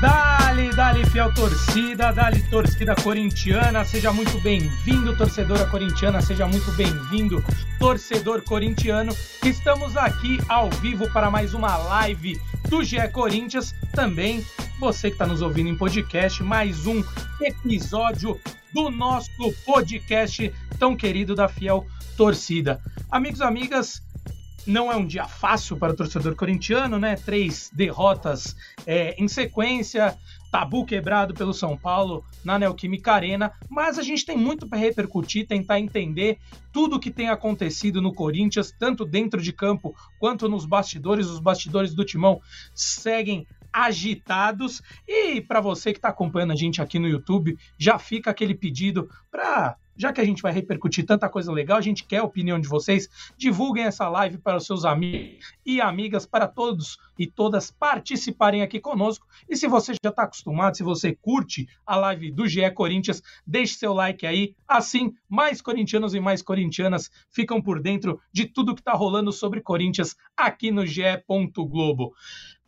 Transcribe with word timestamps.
Dali, 0.00 0.70
dali, 0.70 1.04
fiel 1.06 1.34
torcida, 1.34 2.12
dali, 2.12 2.40
torcida 2.48 2.94
corintiana, 2.94 3.84
seja 3.84 4.12
muito 4.12 4.40
bem-vindo, 4.40 5.16
torcedora 5.16 5.66
corintiana, 5.66 6.22
seja 6.22 6.46
muito 6.46 6.70
bem-vindo, 6.76 7.42
torcedor 7.80 8.42
corintiano. 8.42 9.12
Estamos 9.44 9.96
aqui 9.96 10.38
ao 10.48 10.70
vivo 10.70 11.12
para 11.12 11.32
mais 11.32 11.52
uma 11.52 11.76
live 11.76 12.40
do 12.68 12.84
GE 12.84 13.08
Corinthians, 13.08 13.74
também 13.92 14.46
você 14.78 15.08
que 15.08 15.16
está 15.16 15.26
nos 15.26 15.42
ouvindo 15.42 15.68
em 15.68 15.76
podcast, 15.76 16.44
mais 16.44 16.86
um 16.86 17.02
episódio 17.40 18.40
do 18.72 18.90
nosso 18.90 19.52
podcast 19.66 20.54
tão 20.78 20.94
querido 20.94 21.34
da 21.34 21.48
fiel 21.48 21.84
torcida. 22.16 22.80
Amigos, 23.10 23.40
amigas, 23.40 24.00
não 24.66 24.90
é 24.92 24.96
um 24.96 25.06
dia 25.06 25.24
fácil 25.26 25.76
para 25.76 25.92
o 25.92 25.96
torcedor 25.96 26.34
corintiano, 26.34 26.98
né? 26.98 27.16
Três 27.16 27.70
derrotas 27.72 28.56
é, 28.86 29.14
em 29.16 29.28
sequência, 29.28 30.16
tabu 30.50 30.84
quebrado 30.84 31.34
pelo 31.34 31.52
São 31.52 31.76
Paulo 31.76 32.24
na 32.44 32.58
Neoquímica 32.58 33.12
Arena, 33.12 33.52
mas 33.68 33.98
a 33.98 34.02
gente 34.02 34.24
tem 34.24 34.36
muito 34.36 34.66
para 34.66 34.78
repercutir, 34.78 35.46
tentar 35.46 35.78
entender 35.78 36.38
tudo 36.72 36.96
o 36.96 37.00
que 37.00 37.10
tem 37.10 37.28
acontecido 37.28 38.00
no 38.00 38.12
Corinthians, 38.12 38.74
tanto 38.78 39.04
dentro 39.04 39.42
de 39.42 39.52
campo 39.52 39.94
quanto 40.18 40.48
nos 40.48 40.64
bastidores. 40.64 41.26
Os 41.26 41.40
bastidores 41.40 41.94
do 41.94 42.04
Timão 42.04 42.40
seguem 42.74 43.46
agitados. 43.72 44.82
E 45.06 45.40
para 45.40 45.60
você 45.60 45.92
que 45.92 45.98
está 45.98 46.08
acompanhando 46.08 46.52
a 46.52 46.56
gente 46.56 46.80
aqui 46.82 46.98
no 46.98 47.08
YouTube, 47.08 47.56
já 47.76 47.98
fica 47.98 48.30
aquele 48.30 48.54
pedido 48.54 49.08
para 49.30 49.76
já 49.98 50.12
que 50.12 50.20
a 50.20 50.24
gente 50.24 50.40
vai 50.40 50.52
repercutir 50.52 51.04
tanta 51.04 51.28
coisa 51.28 51.50
legal, 51.50 51.76
a 51.76 51.82
gente 51.82 52.04
quer 52.04 52.18
a 52.18 52.24
opinião 52.24 52.60
de 52.60 52.68
vocês. 52.68 53.08
Divulguem 53.36 53.84
essa 53.84 54.08
live 54.08 54.38
para 54.38 54.58
os 54.58 54.64
seus 54.64 54.84
amigos 54.84 55.52
e 55.66 55.80
amigas, 55.80 56.24
para 56.24 56.46
todos 56.46 56.98
e 57.18 57.26
todas 57.26 57.72
participarem 57.72 58.62
aqui 58.62 58.78
conosco. 58.78 59.26
E 59.48 59.56
se 59.56 59.66
você 59.66 59.94
já 59.94 60.10
está 60.10 60.22
acostumado, 60.22 60.76
se 60.76 60.84
você 60.84 61.16
curte 61.16 61.68
a 61.84 61.96
live 61.96 62.30
do 62.30 62.46
GE 62.46 62.70
Corinthians, 62.70 63.20
deixe 63.44 63.74
seu 63.74 63.92
like 63.92 64.24
aí. 64.24 64.54
Assim, 64.68 65.12
mais 65.28 65.60
corintianos 65.60 66.14
e 66.14 66.20
mais 66.20 66.42
corintianas 66.42 67.10
ficam 67.28 67.60
por 67.60 67.82
dentro 67.82 68.20
de 68.32 68.46
tudo 68.46 68.76
que 68.76 68.80
está 68.80 68.92
rolando 68.92 69.32
sobre 69.32 69.60
Corinthians 69.60 70.14
aqui 70.36 70.70
no 70.70 70.86
GE. 70.86 71.02
Globo. 71.56 72.14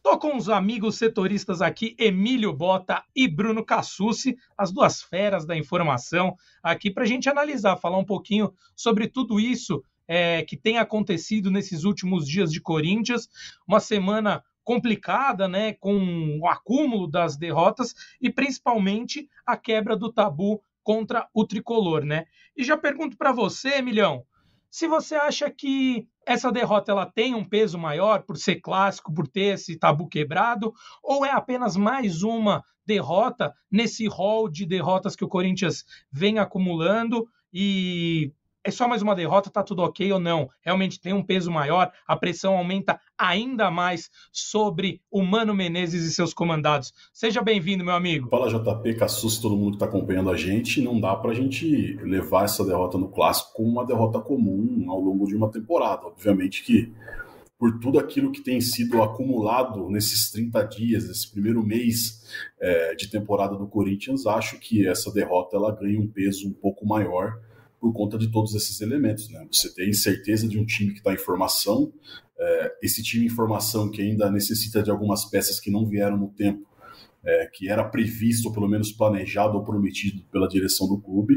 Tô 0.02 0.18
com 0.18 0.34
os 0.34 0.48
amigos 0.48 0.96
setoristas 0.96 1.60
aqui, 1.60 1.94
Emílio 1.98 2.54
Bota 2.54 3.04
e 3.14 3.28
Bruno 3.28 3.62
Cassucci, 3.62 4.34
as 4.56 4.72
duas 4.72 5.02
feras 5.02 5.44
da 5.44 5.54
informação, 5.54 6.34
aqui 6.62 6.90
para 6.90 7.04
a 7.04 7.06
gente 7.06 7.28
analisar, 7.28 7.76
falar 7.76 7.98
um 7.98 8.04
pouquinho 8.04 8.50
sobre 8.74 9.06
tudo 9.08 9.38
isso 9.38 9.84
é, 10.08 10.42
que 10.42 10.56
tem 10.56 10.78
acontecido 10.78 11.50
nesses 11.50 11.84
últimos 11.84 12.26
dias 12.26 12.50
de 12.50 12.62
Corinthians. 12.62 13.28
Uma 13.68 13.78
semana 13.78 14.42
complicada, 14.64 15.46
né, 15.46 15.74
com 15.74 16.38
o 16.40 16.48
acúmulo 16.48 17.06
das 17.06 17.36
derrotas 17.36 17.94
e 18.22 18.30
principalmente 18.30 19.28
a 19.44 19.54
quebra 19.54 19.96
do 19.96 20.10
tabu 20.10 20.62
contra 20.82 21.28
o 21.34 21.46
tricolor, 21.46 22.06
né? 22.06 22.24
E 22.56 22.64
já 22.64 22.76
pergunto 22.76 23.18
para 23.18 23.32
você, 23.32 23.74
Emilhão, 23.74 24.24
se 24.70 24.88
você 24.88 25.14
acha 25.14 25.50
que 25.50 26.08
essa 26.32 26.52
derrota 26.52 26.92
ela 26.92 27.06
tem 27.06 27.34
um 27.34 27.44
peso 27.44 27.76
maior 27.76 28.22
por 28.22 28.36
ser 28.36 28.60
clássico, 28.60 29.12
por 29.12 29.26
ter 29.26 29.54
esse 29.54 29.76
tabu 29.76 30.06
quebrado, 30.06 30.72
ou 31.02 31.26
é 31.26 31.30
apenas 31.32 31.76
mais 31.76 32.22
uma 32.22 32.62
derrota 32.86 33.52
nesse 33.68 34.06
rol 34.06 34.48
de 34.48 34.64
derrotas 34.64 35.16
que 35.16 35.24
o 35.24 35.28
Corinthians 35.28 35.84
vem 36.10 36.38
acumulando 36.38 37.28
e 37.52 38.32
é 38.64 38.70
só 38.70 38.86
mais 38.86 39.00
uma 39.00 39.14
derrota, 39.14 39.50
tá 39.50 39.62
tudo 39.62 39.82
ok 39.82 40.12
ou 40.12 40.20
não? 40.20 40.48
Realmente 40.60 41.00
tem 41.00 41.12
um 41.12 41.22
peso 41.22 41.50
maior, 41.50 41.90
a 42.06 42.16
pressão 42.16 42.56
aumenta 42.56 43.00
ainda 43.16 43.70
mais 43.70 44.10
sobre 44.30 45.00
o 45.10 45.22
Mano 45.22 45.54
Menezes 45.54 46.04
e 46.04 46.12
seus 46.12 46.34
comandados. 46.34 46.92
Seja 47.12 47.42
bem-vindo, 47.42 47.84
meu 47.84 47.94
amigo. 47.94 48.28
Fala 48.28 48.48
JP, 48.48 48.94
Cassus, 48.94 49.38
todo 49.38 49.56
mundo 49.56 49.70
que 49.70 49.76
está 49.76 49.86
acompanhando 49.86 50.30
a 50.30 50.36
gente. 50.36 50.82
Não 50.82 51.00
dá 51.00 51.16
para 51.16 51.30
a 51.30 51.34
gente 51.34 51.96
levar 52.02 52.44
essa 52.44 52.64
derrota 52.64 52.98
no 52.98 53.08
clássico 53.08 53.54
como 53.54 53.70
uma 53.70 53.86
derrota 53.86 54.20
comum 54.20 54.90
ao 54.90 55.00
longo 55.00 55.26
de 55.26 55.34
uma 55.34 55.50
temporada. 55.50 56.06
Obviamente 56.06 56.62
que 56.62 56.92
por 57.58 57.78
tudo 57.78 57.98
aquilo 57.98 58.32
que 58.32 58.40
tem 58.40 58.58
sido 58.58 59.02
acumulado 59.02 59.90
nesses 59.90 60.30
30 60.30 60.62
dias, 60.64 61.04
esse 61.04 61.30
primeiro 61.30 61.62
mês 61.62 62.26
é, 62.58 62.94
de 62.94 63.10
temporada 63.10 63.54
do 63.54 63.66
Corinthians, 63.66 64.26
acho 64.26 64.58
que 64.58 64.86
essa 64.86 65.12
derrota 65.12 65.56
ela 65.56 65.70
ganha 65.70 66.00
um 66.00 66.08
peso 66.08 66.48
um 66.48 66.52
pouco 66.54 66.86
maior 66.86 67.38
por 67.80 67.92
conta 67.92 68.18
de 68.18 68.30
todos 68.30 68.54
esses 68.54 68.80
elementos. 68.80 69.28
Né? 69.30 69.46
Você 69.50 69.72
tem 69.72 69.92
certeza 69.92 70.46
de 70.46 70.58
um 70.58 70.66
time 70.66 70.92
que 70.92 70.98
está 70.98 71.12
em 71.12 71.18
formação, 71.18 71.92
é, 72.38 72.76
esse 72.82 73.02
time 73.02 73.26
em 73.26 73.30
formação 73.30 73.90
que 73.90 74.02
ainda 74.02 74.30
necessita 74.30 74.82
de 74.82 74.90
algumas 74.90 75.24
peças 75.24 75.58
que 75.58 75.70
não 75.70 75.86
vieram 75.86 76.16
no 76.16 76.28
tempo, 76.28 76.66
é, 77.24 77.46
que 77.52 77.68
era 77.68 77.84
previsto, 77.84 78.48
ou 78.48 78.54
pelo 78.54 78.68
menos 78.68 78.92
planejado 78.92 79.56
ou 79.56 79.64
prometido 79.64 80.22
pela 80.30 80.48
direção 80.48 80.86
do 80.86 80.98
clube. 80.98 81.34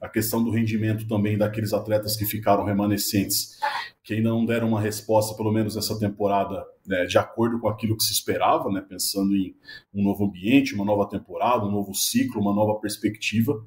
A 0.00 0.08
questão 0.08 0.42
do 0.42 0.50
rendimento 0.50 1.06
também 1.06 1.36
daqueles 1.36 1.74
atletas 1.74 2.16
que 2.16 2.24
ficaram 2.24 2.64
remanescentes, 2.64 3.58
que 4.02 4.14
ainda 4.14 4.30
não 4.30 4.46
deram 4.46 4.68
uma 4.68 4.80
resposta, 4.80 5.36
pelo 5.36 5.52
menos 5.52 5.76
essa 5.76 5.98
temporada, 5.98 6.64
né, 6.86 7.04
de 7.04 7.18
acordo 7.18 7.60
com 7.60 7.68
aquilo 7.68 7.94
que 7.94 8.02
se 8.02 8.14
esperava, 8.14 8.70
né, 8.70 8.80
pensando 8.80 9.36
em 9.36 9.54
um 9.92 10.02
novo 10.02 10.24
ambiente, 10.24 10.74
uma 10.74 10.86
nova 10.86 11.06
temporada, 11.06 11.66
um 11.66 11.70
novo 11.70 11.92
ciclo, 11.92 12.40
uma 12.40 12.54
nova 12.54 12.80
perspectiva 12.80 13.62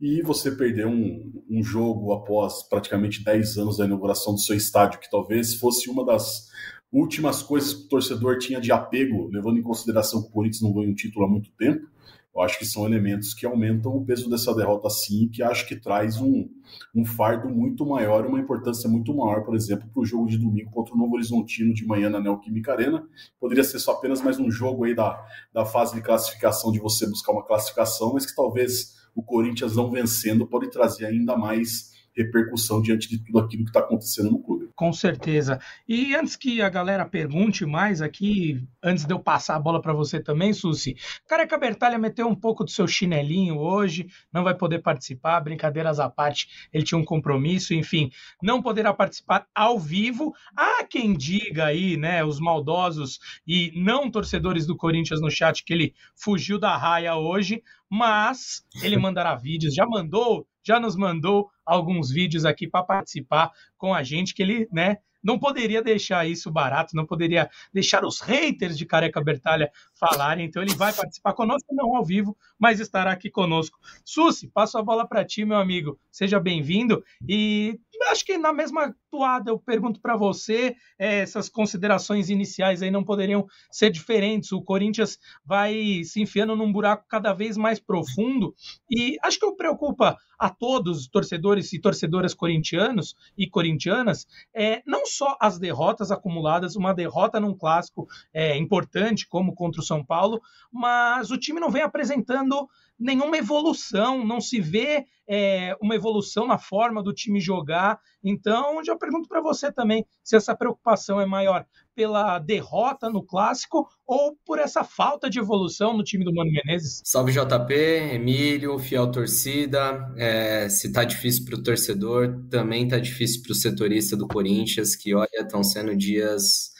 e 0.00 0.22
você 0.22 0.50
perder 0.50 0.86
um, 0.86 1.32
um 1.48 1.62
jogo 1.62 2.12
após 2.12 2.62
praticamente 2.62 3.24
10 3.24 3.56
anos 3.58 3.78
da 3.78 3.86
inauguração 3.86 4.34
do 4.34 4.40
seu 4.40 4.56
estádio, 4.56 5.00
que 5.00 5.10
talvez 5.10 5.54
fosse 5.54 5.88
uma 5.88 6.04
das 6.04 6.48
últimas 6.92 7.42
coisas 7.42 7.74
que 7.74 7.84
o 7.84 7.88
torcedor 7.88 8.38
tinha 8.38 8.60
de 8.60 8.70
apego, 8.70 9.28
levando 9.32 9.58
em 9.58 9.62
consideração 9.62 10.22
que 10.22 10.28
o 10.28 10.32
Corinthians 10.32 10.62
não 10.62 10.72
ganha 10.72 10.90
um 10.90 10.94
título 10.94 11.24
há 11.24 11.28
muito 11.28 11.50
tempo. 11.52 11.86
Eu 12.34 12.42
acho 12.42 12.58
que 12.58 12.66
são 12.66 12.84
elementos 12.84 13.32
que 13.32 13.46
aumentam 13.46 13.96
o 13.96 14.04
peso 14.04 14.28
dessa 14.28 14.54
derrota 14.54 14.90
sim, 14.90 15.26
que 15.32 15.42
acho 15.42 15.66
que 15.66 15.74
traz 15.74 16.20
um, 16.20 16.46
um 16.94 17.02
fardo 17.02 17.48
muito 17.48 17.86
maior 17.86 18.26
uma 18.26 18.38
importância 18.38 18.90
muito 18.90 19.14
maior, 19.14 19.42
por 19.42 19.56
exemplo, 19.56 19.88
para 19.88 20.02
o 20.02 20.04
jogo 20.04 20.26
de 20.26 20.36
domingo 20.36 20.70
contra 20.70 20.94
o 20.94 20.98
Novo 20.98 21.14
Horizontino 21.14 21.72
de 21.72 21.86
manhã 21.86 22.10
na 22.10 22.20
Neoquímica 22.20 22.72
Arena. 22.72 23.08
Poderia 23.40 23.64
ser 23.64 23.78
só 23.78 23.92
apenas 23.92 24.20
mais 24.20 24.38
um 24.38 24.50
jogo 24.50 24.84
aí 24.84 24.94
da, 24.94 25.18
da 25.50 25.64
fase 25.64 25.94
de 25.94 26.02
classificação, 26.02 26.70
de 26.70 26.78
você 26.78 27.06
buscar 27.06 27.32
uma 27.32 27.42
classificação, 27.42 28.12
mas 28.12 28.26
que 28.26 28.36
talvez 28.36 28.94
o 29.16 29.22
Corinthians 29.22 29.74
não 29.74 29.90
vencendo 29.90 30.46
pode 30.46 30.70
trazer 30.70 31.06
ainda 31.06 31.36
mais 31.36 31.96
repercussão 32.16 32.80
diante 32.80 33.08
de 33.08 33.18
tudo 33.18 33.38
aquilo 33.38 33.64
que 33.64 33.70
está 33.70 33.80
acontecendo 33.80 34.30
no 34.30 34.42
clube. 34.42 34.70
Com 34.74 34.92
certeza. 34.92 35.60
E 35.86 36.14
antes 36.14 36.34
que 36.34 36.62
a 36.62 36.68
galera 36.68 37.04
pergunte 37.04 37.66
mais 37.66 38.00
aqui, 38.00 38.62
antes 38.82 39.04
de 39.04 39.12
eu 39.12 39.18
passar 39.18 39.56
a 39.56 39.60
bola 39.60 39.82
para 39.82 39.92
você 39.92 40.18
também, 40.18 40.52
Susi, 40.52 40.96
Careca 41.28 41.58
Bertalha 41.58 41.98
meteu 41.98 42.26
um 42.26 42.34
pouco 42.34 42.64
do 42.64 42.70
seu 42.70 42.86
chinelinho 42.86 43.58
hoje, 43.58 44.06
não 44.32 44.44
vai 44.44 44.54
poder 44.54 44.80
participar, 44.80 45.40
brincadeiras 45.40 46.00
à 46.00 46.08
parte, 46.08 46.68
ele 46.72 46.84
tinha 46.84 46.98
um 46.98 47.04
compromisso, 47.04 47.74
enfim, 47.74 48.10
não 48.42 48.62
poderá 48.62 48.94
participar 48.94 49.46
ao 49.54 49.78
vivo. 49.78 50.34
Há 50.56 50.84
quem 50.84 51.14
diga 51.14 51.66
aí, 51.66 51.96
né, 51.96 52.24
os 52.24 52.40
maldosos 52.40 53.18
e 53.46 53.72
não 53.76 54.10
torcedores 54.10 54.66
do 54.66 54.76
Corinthians 54.76 55.20
no 55.20 55.30
chat 55.30 55.62
que 55.64 55.72
ele 55.72 55.94
fugiu 56.14 56.58
da 56.58 56.76
raia 56.76 57.14
hoje, 57.16 57.62
mas 57.90 58.64
ele 58.82 58.96
mandará 58.96 59.34
vídeos, 59.34 59.74
já 59.74 59.86
mandou, 59.86 60.46
já 60.62 60.80
nos 60.80 60.96
mandou 60.96 61.50
alguns 61.64 62.10
vídeos 62.10 62.44
aqui 62.44 62.68
para 62.68 62.84
participar 62.84 63.50
com 63.76 63.94
a 63.94 64.02
gente, 64.02 64.34
que 64.34 64.42
ele, 64.42 64.68
né, 64.72 64.98
não 65.26 65.40
poderia 65.40 65.82
deixar 65.82 66.24
isso 66.24 66.52
barato, 66.52 66.94
não 66.94 67.04
poderia 67.04 67.50
deixar 67.72 68.04
os 68.04 68.20
haters 68.20 68.78
de 68.78 68.86
Careca 68.86 69.20
Bertalha 69.20 69.72
falarem. 69.92 70.46
Então 70.46 70.62
ele 70.62 70.74
vai 70.74 70.92
participar 70.92 71.32
conosco, 71.32 71.74
não 71.74 71.96
ao 71.96 72.04
vivo, 72.04 72.36
mas 72.56 72.78
estará 72.78 73.10
aqui 73.10 73.28
conosco. 73.28 73.76
Susi, 74.04 74.46
passo 74.46 74.78
a 74.78 74.82
bola 74.84 75.04
para 75.04 75.24
ti, 75.24 75.44
meu 75.44 75.56
amigo. 75.56 75.98
Seja 76.12 76.38
bem-vindo. 76.38 77.02
E 77.28 77.76
acho 78.08 78.24
que 78.24 78.38
na 78.38 78.52
mesma 78.52 78.94
toada 79.16 79.50
eu 79.50 79.58
pergunto 79.58 79.98
para 79.98 80.14
você, 80.14 80.76
é, 80.98 81.20
essas 81.20 81.48
considerações 81.48 82.28
iniciais 82.28 82.82
aí 82.82 82.90
não 82.90 83.02
poderiam 83.02 83.46
ser 83.70 83.90
diferentes. 83.90 84.52
O 84.52 84.60
Corinthians 84.60 85.18
vai 85.42 86.04
se 86.04 86.20
enfiando 86.20 86.54
num 86.54 86.70
buraco 86.70 87.06
cada 87.08 87.32
vez 87.32 87.56
mais 87.56 87.80
profundo 87.80 88.54
e 88.90 89.16
acho 89.22 89.38
que 89.38 89.46
o 89.46 89.56
preocupa 89.56 90.18
a 90.38 90.50
todos, 90.50 91.08
torcedores 91.08 91.72
e 91.72 91.80
torcedoras 91.80 92.34
corintianos 92.34 93.16
e 93.38 93.48
corintianas, 93.48 94.26
é, 94.54 94.82
não 94.86 95.06
só 95.06 95.34
as 95.40 95.58
derrotas 95.58 96.10
acumuladas, 96.10 96.76
uma 96.76 96.92
derrota 96.92 97.40
num 97.40 97.54
clássico 97.54 98.06
é, 98.34 98.54
importante 98.58 99.26
como 99.26 99.54
contra 99.54 99.80
o 99.80 99.84
São 99.84 100.04
Paulo, 100.04 100.42
mas 100.70 101.30
o 101.30 101.38
time 101.38 101.58
não 101.58 101.70
vem 101.70 101.80
apresentando 101.80 102.68
nenhuma 102.98 103.36
evolução, 103.36 104.24
não 104.24 104.40
se 104.40 104.60
vê 104.60 105.06
é, 105.28 105.76
uma 105.80 105.94
evolução 105.94 106.46
na 106.46 106.58
forma 106.58 107.02
do 107.02 107.12
time 107.12 107.40
jogar. 107.40 107.98
Então, 108.22 108.82
já 108.84 108.96
pergunto 109.06 109.28
para 109.28 109.40
você 109.40 109.70
também 109.70 110.04
se 110.22 110.36
essa 110.36 110.54
preocupação 110.56 111.20
é 111.20 111.26
maior 111.26 111.64
pela 111.94 112.38
derrota 112.38 113.08
no 113.08 113.22
clássico 113.22 113.88
ou 114.04 114.36
por 114.44 114.58
essa 114.58 114.82
falta 114.82 115.30
de 115.30 115.38
evolução 115.38 115.96
no 115.96 116.02
time 116.02 116.24
do 116.24 116.34
Mano 116.34 116.50
Menezes? 116.50 117.00
Salve 117.04 117.32
JP, 117.32 117.72
Emílio, 117.72 118.78
fiel 118.78 119.10
torcida. 119.10 120.12
É, 120.16 120.68
se 120.68 120.92
tá 120.92 121.04
difícil 121.04 121.44
para 121.44 121.54
o 121.54 121.62
torcedor, 121.62 122.44
também 122.50 122.88
tá 122.88 122.98
difícil 122.98 123.42
para 123.42 123.52
o 123.52 123.54
setorista 123.54 124.16
do 124.16 124.26
Corinthians, 124.26 124.96
que 124.96 125.14
olha, 125.14 125.28
estão 125.34 125.62
sendo 125.62 125.96
dias 125.96 126.74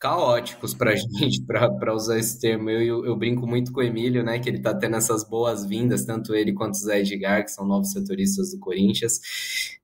caóticos 0.00 0.72
para 0.72 0.92
a 0.92 0.96
gente, 0.96 1.44
para 1.44 1.94
usar 1.94 2.18
esse 2.18 2.40
termo. 2.40 2.70
Eu, 2.70 3.04
eu, 3.04 3.16
brinco 3.16 3.46
muito 3.46 3.70
com 3.70 3.80
o 3.80 3.82
Emílio, 3.82 4.24
né, 4.24 4.38
que 4.38 4.48
ele 4.48 4.56
está 4.56 4.74
tendo 4.74 4.96
essas 4.96 5.22
boas-vindas, 5.28 6.06
tanto 6.06 6.34
ele 6.34 6.54
quanto 6.54 6.74
o 6.74 6.78
Zé 6.78 7.00
Edgar, 7.00 7.44
que 7.44 7.50
são 7.50 7.66
novos 7.66 7.92
setoristas 7.92 8.52
do 8.52 8.58
Corinthians, 8.58 9.20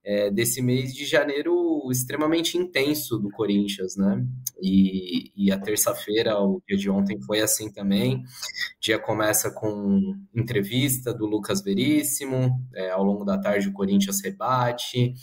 é, 0.03 0.31
desse 0.31 0.61
mês 0.61 0.93
de 0.93 1.05
janeiro 1.05 1.76
extremamente 1.91 2.57
intenso 2.57 3.17
do 3.17 3.29
Corinthians, 3.29 3.95
né? 3.95 4.25
E, 4.61 5.31
e 5.35 5.51
a 5.51 5.59
terça-feira, 5.59 6.39
o 6.39 6.61
dia 6.67 6.77
de 6.77 6.89
ontem, 6.89 7.21
foi 7.21 7.41
assim 7.41 7.71
também. 7.71 8.17
O 8.17 8.23
dia 8.79 8.99
começa 8.99 9.51
com 9.51 10.15
entrevista 10.35 11.13
do 11.13 11.25
Lucas 11.25 11.61
Veríssimo, 11.61 12.59
é, 12.75 12.89
ao 12.91 13.03
longo 13.03 13.23
da 13.23 13.37
tarde 13.37 13.67
o 13.67 13.73
Corinthians 13.73 14.21
rebate, 14.21 15.13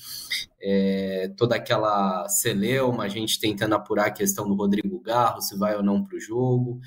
é, 0.66 1.30
toda 1.36 1.56
aquela 1.56 2.26
celeuma, 2.28 3.04
a 3.04 3.08
gente 3.08 3.38
tentando 3.38 3.74
apurar 3.74 4.06
a 4.06 4.10
questão 4.10 4.48
do 4.48 4.54
Rodrigo 4.54 4.98
Garro, 5.00 5.42
se 5.42 5.58
vai 5.58 5.76
ou 5.76 5.82
não 5.82 6.02
para 6.02 6.16
o 6.16 6.20
jogo, 6.20 6.80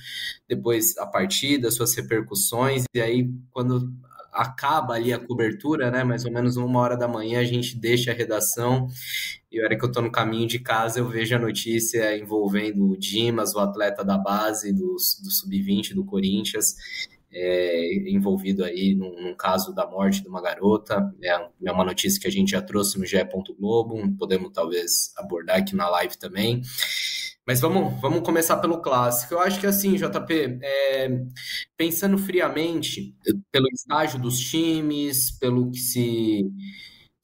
depois 0.47 0.97
a 0.97 1.05
partida, 1.05 1.69
suas 1.69 1.93
repercussões, 1.93 2.85
e 2.93 2.99
aí 2.99 3.29
quando 3.51 3.93
acaba 4.37 4.93
ali 4.93 5.11
a 5.11 5.19
cobertura, 5.19 5.89
né, 5.89 6.03
mais 6.03 6.23
ou 6.25 6.31
menos 6.31 6.55
uma 6.57 6.79
hora 6.79 6.95
da 6.95 7.07
manhã, 7.07 7.39
a 7.39 7.43
gente 7.43 7.77
deixa 7.77 8.11
a 8.11 8.13
redação, 8.13 8.87
e 9.51 9.59
a 9.59 9.63
hora 9.63 9.77
que 9.77 9.83
eu 9.83 9.87
estou 9.87 10.03
no 10.03 10.11
caminho 10.11 10.47
de 10.47 10.59
casa, 10.59 10.99
eu 10.99 11.09
vejo 11.09 11.35
a 11.35 11.39
notícia 11.39 12.17
envolvendo 12.17 12.91
o 12.91 12.97
Dimas, 12.97 13.55
o 13.55 13.59
atleta 13.59 14.03
da 14.03 14.17
base 14.17 14.71
do, 14.71 14.95
do 14.95 15.31
Sub-20 15.31 15.93
do 15.93 16.05
Corinthians, 16.05 16.75
é, 17.31 18.09
envolvido 18.09 18.63
aí 18.63 18.95
num, 18.95 19.21
num, 19.21 19.35
caso 19.35 19.73
da 19.73 19.85
morte 19.85 20.21
de 20.21 20.27
uma 20.27 20.41
garota. 20.41 21.13
É, 21.21 21.49
é, 21.65 21.71
uma 21.71 21.83
notícia 21.83 22.19
que 22.19 22.27
a 22.27 22.31
gente 22.31 22.51
já 22.51 22.61
trouxe 22.61 22.97
no 22.97 23.05
GE. 23.05 23.17
Globo, 23.59 23.95
podemos 24.17 24.51
talvez 24.53 25.13
abordar 25.17 25.57
aqui 25.57 25.75
na 25.75 25.89
live 25.89 26.17
também. 26.17 26.61
Mas 27.47 27.61
vamos, 27.61 27.99
vamos 28.01 28.19
começar 28.23 28.57
pelo 28.57 28.81
clássico. 28.81 29.33
Eu 29.33 29.39
acho 29.39 29.57
que 29.57 29.65
assim, 29.65 29.95
JP, 29.95 30.59
é, 30.61 31.09
pensando 31.77 32.17
friamente 32.17 33.15
pelo 33.49 33.67
estágio 33.73 34.19
dos 34.19 34.37
times, 34.37 35.31
pelo 35.39 35.71
que 35.71 35.79
se 35.79 36.45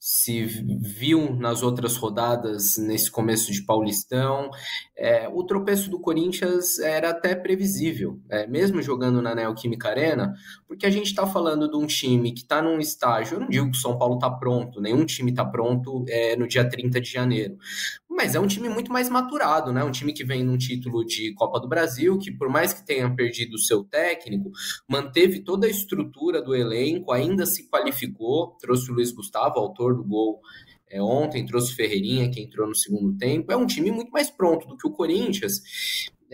se 0.06 0.44
viu 0.44 1.34
nas 1.34 1.62
outras 1.62 1.96
rodadas 1.96 2.76
nesse 2.76 3.10
começo 3.10 3.50
de 3.50 3.64
Paulistão. 3.64 4.50
É, 4.94 5.26
o 5.30 5.42
tropeço 5.44 5.88
do 5.88 5.98
Corinthians 5.98 6.78
era 6.78 7.08
até 7.08 7.34
previsível, 7.34 8.20
é, 8.28 8.46
mesmo 8.46 8.82
jogando 8.82 9.22
na 9.22 9.34
Neoquímica 9.34 9.88
Arena, 9.88 10.34
porque 10.68 10.84
a 10.84 10.90
gente 10.90 11.06
está 11.06 11.26
falando 11.26 11.70
de 11.70 11.76
um 11.78 11.86
time 11.86 12.32
que 12.32 12.42
está 12.42 12.60
num 12.60 12.78
estágio. 12.80 13.36
Eu 13.36 13.40
não 13.40 13.48
digo 13.48 13.70
que 13.70 13.78
o 13.78 13.80
São 13.80 13.96
Paulo 13.96 14.16
está 14.16 14.30
pronto, 14.30 14.78
nenhum 14.78 15.06
time 15.06 15.30
está 15.30 15.42
pronto 15.42 16.04
é, 16.06 16.36
no 16.36 16.46
dia 16.46 16.68
30 16.68 17.00
de 17.00 17.10
janeiro. 17.10 17.56
Mas 18.14 18.34
é 18.34 18.40
um 18.40 18.46
time 18.46 18.68
muito 18.68 18.92
mais 18.92 19.08
maturado, 19.08 19.72
né? 19.72 19.82
Um 19.82 19.90
time 19.90 20.12
que 20.12 20.24
vem 20.24 20.44
num 20.44 20.56
título 20.56 21.04
de 21.04 21.34
Copa 21.34 21.58
do 21.58 21.68
Brasil, 21.68 22.16
que 22.16 22.30
por 22.30 22.48
mais 22.48 22.72
que 22.72 22.86
tenha 22.86 23.12
perdido 23.12 23.54
o 23.54 23.58
seu 23.58 23.82
técnico, 23.82 24.52
manteve 24.88 25.40
toda 25.40 25.66
a 25.66 25.70
estrutura 25.70 26.40
do 26.40 26.54
elenco, 26.54 27.12
ainda 27.12 27.44
se 27.44 27.68
qualificou, 27.68 28.56
trouxe 28.60 28.90
o 28.90 28.94
Luiz 28.94 29.10
Gustavo, 29.10 29.58
autor 29.58 29.96
do 29.96 30.04
gol 30.04 30.40
é, 30.88 31.02
ontem, 31.02 31.44
trouxe 31.44 31.72
o 31.72 31.76
Ferreirinha, 31.76 32.30
que 32.30 32.40
entrou 32.40 32.68
no 32.68 32.74
segundo 32.74 33.16
tempo. 33.18 33.50
É 33.50 33.56
um 33.56 33.66
time 33.66 33.90
muito 33.90 34.12
mais 34.12 34.30
pronto 34.30 34.68
do 34.68 34.76
que 34.76 34.86
o 34.86 34.92
Corinthians 34.92 35.60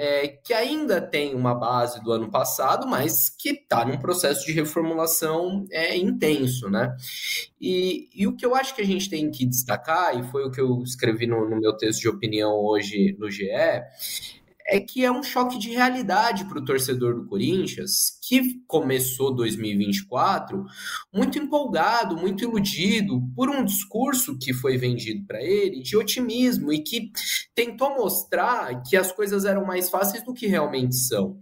é, 0.03 0.29
que 0.29 0.55
ainda 0.55 0.99
tem 0.99 1.35
uma 1.35 1.55
base 1.55 2.03
do 2.03 2.11
ano 2.11 2.31
passado, 2.31 2.87
mas 2.87 3.29
que 3.29 3.51
está 3.51 3.85
num 3.85 3.99
processo 3.99 4.47
de 4.47 4.53
reformulação 4.53 5.67
é, 5.71 5.95
intenso, 5.95 6.71
né? 6.71 6.97
E, 7.61 8.09
e, 8.15 8.27
o 8.27 8.35
que 8.35 8.47
eu 8.47 8.55
acho 8.55 8.75
que 8.75 8.81
a 8.81 8.87
gente 8.87 9.11
tem 9.11 9.31
que 9.31 9.45
destacar, 9.45 10.19
e 10.19 10.23
foi 10.31 10.47
o 10.47 10.51
que 10.51 10.59
eu 10.59 10.83
escrevi 10.83 11.27
no, 11.27 11.47
no 11.47 11.61
meu 11.61 11.77
texto 11.77 12.01
de 12.01 12.09
opinião 12.09 12.51
hoje 12.53 13.15
no 13.19 13.31
GE, 13.31 13.51
é 14.71 14.79
que 14.79 15.05
é 15.05 15.11
um 15.11 15.23
choque 15.23 15.59
de 15.59 15.71
realidade 15.71 16.45
para 16.45 16.61
o 16.61 16.65
torcedor 16.65 17.17
do 17.17 17.27
Corinthians, 17.27 18.19
que 18.23 18.63
começou 18.69 19.35
2024 19.35 20.65
muito 21.13 21.39
empolgado, 21.39 22.17
muito 22.17 22.45
iludido 22.45 23.21
por 23.35 23.51
um 23.51 23.65
discurso 23.65 24.39
que 24.39 24.55
foi 24.55 24.79
vendido 24.79 25.27
para 25.27 25.43
ele 25.43 25.83
de 25.83 25.97
otimismo 25.97 26.73
e 26.73 26.79
que 26.79 27.11
tentou 27.53 27.97
mostrar 27.97 28.81
que 28.83 28.97
as 28.97 29.11
coisas 29.11 29.45
eram 29.45 29.67
mais 29.67 29.91
fáceis 29.91 30.23
do 30.23 30.33
que 30.33 30.47
realmente 30.47 30.95
são. 30.95 31.37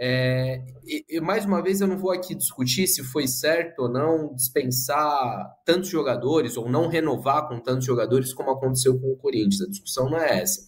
É, 0.00 0.64
e, 0.86 1.20
mais 1.20 1.44
uma 1.44 1.60
vez, 1.60 1.80
eu 1.80 1.88
não 1.88 1.98
vou 1.98 2.12
aqui 2.12 2.32
discutir 2.34 2.86
se 2.86 3.02
foi 3.02 3.26
certo 3.26 3.80
ou 3.80 3.88
não 3.88 4.32
dispensar 4.32 5.52
tantos 5.64 5.88
jogadores 5.88 6.56
ou 6.56 6.68
não 6.68 6.88
renovar 6.88 7.48
com 7.48 7.58
tantos 7.58 7.84
jogadores 7.84 8.32
como 8.32 8.50
aconteceu 8.50 8.98
com 8.98 9.12
o 9.12 9.16
Corinthians. 9.16 9.60
A 9.60 9.68
discussão 9.68 10.08
não 10.08 10.18
é 10.18 10.40
essa. 10.40 10.60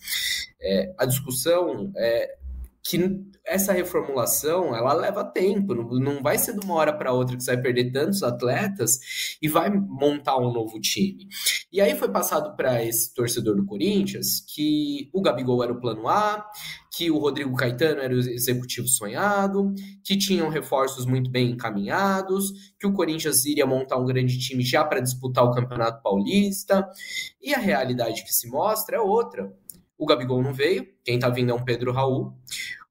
É, 0.62 0.92
a 0.98 1.06
discussão 1.06 1.92
é 1.96 2.36
que 2.82 2.98
essa 3.44 3.72
reformulação 3.72 4.74
ela 4.74 4.92
leva 4.92 5.24
tempo, 5.24 5.74
não, 5.74 6.22
vai 6.22 6.38
ser 6.38 6.58
de 6.58 6.64
uma 6.64 6.74
hora 6.74 6.92
para 6.92 7.12
outra 7.12 7.36
que 7.36 7.42
você 7.42 7.54
vai 7.54 7.62
perder 7.62 7.90
tantos 7.90 8.22
atletas 8.22 9.36
e 9.42 9.48
vai 9.48 9.70
montar 9.70 10.38
um 10.38 10.52
novo 10.52 10.80
time. 10.80 11.26
E 11.72 11.80
aí 11.80 11.96
foi 11.96 12.08
passado 12.08 12.54
para 12.56 12.84
esse 12.84 13.12
torcedor 13.12 13.56
do 13.56 13.64
Corinthians 13.64 14.40
que 14.40 15.10
o 15.12 15.20
Gabigol 15.20 15.62
era 15.62 15.72
o 15.72 15.80
plano 15.80 16.08
A, 16.08 16.46
que 16.96 17.10
o 17.10 17.18
Rodrigo 17.18 17.54
Caetano 17.56 18.00
era 18.00 18.14
o 18.14 18.18
executivo 18.18 18.88
sonhado, 18.88 19.72
que 20.04 20.16
tinham 20.16 20.48
reforços 20.48 21.06
muito 21.06 21.30
bem 21.30 21.50
encaminhados, 21.50 22.52
que 22.78 22.86
o 22.86 22.92
Corinthians 22.92 23.44
iria 23.44 23.66
montar 23.66 23.98
um 23.98 24.06
grande 24.06 24.38
time 24.38 24.62
já 24.62 24.84
para 24.84 25.00
disputar 25.00 25.44
o 25.44 25.52
Campeonato 25.52 26.02
Paulista. 26.02 26.88
E 27.42 27.54
a 27.54 27.58
realidade 27.58 28.24
que 28.24 28.32
se 28.32 28.48
mostra 28.48 28.96
é 28.96 29.00
outra. 29.00 29.52
O 30.00 30.06
Gabigol 30.06 30.42
não 30.42 30.54
veio, 30.54 30.88
quem 31.04 31.16
está 31.16 31.28
vindo 31.28 31.50
é 31.50 31.54
um 31.54 31.62
Pedro 31.62 31.92
Raul. 31.92 32.32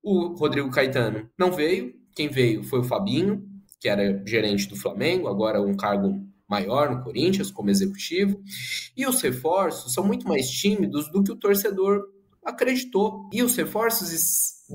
O 0.04 0.36
Rodrigo 0.36 0.70
Caetano 0.70 1.28
não 1.36 1.52
veio, 1.52 1.96
quem 2.16 2.30
veio 2.30 2.64
foi 2.64 2.82
o 2.82 2.84
Fabinho, 2.84 3.44
que 3.80 3.90
era 3.90 4.24
gerente 4.28 4.70
do 4.70 4.76
Flamengo, 4.76 5.28
agora 5.28 5.60
um 5.60 5.76
cargo 5.76 6.24
maior 6.48 6.96
no 6.96 7.04
Corinthians 7.04 7.50
como 7.50 7.72
executivo. 7.72 8.40
E 8.96 9.08
os 9.08 9.20
reforços 9.22 9.92
são 9.92 10.04
muito 10.04 10.28
mais 10.28 10.48
tímidos 10.52 11.12
do 11.12 11.24
que 11.24 11.32
o 11.32 11.36
torcedor 11.36 12.04
acreditou. 12.46 13.28
E 13.34 13.42
os 13.42 13.56
reforços, 13.56 14.68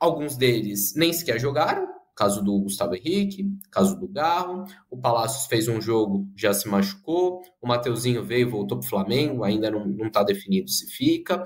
alguns 0.00 0.34
deles 0.34 0.94
nem 0.96 1.12
sequer 1.12 1.38
jogaram, 1.38 1.86
caso 2.14 2.42
do 2.42 2.60
Gustavo 2.60 2.94
Henrique, 2.94 3.46
caso 3.70 3.98
do 3.98 4.06
Garro, 4.06 4.64
o 4.90 4.96
Palácios 4.96 5.46
fez 5.46 5.68
um 5.68 5.80
jogo, 5.80 6.26
já 6.36 6.52
se 6.52 6.68
machucou, 6.68 7.42
o 7.60 7.66
Mateuzinho 7.66 8.24
veio, 8.24 8.50
voltou 8.50 8.78
para 8.78 8.86
o 8.86 8.88
Flamengo, 8.88 9.44
ainda 9.44 9.70
não 9.70 10.06
está 10.06 10.22
definido 10.22 10.70
se 10.70 10.86
fica. 10.86 11.42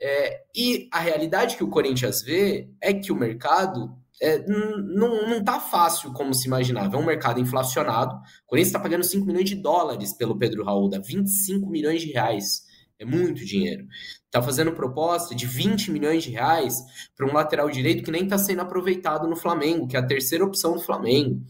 É, 0.00 0.42
e 0.54 0.88
a 0.92 1.00
realidade 1.00 1.56
que 1.56 1.64
o 1.64 1.68
Corinthians 1.68 2.22
vê 2.22 2.70
é 2.80 2.92
que 2.92 3.10
o 3.10 3.16
mercado 3.16 3.96
é, 4.20 4.44
não 4.46 5.38
está 5.38 5.60
fácil 5.60 6.12
como 6.12 6.34
se 6.34 6.46
imaginava. 6.46 6.96
É 6.96 6.98
um 6.98 7.04
mercado 7.04 7.40
inflacionado. 7.40 8.14
O 8.14 8.48
Corinthians 8.48 8.68
está 8.68 8.80
pagando 8.80 9.04
5 9.04 9.26
milhões 9.26 9.48
de 9.48 9.56
dólares 9.56 10.12
pelo 10.12 10.38
Pedro 10.38 10.64
Raul, 10.64 10.88
dá 10.88 10.98
25 10.98 11.68
milhões 11.68 12.02
de 12.02 12.12
reais. 12.12 12.65
É 12.98 13.04
muito 13.04 13.44
dinheiro. 13.44 13.86
Está 14.24 14.42
fazendo 14.42 14.72
proposta 14.72 15.34
de 15.34 15.46
20 15.46 15.90
milhões 15.90 16.22
de 16.22 16.30
reais 16.30 16.82
para 17.16 17.26
um 17.26 17.32
lateral 17.32 17.70
direito 17.70 18.02
que 18.02 18.10
nem 18.10 18.24
está 18.24 18.38
sendo 18.38 18.62
aproveitado 18.62 19.28
no 19.28 19.36
Flamengo, 19.36 19.86
que 19.86 19.96
é 19.96 20.00
a 20.00 20.06
terceira 20.06 20.44
opção 20.44 20.74
do 20.74 20.80
Flamengo. 20.80 21.42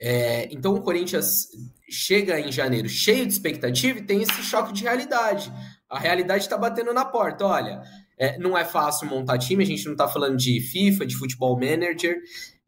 É, 0.00 0.48
então 0.52 0.74
o 0.74 0.82
Corinthians 0.82 1.48
chega 1.90 2.38
em 2.38 2.52
janeiro 2.52 2.88
cheio 2.88 3.26
de 3.26 3.32
expectativa 3.32 3.98
e 3.98 4.04
tem 4.04 4.22
esse 4.22 4.42
choque 4.42 4.72
de 4.72 4.84
realidade. 4.84 5.52
A 5.88 5.98
realidade 5.98 6.44
está 6.44 6.56
batendo 6.56 6.92
na 6.92 7.04
porta. 7.04 7.44
Olha, 7.46 7.82
é, 8.16 8.38
não 8.38 8.56
é 8.56 8.64
fácil 8.64 9.08
montar 9.08 9.38
time, 9.38 9.64
a 9.64 9.66
gente 9.66 9.84
não 9.86 9.92
está 9.92 10.06
falando 10.06 10.36
de 10.36 10.60
FIFA, 10.60 11.06
de 11.06 11.16
futebol 11.16 11.58
manager. 11.58 12.20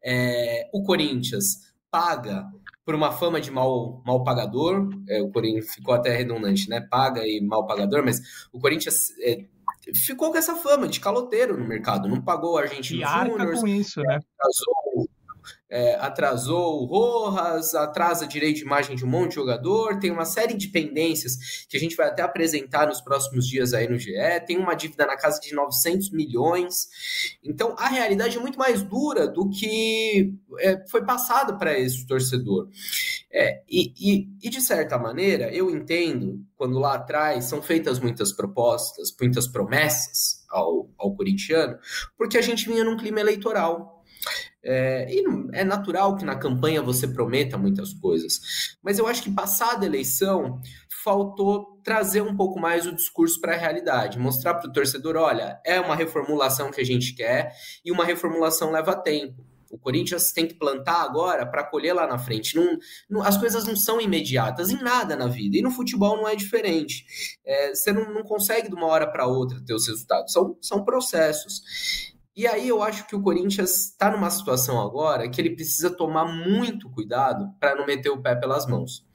É, 0.03 0.69
o 0.73 0.83
Corinthians 0.83 1.71
paga 1.89 2.45
por 2.91 2.95
uma 2.95 3.13
fama 3.13 3.39
de 3.39 3.49
mal, 3.49 4.01
mal 4.05 4.21
pagador, 4.21 4.89
é, 5.07 5.21
o 5.21 5.31
Corinthians 5.31 5.73
ficou 5.73 5.93
até 5.93 6.13
redundante, 6.13 6.69
né? 6.69 6.81
Paga 6.81 7.25
e 7.25 7.39
mal 7.39 7.65
pagador, 7.65 8.03
mas 8.03 8.19
o 8.51 8.59
Corinthians 8.59 9.17
é, 9.21 9.45
ficou 9.95 10.29
com 10.29 10.37
essa 10.37 10.55
fama 10.57 10.89
de 10.89 10.99
caloteiro 10.99 11.57
no 11.57 11.65
mercado, 11.65 12.09
não 12.09 12.21
pagou 12.21 12.55
o 12.55 12.57
Argentino 12.57 13.07
Júnior, 13.07 13.61
com 13.61 13.65
isso, 13.65 14.01
né? 14.01 14.19
Atrasou 14.37 15.07
é, 15.71 15.95
atrasou 15.95 16.81
o 16.81 16.85
Rojas, 16.85 17.73
atrasa 17.73 18.27
direito 18.27 18.57
de 18.57 18.63
imagem 18.63 18.93
de 18.93 19.05
um 19.05 19.07
monte 19.07 19.29
de 19.29 19.35
jogador, 19.35 19.97
tem 19.99 20.11
uma 20.11 20.25
série 20.25 20.53
de 20.53 20.67
pendências 20.67 21.65
que 21.69 21.77
a 21.77 21.79
gente 21.79 21.95
vai 21.95 22.07
até 22.07 22.21
apresentar 22.21 22.87
nos 22.87 22.99
próximos 22.99 23.47
dias 23.47 23.73
aí 23.73 23.87
no 23.87 23.97
GE, 23.97 24.11
tem 24.45 24.57
uma 24.57 24.75
dívida 24.75 25.05
na 25.05 25.15
casa 25.15 25.39
de 25.39 25.55
900 25.55 26.11
milhões. 26.11 26.89
Então, 27.41 27.73
a 27.79 27.87
realidade 27.87 28.37
é 28.37 28.41
muito 28.41 28.59
mais 28.59 28.83
dura 28.83 29.29
do 29.29 29.49
que 29.49 30.33
é, 30.59 30.85
foi 30.89 31.05
passado 31.05 31.57
para 31.57 31.79
esse 31.79 32.05
torcedor. 32.05 32.67
É, 33.31 33.61
e, 33.69 33.93
e, 33.97 34.27
e, 34.43 34.49
de 34.49 34.59
certa 34.59 34.97
maneira, 34.97 35.49
eu 35.55 35.69
entendo 35.71 36.43
quando 36.57 36.77
lá 36.77 36.95
atrás 36.95 37.45
são 37.45 37.61
feitas 37.61 37.97
muitas 37.97 38.33
propostas, 38.33 39.15
muitas 39.17 39.47
promessas 39.47 40.43
ao, 40.49 40.89
ao 40.97 41.15
corintiano, 41.15 41.77
porque 42.17 42.37
a 42.37 42.41
gente 42.41 42.67
vinha 42.67 42.83
num 42.83 42.97
clima 42.97 43.21
eleitoral. 43.21 44.03
É, 44.63 45.07
e 45.09 45.23
é 45.53 45.63
natural 45.63 46.15
que 46.15 46.23
na 46.23 46.35
campanha 46.35 46.81
você 46.81 47.07
prometa 47.07 47.57
muitas 47.57 47.93
coisas, 47.93 48.77
mas 48.83 48.99
eu 48.99 49.07
acho 49.07 49.23
que 49.23 49.31
passada 49.31 49.83
a 49.83 49.87
eleição 49.87 50.61
faltou 51.03 51.79
trazer 51.83 52.21
um 52.21 52.35
pouco 52.35 52.59
mais 52.59 52.85
o 52.85 52.93
discurso 52.93 53.41
para 53.41 53.53
a 53.55 53.57
realidade, 53.57 54.19
mostrar 54.19 54.55
para 54.55 54.69
o 54.69 54.71
torcedor, 54.71 55.15
olha, 55.15 55.59
é 55.65 55.79
uma 55.79 55.95
reformulação 55.95 56.69
que 56.69 56.79
a 56.79 56.85
gente 56.85 57.15
quer 57.15 57.55
e 57.83 57.91
uma 57.91 58.05
reformulação 58.05 58.71
leva 58.71 58.95
tempo. 58.95 59.43
O 59.71 59.77
Corinthians 59.77 60.33
tem 60.33 60.45
que 60.45 60.53
plantar 60.53 61.01
agora 61.01 61.45
para 61.45 61.63
colher 61.63 61.93
lá 61.93 62.05
na 62.05 62.19
frente. 62.19 62.57
Não, 62.57 62.77
não, 63.09 63.23
as 63.23 63.37
coisas 63.37 63.65
não 63.65 63.75
são 63.75 64.01
imediatas 64.01 64.69
em 64.69 64.83
nada 64.83 65.15
na 65.15 65.27
vida. 65.27 65.57
E 65.57 65.61
no 65.61 65.71
futebol 65.71 66.17
não 66.17 66.27
é 66.27 66.35
diferente. 66.35 67.05
É, 67.45 67.73
você 67.73 67.93
não, 67.93 68.13
não 68.13 68.23
consegue 68.23 68.67
de 68.67 68.75
uma 68.75 68.87
hora 68.87 69.09
para 69.09 69.25
outra 69.25 69.63
ter 69.65 69.73
os 69.73 69.87
resultados. 69.87 70.33
São, 70.33 70.57
são 70.61 70.83
processos. 70.83 72.10
E 72.35 72.47
aí 72.47 72.67
eu 72.67 72.81
acho 72.81 73.05
que 73.07 73.15
o 73.15 73.21
Corinthians 73.21 73.89
está 73.89 74.09
numa 74.09 74.29
situação 74.29 74.79
agora 74.79 75.29
que 75.29 75.41
ele 75.41 75.55
precisa 75.55 75.89
tomar 75.89 76.25
muito 76.25 76.89
cuidado 76.89 77.53
para 77.59 77.75
não 77.75 77.85
meter 77.85 78.09
o 78.09 78.21
pé 78.21 78.35
pelas 78.35 78.65
mãos. 78.65 79.05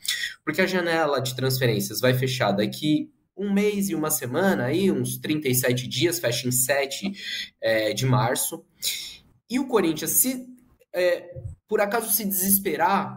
Porque 0.45 0.61
a 0.61 0.67
janela 0.67 1.21
de 1.21 1.35
transferências 1.35 2.01
vai 2.01 2.13
fechar 2.13 2.53
daqui 2.53 3.11
um 3.37 3.53
mês 3.53 3.89
e 3.89 3.95
uma 3.95 4.11
semana, 4.11 4.65
aí 4.65 4.91
uns 4.91 5.19
37 5.19 5.87
dias, 5.87 6.19
fecha 6.19 6.49
em 6.49 6.53
7 6.53 7.13
é, 7.61 7.93
de 7.93 8.07
março. 8.07 8.65
E 9.49 9.59
o 9.59 9.67
Corinthians, 9.67 10.11
se 10.13 10.47
é, 10.93 11.35
por 11.69 11.81
acaso 11.81 12.11
se 12.11 12.25
desesperar 12.25 13.15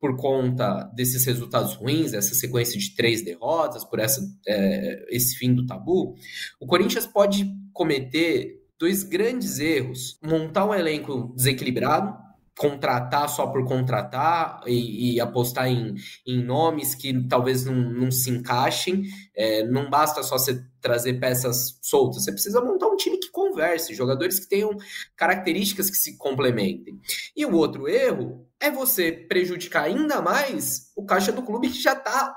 por 0.00 0.16
conta 0.16 0.84
desses 0.94 1.24
resultados 1.24 1.74
ruins, 1.74 2.12
essa 2.12 2.34
sequência 2.34 2.78
de 2.78 2.94
três 2.94 3.22
derrotas, 3.22 3.84
por 3.84 3.98
essa, 3.98 4.20
é, 4.46 5.06
esse 5.10 5.36
fim 5.36 5.54
do 5.54 5.66
tabu, 5.66 6.14
o 6.60 6.66
Corinthians 6.66 7.06
pode 7.06 7.52
cometer 7.72 8.57
dois 8.78 9.02
grandes 9.02 9.58
erros: 9.58 10.18
montar 10.22 10.64
um 10.64 10.74
elenco 10.74 11.32
desequilibrado, 11.34 12.16
contratar 12.58 13.28
só 13.28 13.46
por 13.46 13.64
contratar 13.64 14.60
e, 14.66 15.14
e 15.14 15.20
apostar 15.20 15.68
em, 15.68 15.94
em, 16.26 16.42
nomes 16.42 16.94
que 16.94 17.26
talvez 17.28 17.64
não, 17.64 17.74
não 17.74 18.10
se 18.10 18.30
encaixem. 18.30 19.04
É, 19.34 19.64
não 19.64 19.88
basta 19.88 20.22
só 20.22 20.36
você 20.36 20.60
trazer 20.80 21.14
peças 21.14 21.78
soltas, 21.80 22.24
você 22.24 22.32
precisa 22.32 22.60
montar 22.60 22.88
um 22.88 22.96
time 22.96 23.18
que 23.18 23.30
converse, 23.30 23.94
jogadores 23.94 24.40
que 24.40 24.48
tenham 24.48 24.70
características 25.16 25.90
que 25.90 25.96
se 25.96 26.16
complementem. 26.16 27.00
E 27.36 27.46
o 27.46 27.54
outro 27.54 27.88
erro 27.88 28.46
é 28.60 28.70
você 28.70 29.12
prejudicar 29.12 29.84
ainda 29.84 30.20
mais 30.20 30.90
o 30.96 31.04
caixa 31.04 31.32
do 31.32 31.42
clube 31.42 31.68
que 31.68 31.80
já 31.80 31.92
está 31.92 32.34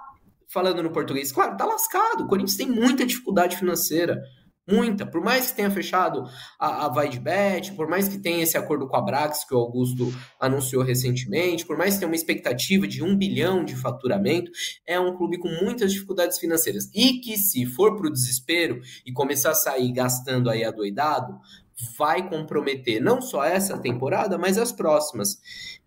falando 0.51 0.83
no 0.83 0.91
português, 0.91 1.31
claro, 1.31 1.55
tá 1.55 1.65
lascado. 1.65 2.23
O 2.23 2.27
Corinthians 2.27 2.57
tem 2.57 2.69
muita 2.69 3.05
dificuldade 3.05 3.57
financeira. 3.57 4.21
Muita. 4.67 5.05
Por 5.05 5.21
mais 5.21 5.49
que 5.49 5.55
tenha 5.55 5.71
fechado 5.71 6.23
a, 6.59 6.85
a 6.85 6.89
Vaidbet, 6.89 7.73
por 7.73 7.87
mais 7.89 8.07
que 8.07 8.19
tenha 8.19 8.43
esse 8.43 8.57
acordo 8.57 8.87
com 8.87 8.95
a 8.95 9.01
Brax 9.01 9.43
que 9.43 9.53
o 9.55 9.57
Augusto 9.57 10.13
anunciou 10.39 10.83
recentemente, 10.83 11.65
por 11.65 11.77
mais 11.77 11.93
que 11.93 12.01
tenha 12.01 12.09
uma 12.09 12.15
expectativa 12.15 12.87
de 12.87 13.03
um 13.03 13.15
bilhão 13.15 13.65
de 13.65 13.75
faturamento, 13.75 14.51
é 14.85 14.99
um 14.99 15.17
clube 15.17 15.39
com 15.39 15.49
muitas 15.49 15.91
dificuldades 15.91 16.37
financeiras. 16.37 16.89
E 16.93 17.19
que 17.19 17.37
se 17.37 17.65
for 17.65 17.97
para 17.97 18.07
o 18.07 18.11
desespero 18.11 18.79
e 19.05 19.11
começar 19.11 19.51
a 19.51 19.55
sair 19.55 19.91
gastando 19.91 20.49
aí 20.49 20.63
adoidado, 20.63 21.39
vai 21.97 22.29
comprometer 22.29 23.01
não 23.01 23.21
só 23.21 23.43
essa 23.43 23.77
temporada, 23.77 24.37
mas 24.37 24.57
as 24.57 24.71
próximas. 24.71 25.39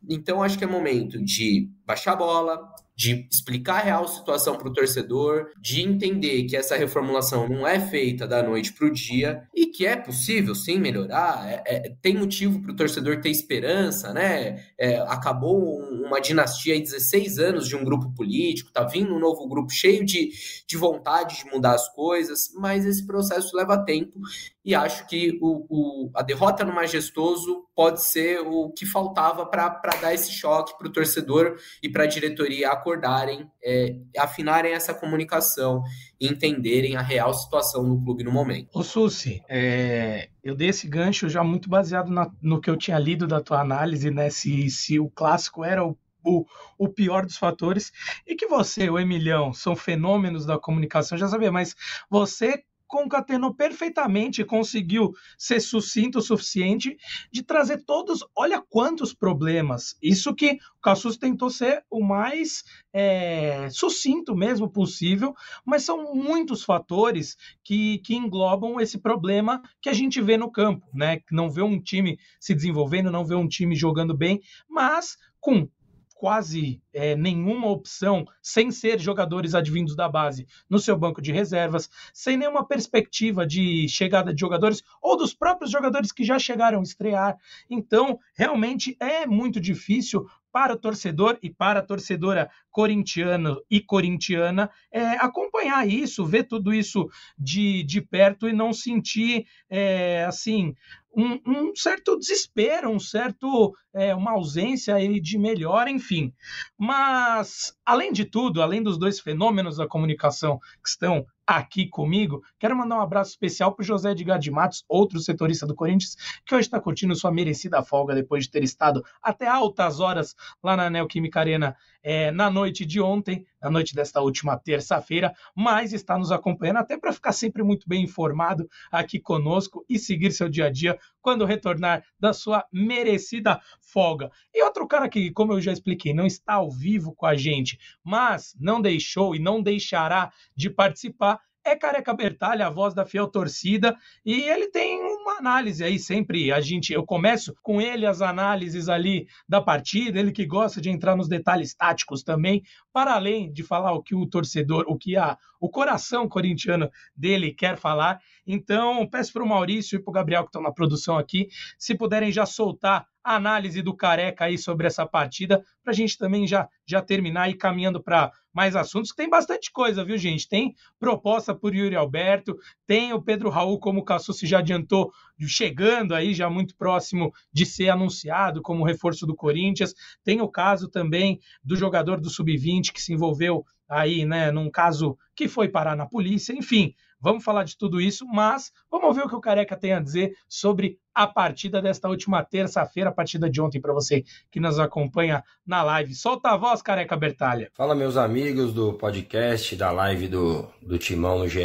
Então 0.08 0.42
acho 0.42 0.58
que 0.58 0.64
é 0.64 0.66
momento 0.66 1.22
de 1.22 1.70
baixar 1.86 2.12
a 2.12 2.16
bola, 2.16 2.74
de 2.96 3.26
explicar 3.30 3.80
a 3.80 3.84
real 3.84 4.06
situação 4.06 4.56
para 4.56 4.68
o 4.68 4.72
torcedor, 4.72 5.50
de 5.60 5.82
entender 5.82 6.44
que 6.44 6.56
essa 6.56 6.76
reformulação 6.76 7.48
não 7.48 7.66
é 7.66 7.80
feita 7.80 8.26
da 8.26 8.42
noite 8.42 8.72
para 8.72 8.86
o 8.86 8.92
dia 8.92 9.42
e 9.54 9.66
que 9.66 9.84
é 9.84 9.96
possível 9.96 10.54
sim 10.54 10.78
melhorar. 10.78 11.48
É, 11.48 11.62
é, 11.66 11.94
tem 12.00 12.16
motivo 12.16 12.60
para 12.60 12.72
o 12.72 12.76
torcedor 12.76 13.20
ter 13.20 13.30
esperança, 13.30 14.12
né? 14.12 14.64
É, 14.78 14.98
acabou 15.08 15.80
uma 15.80 16.20
dinastia 16.20 16.74
aí, 16.74 16.80
16 16.80 17.38
anos 17.38 17.68
de 17.68 17.74
um 17.74 17.84
grupo 17.84 18.12
político, 18.14 18.72
tá 18.72 18.84
vindo 18.84 19.14
um 19.14 19.18
novo 19.18 19.48
grupo 19.48 19.72
cheio 19.72 20.04
de, 20.04 20.30
de 20.66 20.76
vontade 20.76 21.38
de 21.38 21.50
mudar 21.50 21.74
as 21.74 21.88
coisas, 21.94 22.52
mas 22.54 22.86
esse 22.86 23.04
processo 23.06 23.56
leva 23.56 23.84
tempo 23.84 24.20
e 24.64 24.74
acho 24.74 25.06
que 25.06 25.38
o, 25.42 25.66
o, 25.68 26.10
a 26.14 26.22
derrota 26.22 26.64
no 26.64 26.74
Majestoso 26.74 27.66
pode 27.74 28.02
ser 28.02 28.40
o 28.40 28.70
que 28.70 28.86
faltava 28.86 29.44
para 29.46 29.68
dar 30.00 30.14
esse 30.14 30.30
choque 30.32 30.76
para 30.78 30.86
o 30.86 30.92
torcedor 30.92 31.56
e 31.82 31.88
para 31.88 32.04
a 32.04 32.06
diretoria 32.06 32.70
acordarem, 32.70 33.50
é, 33.62 33.96
afinarem 34.18 34.72
essa 34.72 34.94
comunicação 34.94 35.82
e 36.20 36.28
entenderem 36.28 36.96
a 36.96 37.02
real 37.02 37.34
situação 37.34 37.88
do 37.88 38.02
clube 38.02 38.22
no 38.22 38.30
momento. 38.30 38.68
Ô 38.72 38.82
Susi, 38.82 39.42
é, 39.48 40.28
eu 40.42 40.54
dei 40.54 40.68
esse 40.68 40.86
gancho 40.86 41.28
já 41.28 41.42
muito 41.42 41.68
baseado 41.68 42.10
na, 42.10 42.30
no 42.40 42.60
que 42.60 42.70
eu 42.70 42.76
tinha 42.76 42.98
lido 42.98 43.26
da 43.26 43.40
tua 43.40 43.60
análise, 43.60 44.10
né? 44.10 44.30
Se, 44.30 44.70
se 44.70 45.00
o 45.00 45.10
clássico 45.10 45.64
era 45.64 45.84
o 45.84 45.96
o, 46.26 46.46
o, 46.78 46.88
pior 46.88 47.26
dos 47.26 47.36
fatores, 47.36 47.92
e 48.26 48.34
que 48.34 48.46
você, 48.46 48.88
o 48.88 48.98
Emilhão, 48.98 49.52
são 49.52 49.76
fenômenos 49.76 50.46
da 50.46 50.58
comunicação, 50.58 51.18
já 51.18 51.28
sabia, 51.28 51.52
mas 51.52 51.76
você 52.08 52.64
concatenou 52.86 53.54
perfeitamente 53.54 54.44
conseguiu 54.44 55.12
ser 55.38 55.60
sucinto 55.60 56.18
o 56.18 56.22
suficiente 56.22 56.96
de 57.32 57.42
trazer 57.42 57.82
todos. 57.84 58.24
Olha 58.36 58.62
quantos 58.68 59.12
problemas. 59.12 59.96
Isso 60.02 60.34
que 60.34 60.58
o 60.76 60.80
Cassus 60.80 61.16
tentou 61.16 61.50
ser 61.50 61.84
o 61.90 62.04
mais 62.04 62.62
é, 62.92 63.68
sucinto 63.70 64.34
mesmo 64.36 64.70
possível, 64.70 65.34
mas 65.64 65.82
são 65.82 66.14
muitos 66.14 66.62
fatores 66.62 67.36
que, 67.62 67.98
que 67.98 68.14
englobam 68.14 68.80
esse 68.80 68.98
problema 68.98 69.62
que 69.80 69.88
a 69.88 69.92
gente 69.92 70.20
vê 70.20 70.36
no 70.36 70.50
campo, 70.50 70.86
né? 70.92 71.20
Não 71.30 71.50
vê 71.50 71.62
um 71.62 71.80
time 71.80 72.18
se 72.38 72.54
desenvolvendo, 72.54 73.10
não 73.10 73.24
vê 73.24 73.34
um 73.34 73.48
time 73.48 73.74
jogando 73.74 74.16
bem, 74.16 74.40
mas 74.68 75.16
com 75.40 75.68
quase 76.14 76.80
é, 76.92 77.16
nenhuma 77.16 77.68
opção, 77.68 78.24
sem 78.40 78.70
ser 78.70 78.98
jogadores 78.98 79.54
advindos 79.54 79.96
da 79.96 80.08
base 80.08 80.46
no 80.70 80.78
seu 80.78 80.96
banco 80.96 81.20
de 81.20 81.32
reservas, 81.32 81.90
sem 82.12 82.36
nenhuma 82.36 82.66
perspectiva 82.66 83.46
de 83.46 83.88
chegada 83.88 84.32
de 84.32 84.40
jogadores 84.40 84.82
ou 85.02 85.16
dos 85.16 85.34
próprios 85.34 85.70
jogadores 85.70 86.12
que 86.12 86.24
já 86.24 86.38
chegaram 86.38 86.80
a 86.80 86.82
estrear. 86.82 87.36
Então, 87.68 88.18
realmente 88.36 88.96
é 89.00 89.26
muito 89.26 89.60
difícil 89.60 90.26
para 90.54 90.72
o 90.72 90.78
torcedor 90.78 91.36
e 91.42 91.50
para 91.50 91.80
a 91.80 91.82
torcedora 91.82 92.48
corintiana 92.70 93.56
e 93.68 93.80
corintiana 93.80 94.70
é, 94.92 95.02
acompanhar 95.14 95.84
isso, 95.88 96.24
ver 96.24 96.44
tudo 96.44 96.72
isso 96.72 97.08
de, 97.36 97.82
de 97.82 98.00
perto 98.00 98.48
e 98.48 98.52
não 98.52 98.72
sentir 98.72 99.46
é, 99.68 100.24
assim 100.24 100.72
um, 101.16 101.40
um, 101.46 101.74
certo 101.74 102.18
desespero, 102.18 102.90
um 102.90 102.98
certo 102.98 103.74
é, 103.94 104.14
uma 104.14 104.32
ausência 104.32 104.96
de 105.20 105.38
melhora, 105.38 105.90
enfim. 105.90 106.32
Mas 106.78 107.74
além 107.84 108.12
de 108.12 108.24
tudo, 108.24 108.62
além 108.62 108.82
dos 108.82 108.98
dois 108.98 109.20
fenômenos 109.20 109.76
da 109.76 109.86
comunicação 109.86 110.58
que 110.82 110.88
estão 110.88 111.26
aqui 111.46 111.88
comigo. 111.88 112.42
Quero 112.58 112.76
mandar 112.76 112.96
um 112.96 113.02
abraço 113.02 113.30
especial 113.30 113.74
para 113.74 113.84
José 113.84 114.10
Edgar 114.10 114.38
de 114.38 114.50
Matos, 114.50 114.84
outro 114.88 115.20
setorista 115.20 115.66
do 115.66 115.74
Corinthians, 115.74 116.16
que 116.44 116.54
hoje 116.54 116.66
está 116.66 116.80
curtindo 116.80 117.14
sua 117.14 117.30
merecida 117.30 117.82
folga 117.82 118.14
depois 118.14 118.44
de 118.44 118.50
ter 118.50 118.62
estado 118.62 119.04
até 119.22 119.46
altas 119.46 120.00
horas 120.00 120.34
lá 120.62 120.76
na 120.76 120.88
Neoquímica 120.88 121.40
Arena 121.40 121.76
é, 122.04 122.30
na 122.30 122.50
noite 122.50 122.84
de 122.84 123.00
ontem, 123.00 123.46
na 123.60 123.70
noite 123.70 123.94
desta 123.94 124.20
última 124.20 124.58
terça-feira, 124.58 125.34
mas 125.56 125.94
está 125.94 126.18
nos 126.18 126.30
acompanhando 126.30 126.76
até 126.76 126.98
para 126.98 127.14
ficar 127.14 127.32
sempre 127.32 127.62
muito 127.62 127.88
bem 127.88 128.04
informado 128.04 128.68
aqui 128.92 129.18
conosco 129.18 129.84
e 129.88 129.98
seguir 129.98 130.30
seu 130.30 130.48
dia 130.48 130.66
a 130.66 130.70
dia 130.70 130.98
quando 131.22 131.46
retornar 131.46 132.04
da 132.20 132.34
sua 132.34 132.66
merecida 132.70 133.58
folga. 133.80 134.30
E 134.52 134.62
outro 134.62 134.86
cara 134.86 135.08
que, 135.08 135.30
como 135.30 135.54
eu 135.54 135.60
já 135.62 135.72
expliquei, 135.72 136.12
não 136.12 136.26
está 136.26 136.54
ao 136.54 136.70
vivo 136.70 137.14
com 137.14 137.24
a 137.24 137.34
gente, 137.34 137.78
mas 138.04 138.54
não 138.60 138.82
deixou 138.82 139.34
e 139.34 139.38
não 139.38 139.62
deixará 139.62 140.30
de 140.54 140.68
participar 140.68 141.40
é 141.64 141.74
Careca 141.74 142.12
Bertalha, 142.12 142.66
a 142.66 142.70
voz 142.70 142.94
da 142.94 143.06
fiel 143.06 143.26
torcida, 143.26 143.96
e 144.24 144.42
ele 144.42 144.68
tem 144.68 145.00
uma 145.00 145.38
análise 145.38 145.82
aí 145.82 145.98
sempre, 145.98 146.52
a 146.52 146.60
gente, 146.60 146.92
eu 146.92 147.04
começo 147.04 147.54
com 147.62 147.80
ele 147.80 148.06
as 148.06 148.20
análises 148.20 148.88
ali 148.88 149.26
da 149.48 149.60
partida, 149.60 150.20
ele 150.20 150.30
que 150.30 150.44
gosta 150.44 150.80
de 150.80 150.90
entrar 150.90 151.16
nos 151.16 151.28
detalhes 151.28 151.74
táticos 151.74 152.22
também, 152.22 152.62
para 152.92 153.14
além 153.14 153.50
de 153.52 153.62
falar 153.62 153.92
o 153.92 154.02
que 154.02 154.14
o 154.14 154.26
torcedor, 154.26 154.84
o 154.86 154.98
que 154.98 155.16
a, 155.16 155.38
o 155.58 155.70
coração 155.70 156.28
corintiano 156.28 156.90
dele 157.16 157.52
quer 157.52 157.76
falar. 157.78 158.20
Então, 158.46 159.06
peço 159.08 159.32
para 159.32 159.42
o 159.42 159.48
Maurício 159.48 159.96
e 159.96 160.02
para 160.02 160.10
o 160.10 160.14
Gabriel 160.14 160.42
que 160.42 160.48
estão 160.48 160.62
na 160.62 160.72
produção 160.72 161.16
aqui, 161.16 161.48
se 161.78 161.96
puderem 161.96 162.30
já 162.30 162.44
soltar 162.44 163.06
a 163.24 163.36
análise 163.36 163.80
do 163.80 163.96
Careca 163.96 164.44
aí 164.44 164.58
sobre 164.58 164.86
essa 164.86 165.06
partida, 165.06 165.64
para 165.82 165.92
a 165.92 165.96
gente 165.96 166.18
também 166.18 166.46
já, 166.46 166.68
já 166.86 167.00
terminar 167.00 167.48
e 167.48 167.54
caminhando 167.54 168.02
para 168.02 168.30
mais 168.52 168.76
assuntos, 168.76 169.10
que 169.10 169.16
tem 169.16 169.28
bastante 169.28 169.72
coisa, 169.72 170.04
viu, 170.04 170.18
gente? 170.18 170.48
Tem 170.48 170.74
proposta 171.00 171.54
por 171.54 171.74
Yuri 171.74 171.96
Alberto, 171.96 172.56
tem 172.86 173.12
o 173.12 173.20
Pedro 173.20 173.48
Raul, 173.48 173.80
como 173.80 174.00
o 174.00 174.04
Cassucci 174.04 174.46
já 174.46 174.58
adiantou, 174.58 175.10
chegando 175.40 176.14
aí, 176.14 176.34
já 176.34 176.48
muito 176.48 176.76
próximo 176.76 177.32
de 177.52 177.64
ser 177.66 177.88
anunciado 177.88 178.62
como 178.62 178.84
reforço 178.84 179.26
do 179.26 179.34
Corinthians. 179.34 179.94
Tem 180.22 180.40
o 180.40 180.48
caso 180.48 180.88
também 180.88 181.40
do 181.64 181.74
jogador 181.74 182.20
do 182.20 182.30
Sub-20 182.30 182.92
que 182.92 183.02
se 183.02 183.12
envolveu 183.12 183.64
aí, 183.88 184.24
né, 184.24 184.50
num 184.50 184.70
caso 184.70 185.18
que 185.34 185.48
foi 185.48 185.68
parar 185.68 185.96
na 185.96 186.06
polícia. 186.06 186.52
Enfim, 186.52 186.94
Vamos 187.24 187.42
falar 187.42 187.64
de 187.64 187.78
tudo 187.78 188.02
isso, 188.02 188.26
mas 188.26 188.70
vamos 188.90 189.08
ouvir 189.08 189.22
o 189.22 189.28
que 189.30 189.34
o 189.34 189.40
Careca 189.40 189.74
tem 189.74 189.94
a 189.94 189.98
dizer 189.98 190.36
sobre 190.46 190.98
a 191.14 191.26
partida 191.26 191.80
desta 191.80 192.06
última 192.06 192.44
terça-feira, 192.44 193.08
a 193.08 193.14
partida 193.14 193.48
de 193.48 193.62
ontem, 193.62 193.80
para 193.80 193.94
você 193.94 194.24
que 194.50 194.60
nos 194.60 194.78
acompanha 194.78 195.42
na 195.66 195.82
live. 195.82 196.14
Solta 196.14 196.50
a 196.50 196.56
voz, 196.58 196.82
Careca 196.82 197.16
Bertalha. 197.16 197.70
Fala, 197.72 197.94
meus 197.94 198.18
amigos 198.18 198.74
do 198.74 198.92
podcast, 198.92 199.74
da 199.74 199.90
live 199.90 200.28
do, 200.28 200.68
do 200.82 200.98
Timão 200.98 201.38
no 201.38 201.48
GE. 201.48 201.62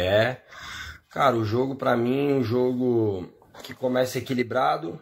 Cara, 1.10 1.36
o 1.36 1.44
jogo, 1.44 1.76
para 1.76 1.94
mim, 1.94 2.32
um 2.32 2.42
jogo 2.42 3.28
que 3.62 3.74
começa 3.74 4.16
equilibrado. 4.16 4.98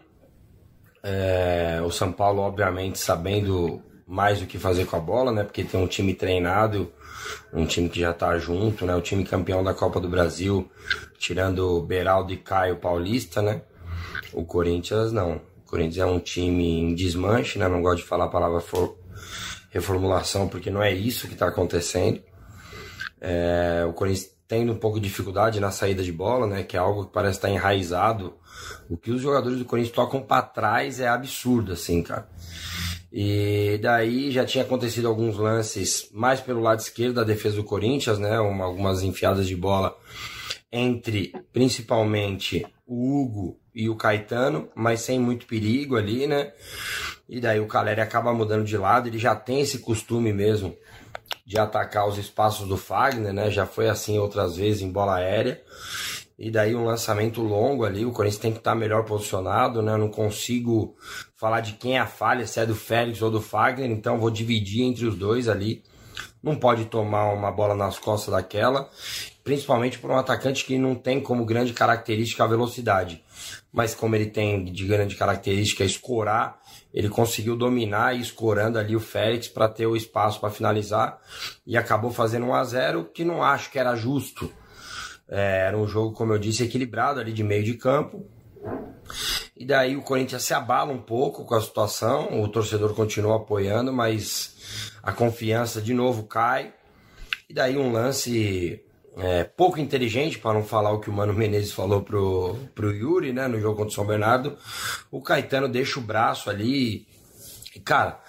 É, 1.05 1.81
o 1.87 1.91
São 1.93 2.11
Paulo, 2.11 2.43
obviamente, 2.43 2.99
sabendo 2.99 3.81
mais 4.09 4.41
o 4.41 4.47
que 4.47 4.59
fazer 4.59 4.87
com 4.87 4.97
a 4.97 5.01
bola, 5.01 5.31
né? 5.31 5.45
Porque 5.45 5.63
tem 5.63 5.79
um 5.79 5.87
time 5.87 6.15
treinado, 6.15 6.91
um 7.53 7.67
time 7.67 7.91
que 7.91 8.01
já 8.01 8.15
tá 8.15 8.39
junto, 8.39 8.87
né? 8.87 8.97
O 8.97 9.03
time 9.03 9.23
campeão 9.23 9.63
da 9.63 9.75
Copa 9.75 10.01
do 10.01 10.09
Brasil, 10.09 10.67
tirando 11.19 11.83
Beraldo 11.83 12.33
e 12.33 12.39
Caio 12.39 12.77
Paulista, 12.77 13.43
né? 13.43 13.61
O 14.33 14.45
Corinthians 14.45 15.13
não. 15.13 15.43
O 15.59 15.71
Corinthians 15.71 15.99
é 15.99 16.07
um 16.07 16.19
time 16.19 16.81
em 16.81 16.95
desmanche, 16.95 17.59
né? 17.59 17.69
Não 17.69 17.83
gosto 17.83 17.99
de 17.99 18.09
falar 18.09 18.25
a 18.25 18.29
palavra 18.29 18.61
for... 18.61 18.97
reformulação 19.69 20.49
porque 20.49 20.71
não 20.71 20.83
é 20.83 20.91
isso 20.91 21.29
que 21.29 21.35
está 21.35 21.49
acontecendo. 21.49 22.23
É... 23.21 23.85
o 23.87 23.93
Corinthians 23.93 24.31
tendo 24.49 24.73
um 24.73 24.79
pouco 24.79 24.99
de 24.99 25.07
dificuldade 25.07 25.61
na 25.61 25.71
saída 25.71 26.03
de 26.03 26.11
bola, 26.11 26.47
né? 26.47 26.63
Que 26.63 26.79
é 26.79 26.81
algo 26.81 27.05
que 27.05 27.13
parece 27.13 27.37
estar 27.37 27.51
enraizado. 27.51 28.33
O 28.89 28.97
que 28.97 29.11
os 29.11 29.21
jogadores 29.21 29.59
do 29.59 29.67
Corinthians 29.67 29.95
tocam 29.95 30.23
para 30.23 30.41
trás 30.41 30.99
é 30.99 31.09
absurdo, 31.09 31.73
assim, 31.73 32.03
cara. 32.03 32.27
E 33.13 33.79
daí 33.83 34.31
já 34.31 34.45
tinha 34.45 34.65
acontecido 34.65 35.09
alguns 35.09 35.37
lances 35.39 36.09
mais 36.13 36.41
pelo 36.41 36.61
lado 36.61 36.81
esquerdo 36.81 37.15
da 37.15 37.25
defesa 37.25 37.57
do 37.57 37.65
Corinthians, 37.65 38.19
né? 38.19 38.39
Uma, 38.41 38.65
algumas 38.65 39.03
enfiadas 39.03 39.47
de 39.47 39.57
bola 39.57 39.97
entre 40.71 41.33
principalmente 41.53 42.67
o 42.87 43.21
Hugo 43.21 43.59
e 43.75 43.89
o 43.89 43.97
Caetano, 43.97 44.69
mas 44.75 45.01
sem 45.01 45.19
muito 45.19 45.47
perigo 45.47 45.97
ali, 45.97 46.27
né? 46.27 46.53
E 47.29 47.41
daí 47.41 47.61
o 47.61 47.67
Caleri 47.67 48.01
acaba 48.01 48.33
mudando 48.33 48.65
de 48.65 48.77
lado, 48.77 49.09
ele 49.09 49.19
já 49.19 49.35
tem 49.35 49.61
esse 49.61 49.79
costume 49.79 50.33
mesmo 50.33 50.77
de 51.47 51.59
atacar 51.59 52.07
os 52.07 52.19
espaços 52.19 52.69
do 52.69 52.77
Fagner, 52.77 53.33
né? 53.33 53.51
Já 53.51 53.65
foi 53.65 53.89
assim 53.89 54.19
outras 54.19 54.57
vezes 54.57 54.83
em 54.83 54.93
bola 54.93 55.17
aérea. 55.17 55.63
E 56.39 56.51
daí 56.51 56.75
um 56.75 56.85
lançamento 56.85 57.43
longo 57.43 57.85
ali, 57.85 58.05
o 58.05 58.13
Corinthians 58.13 58.41
tem 58.41 58.53
que 58.53 58.59
estar 58.59 58.75
melhor 58.75 59.05
posicionado, 59.05 59.83
né? 59.83 59.93
Eu 59.93 59.99
não 59.99 60.11
consigo 60.11 60.95
falar 61.39 61.61
de 61.61 61.75
quem 61.75 61.97
é 61.97 62.01
a 62.01 62.07
falha, 62.07 62.47
se 62.47 62.61
é 62.61 62.67
do 62.67 62.75
Félix 62.75 63.23
ou 63.23 63.31
do 63.31 63.41
Fagner, 63.41 63.91
então 63.91 64.19
vou 64.19 64.31
dividir 64.31 64.83
entre 64.83 65.07
os 65.07 65.17
dois 65.17 65.49
ali. 65.49 65.83
Não 66.43 66.57
pode 66.57 66.87
tomar 66.87 67.33
uma 67.33 67.51
bola 67.51 67.75
nas 67.75 67.99
costas 67.99 68.35
daquela, 68.35 68.91
principalmente 69.43 69.99
por 69.99 70.11
um 70.11 70.17
atacante 70.17 70.65
que 70.65 70.77
não 70.77 70.95
tem 70.95 71.21
como 71.21 71.45
grande 71.45 71.73
característica 71.73 72.45
a 72.45 72.47
velocidade. 72.47 73.23
Mas 73.73 73.95
como 73.95 74.17
ele 74.17 74.27
tem 74.27 74.65
de 74.65 74.87
grande 74.87 75.15
característica 75.15 75.85
escorar, 75.85 76.61
ele 76.93 77.09
conseguiu 77.09 77.57
dominar 77.57 78.17
e 78.17 78.21
escorando 78.21 78.79
ali 78.79 78.95
o 78.95 79.01
Félix 79.01 79.49
para 79.49 79.69
ter 79.69 79.87
o 79.87 79.97
espaço 79.97 80.41
para 80.41 80.51
finalizar 80.51 81.21
e 81.67 81.77
acabou 81.77 82.11
fazendo 82.11 82.47
1 82.47 82.55
a 82.55 82.65
0 82.65 83.05
que 83.15 83.25
não 83.25 83.43
acho 83.43 83.71
que 83.71 83.79
era 83.79 83.95
justo 83.95 84.53
é, 85.29 85.67
era 85.67 85.77
um 85.77 85.87
jogo, 85.87 86.15
como 86.15 86.33
eu 86.33 86.39
disse, 86.39 86.65
equilibrado 86.65 87.21
ali 87.21 87.33
de 87.33 87.45
meio 87.45 87.63
de 87.63 87.75
campo. 87.75 88.25
E 89.57 89.65
daí 89.65 89.97
o 89.97 90.03
Corinthians 90.03 90.43
se 90.43 90.55
abala 90.55 90.93
um 90.93 91.01
pouco 91.01 91.45
com 91.45 91.55
a 91.55 91.61
situação, 91.61 92.43
o 92.43 92.49
torcedor 92.49 92.95
continua 92.95 93.37
apoiando, 93.37 93.93
mas 93.93 94.93
a 95.03 95.13
confiança 95.13 95.81
de 95.81 95.95
novo 95.95 96.25
cai. 96.25 96.73
E 97.49 97.55
daí 97.55 97.77
um 97.77 97.91
lance 97.91 98.83
é, 99.19 99.43
pouco 99.43 99.81
inteligente, 99.81 100.39
para 100.39 100.55
não 100.55 100.65
falar 100.65 100.93
o 100.93 101.01
que 101.01 101.11
o 101.11 101.13
Mano 101.13 101.35
Menezes 101.35 101.73
falou 101.73 102.03
pro, 102.03 102.57
pro 102.75 102.95
Yuri, 102.95 103.33
né, 103.33 103.49
no 103.49 103.61
jogo 103.61 103.77
contra 103.77 103.91
o 103.91 103.95
São 103.95 104.07
Bernardo. 104.07 104.57
O 105.11 105.21
Caetano 105.21 105.69
deixa 105.69 105.99
o 105.99 106.03
braço 106.03 106.49
ali. 106.49 107.07
E, 107.75 107.81
cara, 107.81 108.21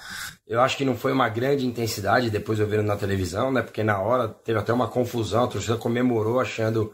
eu 0.50 0.60
acho 0.62 0.76
que 0.76 0.84
não 0.84 0.98
foi 0.98 1.12
uma 1.12 1.30
grande 1.30 1.64
intensidade, 1.64 2.32
depois 2.32 2.60
eu 2.60 2.66
vendo 2.66 2.82
na 2.82 2.96
televisão, 2.96 3.52
né? 3.52 3.62
Porque 3.62 3.84
na 3.84 4.00
hora 4.00 4.28
teve 4.28 4.58
até 4.58 4.74
uma 4.74 4.88
confusão, 4.88 5.44
a 5.44 5.48
torcida 5.48 5.78
comemorou 5.78 6.40
achando 6.40 6.92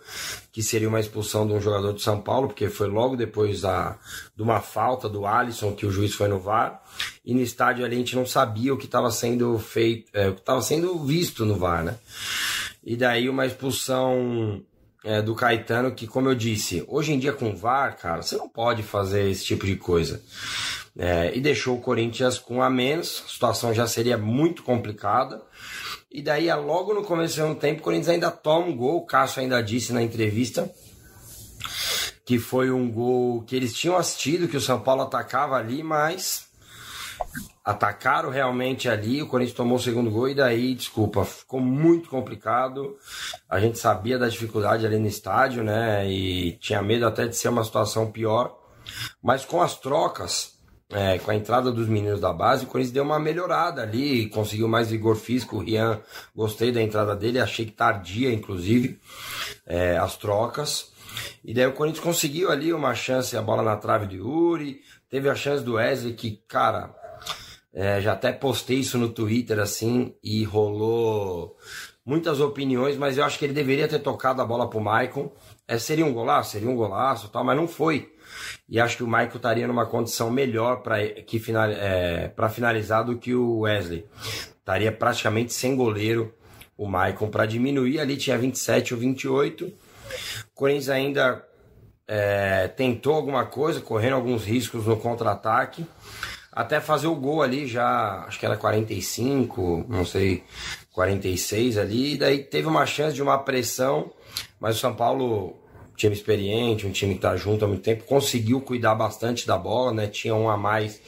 que 0.51 0.61
seria 0.61 0.89
uma 0.89 0.99
expulsão 0.99 1.47
de 1.47 1.53
um 1.53 1.61
jogador 1.61 1.93
de 1.93 2.01
São 2.01 2.19
Paulo, 2.19 2.49
porque 2.49 2.67
foi 2.67 2.89
logo 2.89 3.15
depois 3.15 3.61
da, 3.61 3.97
de 4.35 4.43
uma 4.43 4.59
falta 4.59 5.07
do 5.07 5.25
Alisson 5.25 5.71
que 5.71 5.85
o 5.85 5.91
juiz 5.91 6.13
foi 6.13 6.27
no 6.27 6.37
VAR. 6.37 6.81
E 7.25 7.33
no 7.33 7.39
estádio 7.39 7.85
ali 7.85 7.95
a 7.95 7.99
gente 7.99 8.17
não 8.17 8.25
sabia 8.25 8.73
o 8.73 8.77
que 8.77 8.87
estava 8.87 9.09
sendo 9.09 9.57
feito, 9.57 10.09
é, 10.13 10.27
o 10.27 10.33
que 10.33 10.41
estava 10.41 10.61
sendo 10.61 10.99
visto 11.05 11.45
no 11.45 11.55
VAR, 11.55 11.85
né? 11.85 11.95
E 12.83 12.97
daí 12.97 13.29
uma 13.29 13.45
expulsão 13.45 14.61
é, 15.01 15.21
do 15.21 15.33
Caetano, 15.33 15.93
que, 15.93 16.07
como 16.07 16.27
eu 16.27 16.35
disse, 16.35 16.83
hoje 16.89 17.13
em 17.13 17.19
dia 17.19 17.31
com 17.31 17.55
VAR, 17.55 17.97
cara, 17.97 18.21
você 18.21 18.35
não 18.35 18.49
pode 18.49 18.83
fazer 18.83 19.29
esse 19.29 19.45
tipo 19.45 19.65
de 19.65 19.77
coisa 19.77 20.21
é, 20.97 21.35
e 21.35 21.41
deixou 21.41 21.75
o 21.77 21.81
Corinthians 21.81 22.39
com 22.39 22.61
a 22.61 22.69
menos, 22.69 23.23
a 23.25 23.29
situação 23.29 23.73
já 23.73 23.85
seria 23.85 24.17
muito 24.17 24.63
complicada. 24.63 25.41
E 26.09 26.21
daí, 26.21 26.53
logo 26.53 26.93
no 26.93 27.03
começo 27.03 27.45
do 27.45 27.55
tempo, 27.55 27.81
o 27.81 27.83
Corinthians 27.83 28.09
ainda 28.09 28.31
toma 28.31 28.67
um 28.67 28.75
gol. 28.75 28.97
O 28.97 29.05
Cássio 29.05 29.41
ainda 29.41 29.61
disse 29.61 29.91
na 29.91 30.01
entrevista 30.01 30.71
que 32.25 32.39
foi 32.39 32.71
um 32.71 32.89
gol 32.89 33.43
que 33.43 33.55
eles 33.55 33.73
tinham 33.73 33.97
assistido, 33.97 34.47
que 34.47 34.57
o 34.57 34.61
São 34.61 34.79
Paulo 34.79 35.03
atacava 35.03 35.55
ali, 35.55 35.83
mas 35.83 36.47
atacaram 37.63 38.29
realmente 38.29 38.87
ali. 38.87 39.21
O 39.21 39.27
Corinthians 39.27 39.57
tomou 39.57 39.77
o 39.77 39.81
segundo 39.81 40.09
gol 40.09 40.29
e 40.29 40.35
daí, 40.35 40.73
desculpa, 40.73 41.25
ficou 41.25 41.59
muito 41.59 42.09
complicado. 42.09 42.95
A 43.49 43.59
gente 43.59 43.77
sabia 43.77 44.17
da 44.17 44.29
dificuldade 44.29 44.85
ali 44.85 44.97
no 44.97 45.07
estádio, 45.07 45.63
né? 45.63 46.09
E 46.09 46.53
tinha 46.53 46.81
medo 46.81 47.05
até 47.05 47.27
de 47.27 47.35
ser 47.35 47.49
uma 47.49 47.63
situação 47.63 48.11
pior. 48.11 48.57
Mas 49.21 49.43
com 49.43 49.61
as 49.61 49.77
trocas, 49.79 50.54
é, 50.91 51.17
com 51.17 51.31
a 51.31 51.35
entrada 51.35 51.71
dos 51.71 51.87
meninos 51.87 52.19
da 52.19 52.31
base, 52.31 52.65
o 52.65 52.67
Corinthians 52.67 52.93
deu 52.93 53.03
uma 53.03 53.19
melhorada 53.19 53.81
ali, 53.81 54.29
conseguiu 54.29 54.67
mais 54.67 54.89
vigor 54.89 55.15
físico. 55.15 55.57
O 55.57 55.59
Rian, 55.59 55.99
gostei 56.35 56.71
da 56.71 56.81
entrada 56.81 57.15
dele, 57.15 57.39
achei 57.39 57.65
que 57.65 57.71
tardia, 57.71 58.31
inclusive, 58.31 58.99
é, 59.65 59.97
as 59.97 60.15
trocas. 60.15 60.93
E 61.43 61.53
daí 61.53 61.65
o 61.65 61.73
Corinthians 61.73 62.03
conseguiu 62.03 62.51
ali 62.51 62.71
uma 62.73 62.93
chance, 62.93 63.35
a 63.35 63.41
bola 63.41 63.63
na 63.63 63.77
trave 63.77 64.05
do 64.05 64.15
Yuri, 64.15 64.81
teve 65.09 65.29
a 65.29 65.35
chance 65.35 65.63
do 65.63 65.73
Wesley, 65.73 66.13
que, 66.13 66.41
cara, 66.47 66.93
é, 67.73 67.99
já 67.99 68.13
até 68.13 68.31
postei 68.31 68.79
isso 68.79 68.97
no 68.97 69.09
Twitter 69.09 69.59
assim, 69.59 70.13
e 70.23 70.43
rolou 70.43 71.57
muitas 72.05 72.39
opiniões, 72.39 72.95
mas 72.95 73.17
eu 73.17 73.25
acho 73.25 73.39
que 73.39 73.45
ele 73.45 73.53
deveria 73.53 73.87
ter 73.87 73.99
tocado 73.99 74.41
a 74.41 74.45
bola 74.45 74.69
pro 74.69 74.79
Maicon. 74.79 75.31
É, 75.67 75.79
seria 75.79 76.05
um 76.05 76.13
golaço, 76.13 76.51
seria 76.51 76.69
um 76.69 76.75
golaço 76.75 77.29
tal, 77.29 77.43
mas 77.43 77.57
não 77.57 77.67
foi. 77.67 78.14
E 78.67 78.79
acho 78.79 78.97
que 78.97 79.03
o 79.03 79.07
Michael 79.07 79.35
estaria 79.35 79.67
numa 79.67 79.85
condição 79.85 80.29
melhor 80.31 80.81
para 80.81 80.97
final, 81.39 81.69
é, 81.69 82.31
finalizar 82.49 83.03
do 83.03 83.17
que 83.17 83.33
o 83.33 83.59
Wesley. 83.59 84.05
Estaria 84.59 84.91
praticamente 84.91 85.53
sem 85.53 85.75
goleiro 85.75 86.33
o 86.77 86.87
Maicon 86.87 87.29
para 87.29 87.45
diminuir. 87.45 87.99
Ali 87.99 88.17
tinha 88.17 88.37
27 88.37 88.93
ou 88.93 88.99
28. 88.99 89.65
O 89.65 89.73
Corinthians 90.53 90.89
ainda 90.89 91.45
é, 92.07 92.67
tentou 92.67 93.13
alguma 93.13 93.45
coisa, 93.45 93.81
correndo 93.81 94.15
alguns 94.15 94.43
riscos 94.43 94.85
no 94.85 94.97
contra-ataque. 94.97 95.85
Até 96.51 96.79
fazer 96.79 97.07
o 97.07 97.15
gol 97.15 97.41
ali 97.41 97.67
já, 97.67 98.23
acho 98.25 98.39
que 98.39 98.45
era 98.45 98.55
45, 98.55 99.85
não 99.89 100.05
sei, 100.05 100.43
46 100.91 101.77
ali. 101.77 102.13
E 102.13 102.17
daí 102.17 102.43
teve 102.43 102.67
uma 102.67 102.85
chance 102.85 103.13
de 103.13 103.21
uma 103.21 103.37
pressão, 103.37 104.11
mas 104.59 104.77
o 104.77 104.79
São 104.79 104.95
Paulo 104.95 105.57
time 105.95 106.13
experiente, 106.13 106.85
um 106.85 106.91
time 106.91 107.13
que 107.13 107.19
está 107.19 107.35
junto 107.35 107.65
há 107.65 107.67
muito 107.67 107.81
tempo, 107.81 108.03
conseguiu 108.03 108.61
cuidar 108.61 108.95
bastante 108.95 109.47
da 109.47 109.57
bola, 109.57 109.93
né? 109.93 110.07
Tinha 110.07 110.35
um 110.35 110.49
a 110.49 110.57
mais 110.57 111.01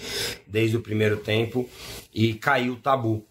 desde 0.47 0.77
o 0.77 0.81
primeiro 0.81 1.17
tempo 1.17 1.69
e 2.13 2.33
caiu 2.33 2.73
o 2.73 2.77
tabu. 2.77 3.25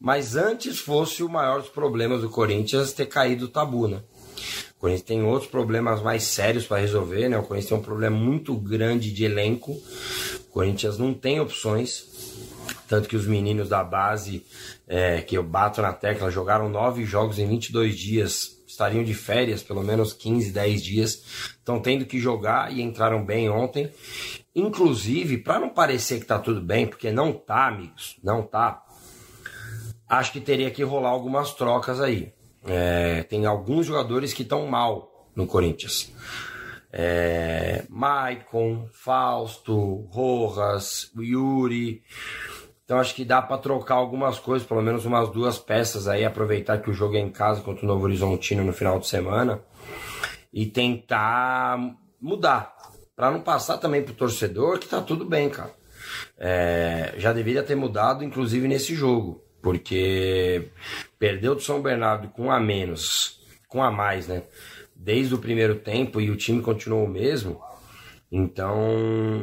Mas 0.00 0.36
antes 0.36 0.78
fosse 0.78 1.22
o 1.22 1.28
maior 1.28 1.60
dos 1.60 1.70
problemas 1.70 2.22
do 2.22 2.30
Corinthians 2.30 2.92
ter 2.92 3.06
caído 3.06 3.46
o 3.46 3.48
tabu, 3.48 3.88
né? 3.88 4.02
O 4.76 4.80
Corinthians 4.80 5.06
tem 5.06 5.22
outros 5.22 5.50
problemas 5.50 6.02
mais 6.02 6.22
sérios 6.22 6.66
para 6.66 6.80
resolver, 6.80 7.28
né? 7.28 7.38
O 7.38 7.42
Corinthians 7.42 7.68
tem 7.70 7.78
um 7.78 7.82
problema 7.82 8.16
muito 8.16 8.54
grande 8.54 9.12
de 9.12 9.24
elenco. 9.24 9.72
O 9.72 10.52
Corinthians 10.52 10.98
não 10.98 11.14
tem 11.14 11.40
opções. 11.40 12.04
Tanto 12.88 13.08
que 13.08 13.16
os 13.16 13.26
meninos 13.26 13.68
da 13.68 13.82
base, 13.82 14.44
é, 14.86 15.20
que 15.20 15.36
eu 15.36 15.42
bato 15.42 15.82
na 15.82 15.92
tecla, 15.92 16.30
jogaram 16.30 16.68
nove 16.68 17.04
jogos 17.04 17.38
em 17.38 17.46
22 17.48 17.98
dias 17.98 18.55
estariam 18.76 19.02
de 19.02 19.14
férias, 19.14 19.62
pelo 19.62 19.82
menos 19.82 20.12
15, 20.12 20.52
10 20.52 20.82
dias, 20.82 21.10
estão 21.58 21.80
tendo 21.80 22.04
que 22.04 22.20
jogar 22.20 22.70
e 22.70 22.82
entraram 22.82 23.24
bem 23.24 23.48
ontem. 23.48 23.90
Inclusive, 24.54 25.38
para 25.38 25.58
não 25.58 25.70
parecer 25.70 26.20
que 26.20 26.26
tá 26.26 26.38
tudo 26.38 26.60
bem, 26.60 26.86
porque 26.86 27.10
não 27.10 27.32
tá, 27.32 27.68
amigos, 27.68 28.16
não 28.22 28.42
tá. 28.42 28.84
Acho 30.06 30.30
que 30.30 30.40
teria 30.40 30.70
que 30.70 30.84
rolar 30.84 31.08
algumas 31.08 31.54
trocas 31.54 32.00
aí. 32.00 32.32
É, 32.66 33.22
tem 33.22 33.46
alguns 33.46 33.86
jogadores 33.86 34.34
que 34.34 34.42
estão 34.42 34.66
mal 34.66 35.26
no 35.34 35.46
Corinthians. 35.46 36.12
É, 36.92 37.84
Maicon, 37.88 38.88
Fausto, 38.92 40.06
Rojas, 40.10 41.10
Yuri. 41.18 42.02
Então 42.86 43.00
acho 43.00 43.16
que 43.16 43.24
dá 43.24 43.42
para 43.42 43.58
trocar 43.58 43.96
algumas 43.96 44.38
coisas, 44.38 44.66
pelo 44.66 44.80
menos 44.80 45.04
umas 45.04 45.28
duas 45.28 45.58
peças 45.58 46.06
aí, 46.06 46.24
aproveitar 46.24 46.80
que 46.80 46.88
o 46.88 46.94
jogo 46.94 47.16
é 47.16 47.18
em 47.18 47.30
casa 47.30 47.60
contra 47.60 47.84
o 47.84 47.88
Novo 47.88 48.04
Horizontino 48.04 48.62
no 48.62 48.72
final 48.72 49.00
de 49.00 49.08
semana. 49.08 49.60
e 50.52 50.64
tentar 50.64 51.78
mudar. 52.20 52.74
Para 53.14 53.30
não 53.30 53.40
passar 53.40 53.76
também 53.76 54.02
pro 54.02 54.14
torcedor 54.14 54.78
que 54.78 54.88
tá 54.88 55.02
tudo 55.02 55.24
bem, 55.24 55.50
cara. 55.50 55.74
É, 56.38 57.14
já 57.18 57.32
deveria 57.32 57.62
ter 57.62 57.74
mudado, 57.74 58.24
inclusive, 58.24 58.68
nesse 58.68 58.94
jogo. 58.94 59.42
Porque 59.60 60.70
perdeu 61.18 61.54
do 61.54 61.60
São 61.60 61.82
Bernardo 61.82 62.28
com 62.28 62.50
a 62.50 62.60
menos, 62.60 63.40
com 63.68 63.82
a 63.82 63.90
mais, 63.90 64.28
né? 64.28 64.44
Desde 64.94 65.34
o 65.34 65.38
primeiro 65.38 65.74
tempo 65.74 66.20
e 66.20 66.30
o 66.30 66.36
time 66.36 66.62
continuou 66.62 67.04
o 67.04 67.08
mesmo. 67.08 67.60
Então 68.30 68.76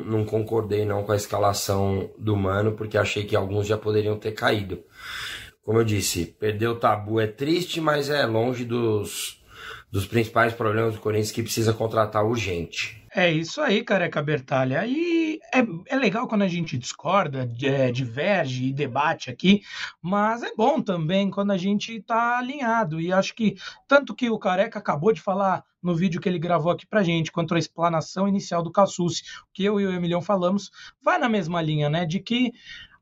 não 0.05 0.25
concordei 0.25 0.85
não 0.85 1.03
com 1.03 1.11
a 1.11 1.15
escalação 1.15 2.11
do 2.17 2.35
Mano, 2.35 2.73
porque 2.73 2.97
achei 2.97 3.23
que 3.23 3.35
alguns 3.35 3.67
já 3.67 3.77
poderiam 3.77 4.17
ter 4.17 4.33
caído. 4.33 4.83
Como 5.63 5.79
eu 5.79 5.85
disse, 5.85 6.25
perder 6.25 6.67
o 6.67 6.75
tabu 6.75 7.19
é 7.19 7.27
triste, 7.27 7.79
mas 7.79 8.09
é 8.09 8.25
longe 8.25 8.65
dos, 8.65 9.41
dos 9.89 10.05
principais 10.05 10.53
problemas 10.53 10.95
do 10.95 10.99
Corinthians 10.99 11.31
que 11.31 11.43
precisa 11.43 11.71
contratar 11.71 12.25
urgente. 12.25 13.02
É 13.15 13.31
isso 13.31 13.61
aí, 13.61 13.83
careca 13.83 14.23
Bertalha. 14.23 14.83
E 14.87 15.39
é, 15.53 15.59
é 15.93 15.95
legal 15.95 16.27
quando 16.27 16.41
a 16.41 16.47
gente 16.47 16.79
discorda, 16.79 17.47
é, 17.61 17.91
diverge 17.91 18.65
e 18.65 18.73
debate 18.73 19.29
aqui, 19.29 19.61
mas 20.01 20.41
é 20.41 20.51
bom 20.55 20.81
também 20.81 21.29
quando 21.29 21.51
a 21.51 21.57
gente 21.57 21.97
está 21.97 22.39
alinhado. 22.39 22.99
E 22.99 23.13
acho 23.13 23.35
que 23.35 23.55
tanto 23.87 24.15
que 24.15 24.31
o 24.31 24.39
careca 24.39 24.79
acabou 24.79 25.13
de 25.13 25.21
falar 25.21 25.63
no 25.81 25.95
vídeo 25.95 26.19
que 26.19 26.27
ele 26.27 26.39
gravou 26.39 26.71
aqui 26.71 26.87
pra 26.87 27.03
gente, 27.03 27.31
quanto 27.31 27.53
a 27.53 27.59
explanação 27.59 28.27
inicial 28.27 28.63
do 28.63 28.71
Cassucci, 28.71 29.21
que 29.53 29.63
eu 29.63 29.79
e 29.79 29.85
o 29.85 29.93
Emilhão 29.93 30.21
falamos, 30.21 30.71
vai 30.99 31.19
na 31.19 31.29
mesma 31.29 31.61
linha, 31.61 31.91
né? 31.91 32.07
De 32.07 32.19
que 32.19 32.51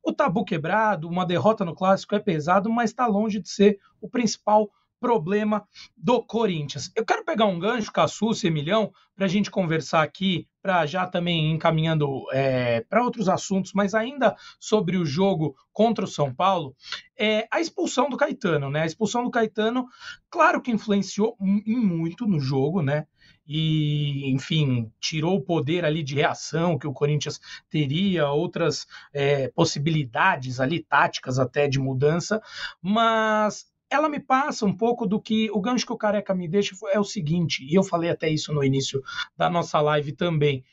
o 0.02 0.12
tabu 0.12 0.44
quebrado, 0.44 1.08
uma 1.08 1.24
derrota 1.24 1.64
no 1.64 1.74
clássico 1.74 2.14
é 2.14 2.18
pesado, 2.18 2.68
mas 2.68 2.90
está 2.90 3.06
longe 3.06 3.40
de 3.40 3.48
ser 3.48 3.78
o 3.98 4.10
principal 4.10 4.68
problema 5.02 5.66
do 5.96 6.22
Corinthians. 6.22 6.92
Eu 6.94 7.04
quero 7.04 7.24
pegar 7.24 7.46
um 7.46 7.58
gancho, 7.58 7.92
Cassus 7.92 8.44
e 8.44 8.46
Emilhão, 8.46 8.92
para 9.16 9.26
a 9.26 9.28
gente 9.28 9.50
conversar 9.50 10.00
aqui, 10.00 10.46
para 10.62 10.86
já 10.86 11.04
também 11.08 11.50
encaminhando 11.50 12.24
é, 12.32 12.82
para 12.82 13.02
outros 13.02 13.28
assuntos, 13.28 13.72
mas 13.74 13.94
ainda 13.94 14.36
sobre 14.60 14.96
o 14.96 15.04
jogo 15.04 15.56
contra 15.72 16.04
o 16.04 16.08
São 16.08 16.32
Paulo, 16.32 16.76
é, 17.18 17.48
a 17.50 17.60
expulsão 17.60 18.08
do 18.08 18.16
Caetano, 18.16 18.70
né? 18.70 18.82
A 18.82 18.86
expulsão 18.86 19.24
do 19.24 19.30
Caetano, 19.30 19.88
claro 20.30 20.62
que 20.62 20.70
influenciou 20.70 21.36
muito 21.40 22.24
no 22.24 22.38
jogo, 22.38 22.80
né? 22.80 23.06
e, 23.46 24.30
enfim, 24.30 24.90
tirou 25.00 25.36
o 25.36 25.42
poder 25.42 25.84
ali 25.84 26.02
de 26.02 26.14
reação 26.14 26.78
que 26.78 26.86
o 26.86 26.92
Corinthians 26.92 27.40
teria, 27.68 28.30
outras 28.30 28.86
é, 29.12 29.48
possibilidades 29.48 30.60
ali, 30.60 30.82
táticas 30.82 31.38
até 31.38 31.68
de 31.68 31.78
mudança, 31.78 32.40
mas 32.80 33.66
ela 33.92 34.08
me 34.08 34.18
passa 34.18 34.64
um 34.64 34.74
pouco 34.74 35.06
do 35.06 35.20
que 35.20 35.50
o 35.50 35.60
gancho 35.60 35.86
que 35.86 35.92
o 35.92 35.98
Careca 35.98 36.34
me 36.34 36.48
deixa 36.48 36.74
é 36.92 36.98
o 36.98 37.04
seguinte, 37.04 37.64
e 37.68 37.74
eu 37.74 37.82
falei 37.82 38.08
até 38.08 38.28
isso 38.28 38.52
no 38.52 38.64
início 38.64 39.02
da 39.36 39.50
nossa 39.50 39.80
live 39.82 40.12
também. 40.12 40.64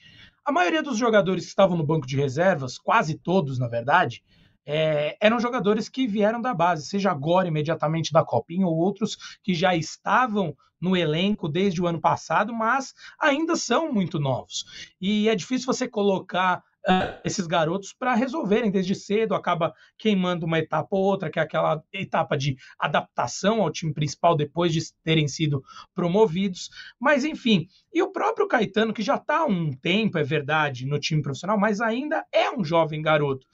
A 0.45 0.51
maioria 0.53 0.81
dos 0.81 0.97
jogadores 0.97 1.43
que 1.43 1.49
estavam 1.49 1.77
no 1.77 1.85
banco 1.85 2.07
de 2.07 2.15
reservas, 2.15 2.77
quase 2.77 3.15
todos, 3.15 3.59
na 3.59 3.67
verdade, 3.67 4.23
é, 4.65 5.17
eram 5.19 5.39
jogadores 5.39 5.89
que 5.89 6.07
vieram 6.07 6.41
da 6.41 6.53
base, 6.53 6.85
seja 6.85 7.11
agora 7.11 7.47
imediatamente 7.47 8.13
da 8.13 8.23
Copinha 8.23 8.65
ou 8.65 8.77
outros 8.77 9.17
que 9.43 9.53
já 9.53 9.75
estavam 9.75 10.55
no 10.79 10.95
elenco 10.95 11.49
desde 11.49 11.81
o 11.81 11.87
ano 11.87 11.99
passado, 11.99 12.53
mas 12.53 12.93
ainda 13.19 13.57
são 13.57 13.91
muito 13.91 14.17
novos. 14.17 14.63
E 15.01 15.27
é 15.27 15.35
difícil 15.35 15.65
você 15.65 15.87
colocar 15.89 16.63
uh, 16.87 17.19
esses 17.23 17.47
garotos 17.47 17.93
para 17.93 18.13
resolverem 18.13 18.71
desde 18.71 18.95
cedo, 18.95 19.35
acaba 19.35 19.73
queimando 19.97 20.45
uma 20.45 20.59
etapa 20.59 20.87
ou 20.91 21.03
outra, 21.03 21.29
que 21.29 21.39
é 21.39 21.41
aquela 21.41 21.83
etapa 21.91 22.37
de 22.37 22.55
adaptação 22.77 23.61
ao 23.61 23.71
time 23.71 23.93
principal 23.93 24.35
depois 24.35 24.73
de 24.73 24.81
terem 25.03 25.27
sido 25.27 25.63
promovidos. 25.93 26.69
Mas 26.99 27.23
enfim, 27.25 27.67
e 27.93 28.01
o 28.01 28.11
próprio 28.11 28.47
Caetano, 28.47 28.93
que 28.93 29.01
já 29.01 29.15
está 29.15 29.39
há 29.39 29.45
um 29.45 29.71
tempo, 29.71 30.17
é 30.17 30.23
verdade, 30.23 30.85
no 30.85 30.99
time 30.99 31.21
profissional, 31.21 31.59
mas 31.59 31.81
ainda 31.81 32.25
é 32.31 32.51
um 32.51 32.63
jovem 32.63 33.01
garoto. 33.01 33.45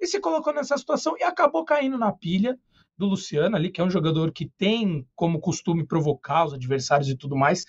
E 0.00 0.06
se 0.06 0.20
colocou 0.20 0.52
nessa 0.52 0.76
situação 0.76 1.16
e 1.18 1.22
acabou 1.22 1.64
caindo 1.64 1.98
na 1.98 2.12
pilha 2.12 2.58
do 2.96 3.06
Luciano 3.06 3.56
ali, 3.56 3.70
que 3.70 3.80
é 3.80 3.84
um 3.84 3.90
jogador 3.90 4.32
que 4.32 4.48
tem 4.56 5.06
como 5.14 5.40
costume 5.40 5.84
provocar 5.86 6.46
os 6.46 6.54
adversários 6.54 7.08
e 7.08 7.16
tudo 7.16 7.36
mais, 7.36 7.64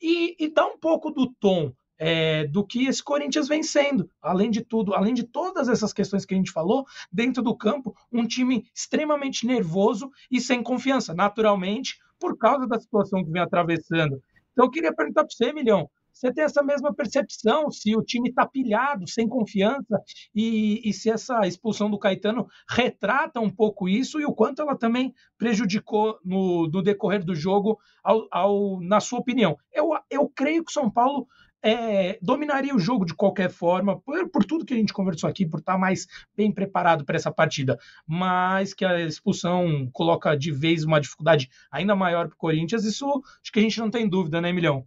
e, 0.00 0.36
e 0.42 0.48
dá 0.48 0.66
um 0.66 0.78
pouco 0.78 1.10
do 1.10 1.30
tom 1.38 1.72
é, 2.00 2.46
do 2.46 2.66
que 2.66 2.86
esse 2.86 3.04
Corinthians 3.04 3.46
vem 3.46 3.62
sendo. 3.62 4.10
Além 4.22 4.50
de 4.50 4.62
tudo, 4.62 4.94
além 4.94 5.12
de 5.12 5.22
todas 5.22 5.68
essas 5.68 5.92
questões 5.92 6.24
que 6.24 6.32
a 6.32 6.36
gente 6.36 6.50
falou, 6.50 6.86
dentro 7.12 7.42
do 7.42 7.54
campo, 7.54 7.94
um 8.10 8.26
time 8.26 8.66
extremamente 8.74 9.46
nervoso 9.46 10.10
e 10.30 10.40
sem 10.40 10.62
confiança, 10.62 11.12
naturalmente, 11.12 11.98
por 12.18 12.38
causa 12.38 12.66
da 12.66 12.80
situação 12.80 13.22
que 13.22 13.30
vem 13.30 13.42
atravessando. 13.42 14.20
Então 14.52 14.64
eu 14.64 14.70
queria 14.70 14.94
perguntar 14.94 15.24
para 15.24 15.30
você, 15.30 15.52
Milhão, 15.52 15.88
você 16.12 16.32
tem 16.32 16.44
essa 16.44 16.62
mesma 16.62 16.92
percepção 16.92 17.70
se 17.70 17.94
o 17.96 18.02
time 18.02 18.30
está 18.30 18.46
pilhado, 18.46 19.08
sem 19.08 19.28
confiança, 19.28 20.02
e, 20.34 20.88
e, 20.88 20.92
se 20.92 21.08
essa 21.08 21.46
expulsão 21.46 21.90
do 21.90 21.98
Caetano 21.98 22.46
retrata 22.68 23.40
um 23.40 23.48
pouco 23.48 23.88
isso 23.88 24.20
e 24.20 24.26
o 24.26 24.34
quanto 24.34 24.60
ela 24.60 24.76
também 24.76 25.14
prejudicou 25.38 26.18
no, 26.24 26.68
no 26.68 26.82
decorrer 26.82 27.24
do 27.24 27.34
jogo, 27.34 27.78
ao, 28.02 28.26
ao, 28.30 28.80
na 28.80 29.00
sua 29.00 29.20
opinião. 29.20 29.56
Eu, 29.72 29.90
eu 30.10 30.28
creio 30.28 30.64
que 30.64 30.70
o 30.70 30.74
São 30.74 30.90
Paulo 30.90 31.26
é, 31.62 32.18
dominaria 32.22 32.74
o 32.74 32.78
jogo 32.78 33.04
de 33.04 33.14
qualquer 33.14 33.50
forma, 33.50 34.00
por, 34.00 34.28
por, 34.30 34.44
tudo 34.44 34.64
que 34.64 34.74
a 34.74 34.76
gente 34.76 34.92
conversou 34.92 35.28
aqui, 35.28 35.46
por 35.46 35.60
estar 35.60 35.78
mais 35.78 36.06
bem 36.36 36.52
preparado 36.52 37.04
para 37.04 37.16
essa 37.16 37.30
partida, 37.30 37.78
mas 38.06 38.72
que 38.72 38.84
a 38.84 39.00
expulsão 39.00 39.88
coloca 39.92 40.36
de 40.36 40.50
vez 40.50 40.84
uma 40.84 41.00
dificuldade 41.00 41.50
ainda 41.70 41.94
maior 41.94 42.28
para 42.28 42.34
o 42.34 42.38
Corinthians, 42.38 42.84
isso 42.84 43.06
acho 43.42 43.52
que 43.52 43.58
a 43.58 43.62
gente 43.62 43.78
não 43.78 43.90
tem 43.90 44.08
dúvida, 44.08 44.40
né, 44.40 44.52
Milhão? 44.52 44.86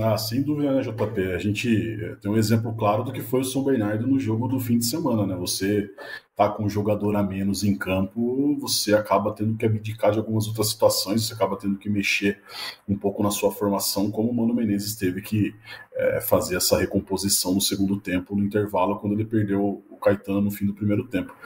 Ah, 0.00 0.16
sem 0.16 0.42
dúvida, 0.42 0.72
né, 0.72 0.80
JP? 0.80 1.32
A 1.34 1.38
gente 1.38 1.68
eh, 2.02 2.16
tem 2.16 2.30
um 2.30 2.38
exemplo 2.38 2.74
claro 2.74 3.04
do 3.04 3.12
que 3.12 3.20
foi 3.20 3.40
o 3.40 3.44
São 3.44 3.62
Bernardo 3.62 4.06
no 4.06 4.18
jogo 4.18 4.48
do 4.48 4.58
fim 4.58 4.78
de 4.78 4.86
semana, 4.86 5.26
né? 5.26 5.36
Você 5.36 5.90
tá 6.34 6.48
com 6.48 6.64
um 6.64 6.70
jogador 6.70 7.14
a 7.14 7.22
menos 7.22 7.62
em 7.62 7.76
campo, 7.76 8.56
você 8.58 8.94
acaba 8.94 9.32
tendo 9.32 9.56
que 9.56 9.66
abdicar 9.66 10.10
de 10.10 10.18
algumas 10.18 10.48
outras 10.48 10.70
situações, 10.70 11.26
você 11.26 11.34
acaba 11.34 11.56
tendo 11.56 11.76
que 11.76 11.90
mexer 11.90 12.40
um 12.88 12.96
pouco 12.96 13.22
na 13.22 13.30
sua 13.30 13.52
formação, 13.52 14.10
como 14.10 14.30
o 14.30 14.34
Mano 14.34 14.54
Menezes 14.54 14.96
teve 14.96 15.20
que 15.20 15.54
é, 15.94 16.20
fazer 16.22 16.56
essa 16.56 16.78
recomposição 16.78 17.54
no 17.54 17.60
segundo 17.60 18.00
tempo, 18.00 18.34
no 18.34 18.42
intervalo, 18.42 18.98
quando 18.98 19.12
ele 19.12 19.26
perdeu 19.26 19.84
o 19.90 19.96
Caetano 19.98 20.40
no 20.40 20.50
fim 20.50 20.64
do 20.64 20.74
primeiro 20.74 21.06
tempo. 21.06 21.36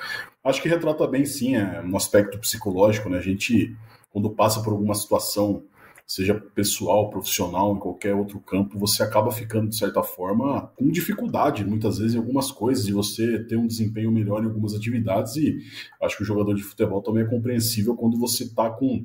Acho 0.45 0.63
que 0.63 0.69
retrata 0.69 1.07
bem, 1.09 1.27
sim, 1.27 1.57
é, 1.57 1.83
um 1.83 1.97
aspecto 1.97 2.39
psicológico, 2.39 3.09
né? 3.11 3.19
A 3.19 3.23
gente, 3.23 3.77
quando 4.11 4.31
passa 4.31 4.63
por 4.63 4.73
alguma 4.73 4.95
situação 4.95 5.65
seja 6.09 6.35
pessoal, 6.35 7.11
profissional, 7.11 7.77
em 7.77 7.79
qualquer 7.79 8.15
outro 8.15 8.41
campo, 8.41 8.79
você 8.79 9.03
acaba 9.03 9.31
ficando, 9.31 9.69
de 9.69 9.77
certa 9.77 10.03
forma, 10.03 10.73
com 10.75 10.89
dificuldade, 10.89 11.67
muitas 11.67 11.99
vezes, 11.99 12.15
em 12.15 12.19
algumas 12.19 12.51
coisas, 12.51 12.87
de 12.87 12.95
você 12.95 13.45
ter 13.45 13.57
um 13.57 13.67
desempenho 13.67 14.11
melhor 14.11 14.43
em 14.43 14.47
algumas 14.47 14.75
atividades, 14.75 15.37
e 15.37 15.59
acho 16.03 16.17
que 16.17 16.23
o 16.23 16.27
jogador 16.27 16.55
de 16.55 16.63
futebol 16.63 17.03
também 17.03 17.25
é 17.25 17.27
compreensível 17.27 17.95
quando 17.95 18.19
você 18.19 18.45
está 18.45 18.71
com 18.71 19.05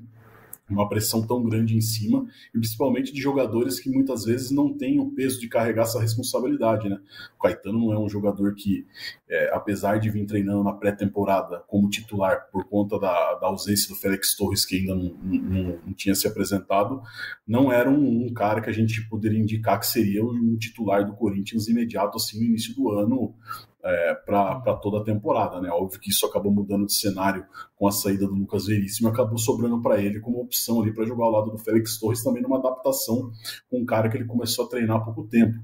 uma 0.74 0.90
pressão 0.90 1.26
tão 1.26 1.44
grande 1.44 1.76
em 1.76 1.82
cima, 1.82 2.26
e 2.54 2.60
principalmente 2.60 3.14
de 3.14 3.22
jogadores 3.22 3.80
que 3.80 3.90
muitas 3.90 4.26
vezes 4.26 4.52
não 4.52 4.74
têm 4.74 5.00
o 5.00 5.12
peso 5.12 5.40
de 5.40 5.48
carregar 5.48 5.84
essa 5.84 6.00
responsabilidade, 6.00 6.90
né? 6.90 7.00
O 7.38 7.42
Caetano 7.42 7.80
não 7.80 7.94
é 7.94 8.00
um 8.00 8.10
jogador 8.10 8.56
que, 8.56 8.86
é, 9.30 9.52
apesar 9.54 10.00
de 10.00 10.10
vir 10.10 10.26
treinando 10.26 10.64
na 10.64 10.74
pré-temporada 10.74 11.64
como 11.68 11.90
titular 11.90 12.50
por 12.52 12.66
conta 12.66 13.00
da, 13.00 13.36
da, 13.36 13.48
ausência 13.48 13.94
do 13.94 14.00
Félix 14.00 14.36
Torres, 14.36 14.66
que 14.66 14.78
ainda 14.78 14.96
não, 14.96 15.16
não, 15.22 15.80
não 15.86 15.94
tinha 15.94 16.16
se 16.16 16.28
apresentado, 16.28 17.02
não 17.48 17.72
era 17.72 17.90
um, 17.90 18.26
um, 18.26 18.34
cara 18.34 18.62
que 18.62 18.70
a 18.70 18.74
gente 18.74 19.08
poderia 19.08 19.40
indicar 19.40 19.80
que 19.80 19.88
seria 19.88 20.24
um 20.24 20.58
titular 20.58 21.06
do 21.06 21.14
Corinthians 21.14 21.68
imediato 21.68 22.18
assim 22.18 22.40
no 22.40 22.46
início 22.46 22.76
do 22.76 22.90
ano, 22.90 23.34
é, 23.84 24.14
para 24.14 24.76
toda 24.82 25.00
a 25.00 25.04
temporada. 25.04 25.60
Né? 25.60 25.70
Óbvio 25.70 26.00
que 26.00 26.10
isso 26.10 26.26
acabou 26.26 26.52
mudando 26.52 26.86
de 26.86 26.94
cenário 26.94 27.46
com 27.76 27.88
a 27.88 27.92
saída 27.92 28.26
do 28.26 28.34
Lucas 28.34 28.66
Veríssimo, 28.66 29.10
acabou 29.10 29.38
sobrando 29.38 29.82
para 29.82 30.02
ele 30.02 30.20
como 30.20 30.42
opção 30.42 30.82
ali 30.82 30.94
para 30.94 31.06
jogar 31.06 31.26
ao 31.26 31.32
lado 31.32 31.52
do 31.52 31.58
Félix 31.58 32.00
Torres, 32.00 32.24
também 32.24 32.42
numa 32.42 32.58
adaptação 32.58 33.32
com 33.70 33.82
um 33.82 33.86
cara 33.86 34.10
que 34.10 34.18
ele 34.18 34.26
começou 34.26 34.66
a 34.66 34.70
treinar 34.70 34.98
há 34.98 35.02
pouco 35.02 35.24
tempo. 35.28 35.60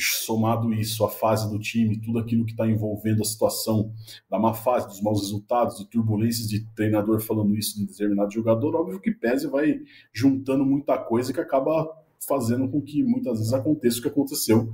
Somado 0.00 0.72
isso, 0.72 1.04
a 1.04 1.10
fase 1.10 1.50
do 1.50 1.58
time, 1.58 2.00
tudo 2.00 2.20
aquilo 2.20 2.44
que 2.44 2.52
está 2.52 2.64
envolvendo 2.68 3.20
a 3.20 3.24
situação 3.24 3.92
da 4.30 4.38
má 4.38 4.54
fase, 4.54 4.86
dos 4.86 5.02
maus 5.02 5.22
resultados, 5.22 5.76
de 5.76 5.86
turbulências 5.86 6.48
de 6.48 6.64
treinador 6.76 7.20
falando 7.20 7.56
isso 7.56 7.76
de 7.76 7.84
determinado 7.84 8.32
jogador, 8.32 8.76
óbvio 8.76 9.00
que 9.00 9.10
pese 9.10 9.48
vai 9.48 9.80
juntando 10.12 10.64
muita 10.64 10.96
coisa 10.96 11.32
que 11.32 11.40
acaba 11.40 11.84
fazendo 12.28 12.68
com 12.68 12.80
que 12.80 13.02
muitas 13.02 13.38
vezes 13.38 13.52
aconteça 13.52 13.98
o 13.98 14.02
que 14.02 14.08
aconteceu, 14.08 14.72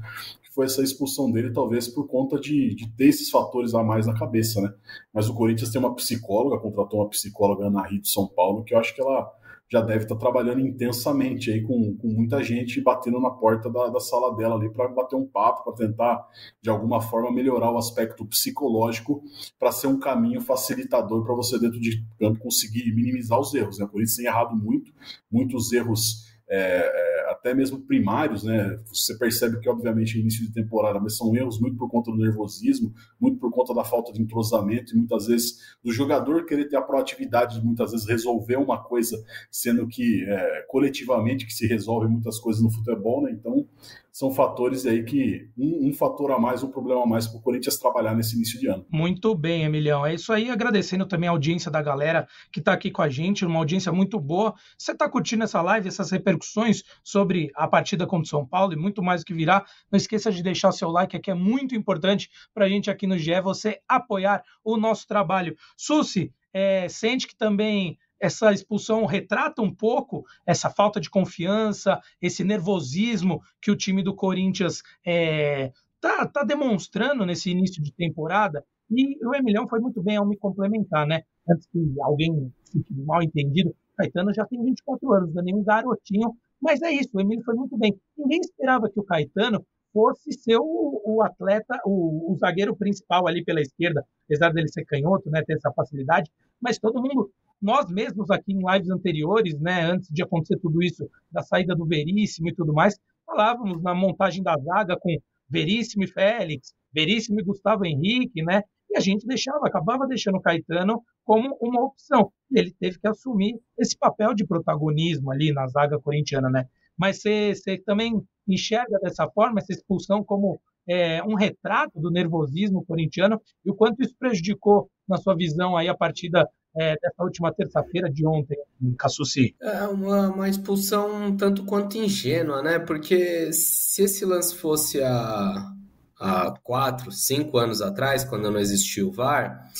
foi 0.54 0.66
essa 0.66 0.82
expulsão 0.82 1.30
dele, 1.32 1.52
talvez 1.52 1.88
por 1.88 2.06
conta 2.06 2.38
de, 2.38 2.74
de 2.74 2.88
ter 2.96 3.06
esses 3.06 3.28
fatores 3.28 3.74
a 3.74 3.82
mais 3.82 4.06
na 4.06 4.16
cabeça, 4.16 4.60
né? 4.60 4.72
Mas 5.12 5.28
o 5.28 5.34
Corinthians 5.34 5.70
tem 5.70 5.80
uma 5.80 5.94
psicóloga, 5.94 6.60
contratou 6.60 7.00
uma 7.00 7.08
psicóloga 7.08 7.66
Ana 7.66 7.82
Rito 7.82 8.06
São 8.06 8.28
Paulo, 8.28 8.62
que 8.62 8.72
eu 8.72 8.78
acho 8.78 8.94
que 8.94 9.00
ela 9.00 9.28
já 9.68 9.80
deve 9.80 10.04
estar 10.04 10.14
trabalhando 10.16 10.60
intensamente 10.60 11.50
aí 11.50 11.62
com, 11.62 11.96
com 11.96 12.06
muita 12.06 12.42
gente 12.42 12.80
batendo 12.80 13.18
na 13.20 13.30
porta 13.30 13.68
da, 13.68 13.88
da 13.88 13.98
sala 13.98 14.36
dela 14.36 14.54
ali 14.54 14.70
para 14.70 14.86
bater 14.88 15.16
um 15.16 15.26
papo, 15.26 15.64
para 15.64 15.86
tentar 15.86 16.24
de 16.62 16.70
alguma 16.70 17.00
forma 17.00 17.32
melhorar 17.32 17.72
o 17.72 17.78
aspecto 17.78 18.24
psicológico 18.26 19.24
para 19.58 19.72
ser 19.72 19.88
um 19.88 19.98
caminho 19.98 20.40
facilitador 20.40 21.24
para 21.24 21.34
você 21.34 21.58
dentro 21.58 21.80
de 21.80 22.04
campo 22.20 22.38
conseguir 22.38 22.94
minimizar 22.94 23.40
os 23.40 23.52
erros. 23.54 23.78
Né? 23.78 23.88
Por 23.90 24.02
isso 24.02 24.18
tem 24.18 24.26
errado 24.26 24.54
muito, 24.54 24.92
muitos 25.30 25.72
erros 25.72 26.32
é, 26.48 26.58
é, 26.58 27.13
até 27.44 27.52
mesmo 27.52 27.78
primários, 27.78 28.42
né? 28.42 28.74
Você 28.87 29.18
percebe 29.18 29.61
que, 29.61 29.68
obviamente, 29.68 30.18
início 30.18 30.42
de 30.42 30.50
temporada, 30.50 30.98
mas 30.98 31.14
são 31.14 31.37
erros 31.37 31.61
muito 31.61 31.76
por 31.76 31.90
conta 31.90 32.11
do 32.11 32.16
nervosismo, 32.16 32.94
muito 33.20 33.38
por 33.38 33.52
conta 33.52 33.74
da 33.74 33.85
falta 33.85 34.14
de 34.14 34.22
entrosamento 34.22 34.94
e 34.94 34.96
muitas 34.96 35.26
vezes 35.26 35.59
do 35.85 35.92
jogador 35.92 36.46
querer 36.46 36.64
ter 36.64 36.76
a 36.76 36.83
proatividade 36.83 37.61
de 37.61 37.66
muitas 37.66 37.92
vezes 37.92 38.09
resolver 38.09 38.57
uma 38.57 38.83
coisa, 38.83 39.22
sendo 39.50 39.87
que 39.87 40.24
é, 40.24 40.64
coletivamente 40.68 41.44
que 41.44 41.52
se 41.52 41.66
resolve 41.66 42.09
muitas 42.09 42.38
coisas 42.38 42.62
no 42.62 42.70
futebol, 42.70 43.22
né? 43.22 43.33
Então, 43.33 43.68
são 44.14 44.31
fatores 44.31 44.87
aí 44.87 45.03
que 45.03 45.50
um, 45.59 45.88
um 45.88 45.92
fator 45.92 46.31
a 46.31 46.38
mais, 46.38 46.62
um 46.62 46.70
problema 46.70 47.03
a 47.03 47.07
mais 47.07 47.27
para 47.27 47.37
o 47.37 47.42
Corinthians 47.42 47.77
trabalhar 47.77 48.14
nesse 48.14 48.37
início 48.37 48.61
de 48.61 48.68
ano. 48.68 48.87
Muito 48.88 49.35
bem, 49.35 49.64
Emilhão. 49.64 50.07
É 50.07 50.14
isso 50.14 50.33
aí, 50.33 50.50
agradecendo 50.50 51.05
também 51.05 51.29
a 51.29 51.33
audiência 51.33 51.68
da 51.68 51.83
galera 51.83 52.29
que 52.53 52.61
está 52.61 52.72
aqui 52.72 52.92
com 52.92 53.03
a 53.03 53.09
gente, 53.09 53.44
uma 53.44 53.59
audiência 53.59 53.90
muito 53.90 54.20
boa. 54.20 54.55
Você 54.79 54.92
está 54.92 55.09
curtindo 55.09 55.42
essa 55.42 55.61
live, 55.61 55.88
essas 55.88 56.12
repercussões 56.12 56.85
sobre 57.03 57.50
a 57.57 57.66
partida 57.66 58.07
contra 58.07 58.24
o 58.24 58.29
São 58.29 58.46
Paulo 58.46 58.72
e 58.72 58.77
muito 58.77 59.03
mais 59.03 59.24
que 59.24 59.35
virá. 59.35 59.66
Não 59.90 59.96
esqueça 59.96 60.31
de 60.31 60.44
deixar 60.44 60.68
o 60.68 60.72
seu 60.72 60.90
like 60.90 61.16
aqui, 61.16 61.33
é 61.33 61.35
muito 61.35 61.74
importante 61.74 62.31
para 62.55 62.66
a 62.66 62.68
gente 62.68 62.88
aqui 62.88 63.09
no 63.09 63.18
GE, 63.18 63.40
você 63.40 63.81
apoiar 63.88 64.44
o 64.62 64.77
nosso 64.77 65.09
trabalho. 65.09 65.57
Susi, 65.77 66.33
é, 66.53 66.88
sente 66.88 67.27
que 67.27 67.35
também 67.35 67.98
essa 68.24 68.52
expulsão 68.52 69.04
retrata 69.04 69.60
um 69.60 69.72
pouco 69.72 70.24
essa 70.46 70.70
falta 70.70 70.98
de 70.98 71.10
confiança, 71.10 72.00
esse 72.20 72.42
nervosismo 72.42 73.42
que 73.60 73.70
o 73.70 73.76
time 73.76 74.02
do 74.02 74.14
Corinthians 74.14 74.76
está 74.76 74.92
é, 75.04 75.72
tá, 76.00 76.26
tá 76.26 76.42
demonstrando 76.42 77.26
nesse 77.26 77.50
início 77.50 77.82
de 77.82 77.92
temporada. 77.92 78.64
E 78.90 79.22
o 79.26 79.34
Emilhão 79.34 79.68
foi 79.68 79.78
muito 79.78 80.02
bem 80.02 80.16
ao 80.16 80.26
me 80.26 80.38
complementar, 80.38 81.06
né? 81.06 81.22
Antes 81.48 81.66
que 81.66 81.78
alguém 82.00 82.50
fique 82.70 82.94
mal 82.94 83.22
entendido, 83.22 83.74
Caetano 83.96 84.32
já 84.32 84.46
tem 84.46 84.62
24 84.62 85.12
anos, 85.12 85.34
não 85.34 85.42
é 85.42 85.44
nenhum 85.44 85.62
garotinho, 85.62 86.34
mas 86.60 86.80
é 86.80 86.90
isso, 86.90 87.10
o 87.12 87.20
Emílio 87.20 87.44
foi 87.44 87.54
muito 87.54 87.76
bem. 87.76 87.94
Ninguém 88.16 88.40
esperava 88.40 88.88
que 88.90 88.98
o 88.98 89.04
Caetano 89.04 89.64
fosse 89.92 90.32
ser 90.32 90.56
o, 90.56 91.02
o 91.04 91.22
atleta, 91.22 91.78
o, 91.84 92.32
o, 92.32 92.37
zagueiro 92.37 92.74
principal 92.74 93.28
ali 93.28 93.44
pela 93.44 93.60
esquerda, 93.60 94.04
apesar 94.24 94.50
dele 94.52 94.68
ser 94.68 94.84
canhoto, 94.84 95.30
né, 95.30 95.42
ter 95.46 95.54
essa 95.54 95.70
facilidade, 95.72 96.30
mas 96.60 96.78
todo 96.78 97.00
mundo 97.00 97.30
nós 97.64 97.90
mesmos 97.90 98.31
aqui 98.31 98.53
em 98.53 98.61
lives 98.72 98.90
anteriores, 98.90 99.59
né, 99.59 99.87
antes 99.87 100.11
de 100.11 100.22
acontecer 100.22 100.59
tudo 100.59 100.83
isso, 100.83 101.09
da 101.33 101.42
saída 101.42 101.74
do 101.74 101.87
Veríssimo 101.87 102.50
e 102.50 102.55
tudo 102.55 102.74
mais, 102.74 102.98
falávamos 103.24 103.83
na 103.83 103.94
montagem 103.94 104.42
da 104.42 104.55
zaga 104.59 104.98
com 104.98 105.16
Veríssimo 105.48 106.05
e 106.05 106.07
Félix, 106.07 106.74
Veríssimo 106.92 107.40
e 107.40 107.42
Gustavo 107.42 107.87
Henrique, 107.87 108.42
né? 108.42 108.62
E 108.90 108.98
a 108.98 109.00
gente 109.00 109.27
deixava, 109.27 109.66
acabava 109.66 110.07
deixando 110.07 110.37
o 110.37 110.42
Caetano 110.42 111.03
como 111.24 111.57
uma 111.59 111.83
opção. 111.83 112.31
E 112.50 112.59
ele 112.59 112.70
teve 112.79 112.98
que 112.98 113.09
assumir 113.09 113.59
esse 113.79 113.96
papel 113.96 114.35
de 114.35 114.46
protagonismo 114.46 115.33
ali 115.33 115.50
na 115.50 115.66
zaga 115.66 115.98
corintiana, 115.98 116.50
né? 116.50 116.66
Mas 116.98 117.22
você 117.22 117.79
também 117.85 118.22
enxerga 118.46 118.98
dessa 119.00 119.27
forma 119.31 119.59
essa 119.59 119.72
expulsão 119.72 120.22
como 120.22 120.61
é, 120.87 121.22
um 121.22 121.35
retrato 121.35 121.98
do 121.98 122.11
nervosismo 122.11 122.85
corintiano 122.85 123.40
e 123.64 123.70
o 123.70 123.74
quanto 123.74 124.03
isso 124.03 124.14
prejudicou, 124.18 124.90
na 125.09 125.16
sua 125.16 125.35
visão, 125.35 125.77
aí 125.77 125.88
a 125.88 125.96
partida 125.96 126.48
é, 126.76 126.94
dessa 127.00 127.22
última 127.22 127.52
terça-feira 127.52 128.10
de 128.10 128.26
ontem 128.26 128.56
em 128.82 128.94
Cassuci? 128.94 129.54
É 129.60 129.84
uma, 129.84 130.28
uma 130.28 130.48
expulsão 130.48 131.37
tanto 131.37 131.64
quanto 131.64 131.98
ingênua, 131.98 132.62
né? 132.62 132.78
Porque 132.78 133.52
se 133.52 134.02
esse 134.02 134.24
lance 134.24 134.54
fosse 134.54 135.02
há, 135.02 135.72
há 136.18 136.54
quatro, 136.62 137.12
cinco 137.12 137.58
anos 137.58 137.80
atrás, 137.80 138.24
quando 138.24 138.50
não 138.50 138.58
existia 138.58 139.06
o 139.06 139.12
VAR, 139.12 139.70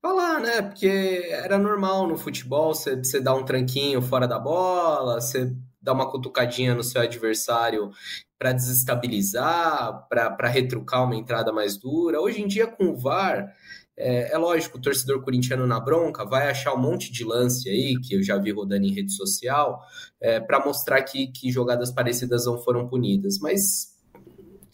falar, 0.00 0.40
né? 0.40 0.62
Porque 0.62 1.28
era 1.30 1.58
normal 1.58 2.06
no 2.06 2.16
futebol 2.16 2.74
você, 2.74 2.96
você 2.96 3.20
dar 3.20 3.34
um 3.34 3.44
tranquinho 3.44 4.00
fora 4.00 4.28
da 4.28 4.38
bola, 4.38 5.20
você 5.20 5.52
dar 5.80 5.92
uma 5.92 6.10
cutucadinha 6.10 6.74
no 6.74 6.82
seu 6.82 7.02
adversário 7.02 7.90
para 8.38 8.52
desestabilizar, 8.52 10.06
para 10.08 10.48
retrucar 10.48 11.04
uma 11.04 11.16
entrada 11.16 11.52
mais 11.52 11.78
dura. 11.78 12.20
Hoje 12.20 12.42
em 12.42 12.46
dia, 12.46 12.66
com 12.66 12.90
o 12.90 12.96
VAR, 12.96 13.52
é, 13.96 14.32
é, 14.32 14.38
lógico, 14.38 14.78
o 14.78 14.80
torcedor 14.80 15.22
corintiano 15.22 15.66
na 15.66 15.78
bronca 15.78 16.24
vai 16.24 16.48
achar 16.48 16.74
um 16.74 16.80
monte 16.80 17.12
de 17.12 17.24
lance 17.24 17.68
aí, 17.68 17.96
que 18.00 18.14
eu 18.14 18.22
já 18.22 18.36
vi 18.36 18.50
rodando 18.50 18.84
em 18.84 18.92
rede 18.92 19.12
social, 19.12 19.80
é, 20.20 20.40
para 20.40 20.64
mostrar 20.64 21.02
que, 21.02 21.28
que 21.28 21.50
jogadas 21.50 21.92
parecidas 21.92 22.46
não 22.46 22.58
foram 22.58 22.88
punidas. 22.88 23.38
Mas 23.38 23.94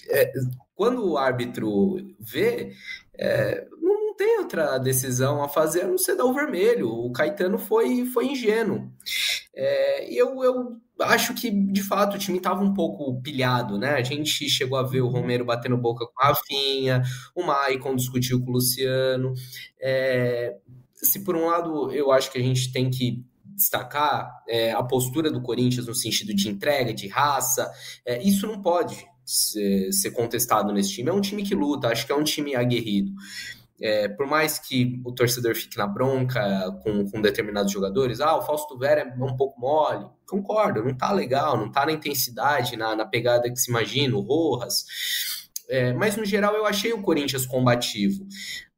é, 0.08 0.32
quando 0.74 1.06
o 1.06 1.18
árbitro 1.18 1.96
vê, 2.18 2.72
é, 3.14 3.66
não, 3.80 4.06
não, 4.06 4.14
tem 4.14 4.38
outra 4.38 4.78
decisão 4.78 5.42
a 5.42 5.48
fazer 5.48 5.82
a 5.82 5.86
não 5.86 5.98
ser 5.98 6.16
dar 6.16 6.24
o 6.24 6.34
vermelho. 6.34 6.88
O 6.88 7.12
Caetano 7.12 7.58
foi, 7.58 8.06
foi 8.06 8.26
ingênuo. 8.26 8.90
É, 9.54 10.10
e 10.10 10.16
eu, 10.16 10.42
eu 10.42 10.80
acho 11.02 11.34
que, 11.34 11.50
de 11.50 11.82
fato, 11.82 12.16
o 12.16 12.18
time 12.18 12.38
estava 12.38 12.62
um 12.62 12.74
pouco 12.74 13.20
pilhado, 13.22 13.78
né? 13.78 13.94
A 13.94 14.02
gente 14.02 14.48
chegou 14.48 14.78
a 14.78 14.82
ver 14.82 15.00
o 15.00 15.08
Romero 15.08 15.44
batendo 15.44 15.76
boca 15.76 16.06
com 16.06 16.22
a 16.22 16.28
Rafinha, 16.28 17.02
o 17.34 17.42
Maicon 17.42 17.96
discutiu 17.96 18.40
com 18.40 18.50
o 18.50 18.54
Luciano. 18.54 19.32
É, 19.80 20.56
se 20.94 21.24
por 21.24 21.36
um 21.36 21.46
lado 21.46 21.92
eu 21.92 22.12
acho 22.12 22.30
que 22.30 22.38
a 22.38 22.42
gente 22.42 22.72
tem 22.72 22.90
que 22.90 23.24
destacar 23.44 24.30
é, 24.48 24.72
a 24.72 24.82
postura 24.82 25.30
do 25.30 25.42
Corinthians 25.42 25.86
no 25.86 25.94
sentido 25.94 26.34
de 26.34 26.48
entrega, 26.48 26.94
de 26.94 27.08
raça, 27.08 27.70
é, 28.06 28.22
isso 28.22 28.46
não 28.46 28.62
pode 28.62 29.06
ser, 29.24 29.92
ser 29.92 30.10
contestado 30.12 30.72
nesse 30.72 30.92
time. 30.92 31.10
É 31.10 31.12
um 31.12 31.20
time 31.20 31.42
que 31.42 31.54
luta, 31.54 31.88
acho 31.88 32.06
que 32.06 32.12
é 32.12 32.16
um 32.16 32.24
time 32.24 32.54
aguerrido. 32.54 33.12
É, 33.82 34.08
por 34.08 34.26
mais 34.26 34.58
que 34.58 35.00
o 35.04 35.12
torcedor 35.12 35.54
fique 35.54 35.78
na 35.78 35.86
bronca 35.86 36.42
com, 36.82 37.10
com 37.10 37.20
determinados 37.22 37.72
jogadores, 37.72 38.20
ah, 38.20 38.36
o 38.36 38.42
Fausto 38.42 38.76
Vera 38.78 39.00
é 39.00 39.24
um 39.24 39.36
pouco 39.36 39.58
mole, 39.58 40.06
concordo, 40.28 40.84
não 40.84 40.94
tá 40.94 41.10
legal, 41.12 41.56
não 41.56 41.70
tá 41.70 41.86
na 41.86 41.92
intensidade, 41.92 42.76
na, 42.76 42.94
na 42.94 43.06
pegada 43.06 43.50
que 43.50 43.56
se 43.56 43.70
imagina, 43.70 44.16
o 44.16 44.20
Rojas. 44.20 44.84
É, 45.68 45.92
mas 45.92 46.16
no 46.16 46.24
geral 46.24 46.54
eu 46.54 46.66
achei 46.66 46.92
o 46.92 47.00
Corinthians 47.00 47.46
combativo. 47.46 48.26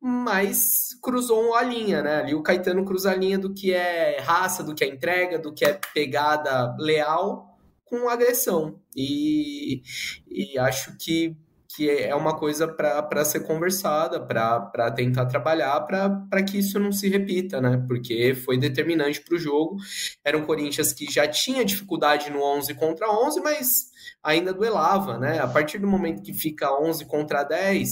Mas 0.00 0.94
cruzou 1.02 1.54
a 1.54 1.62
linha, 1.62 2.02
né? 2.02 2.16
Ali 2.16 2.34
o 2.34 2.42
Caetano 2.42 2.84
cruza 2.84 3.10
a 3.10 3.14
linha 3.14 3.38
do 3.38 3.54
que 3.54 3.72
é 3.72 4.20
raça, 4.20 4.62
do 4.62 4.74
que 4.74 4.84
é 4.84 4.88
entrega, 4.88 5.38
do 5.38 5.54
que 5.54 5.64
é 5.64 5.78
pegada 5.94 6.76
leal 6.78 7.56
com 7.84 8.08
agressão. 8.08 8.80
E, 8.96 9.82
e 10.28 10.58
acho 10.58 10.96
que 10.98 11.36
que 11.74 11.88
é 11.88 12.14
uma 12.14 12.36
coisa 12.36 12.68
para 12.68 13.24
ser 13.24 13.40
conversada, 13.40 14.20
para 14.20 14.90
tentar 14.90 15.26
trabalhar, 15.26 15.80
para 15.80 16.42
que 16.42 16.58
isso 16.58 16.78
não 16.78 16.92
se 16.92 17.08
repita, 17.08 17.60
né? 17.60 17.82
Porque 17.88 18.34
foi 18.34 18.58
determinante 18.58 19.20
para 19.20 19.36
o 19.36 19.38
jogo. 19.38 19.76
Era 20.24 20.36
um 20.36 20.44
Corinthians 20.44 20.92
que 20.92 21.10
já 21.10 21.26
tinha 21.26 21.64
dificuldade 21.64 22.30
no 22.30 22.42
11 22.42 22.74
contra 22.74 23.10
11, 23.10 23.40
mas 23.40 23.92
ainda 24.22 24.52
duelava, 24.52 25.18
né? 25.18 25.38
A 25.40 25.48
partir 25.48 25.78
do 25.78 25.86
momento 25.86 26.22
que 26.22 26.32
fica 26.32 26.72
11 26.80 27.06
contra 27.06 27.42
10, 27.42 27.88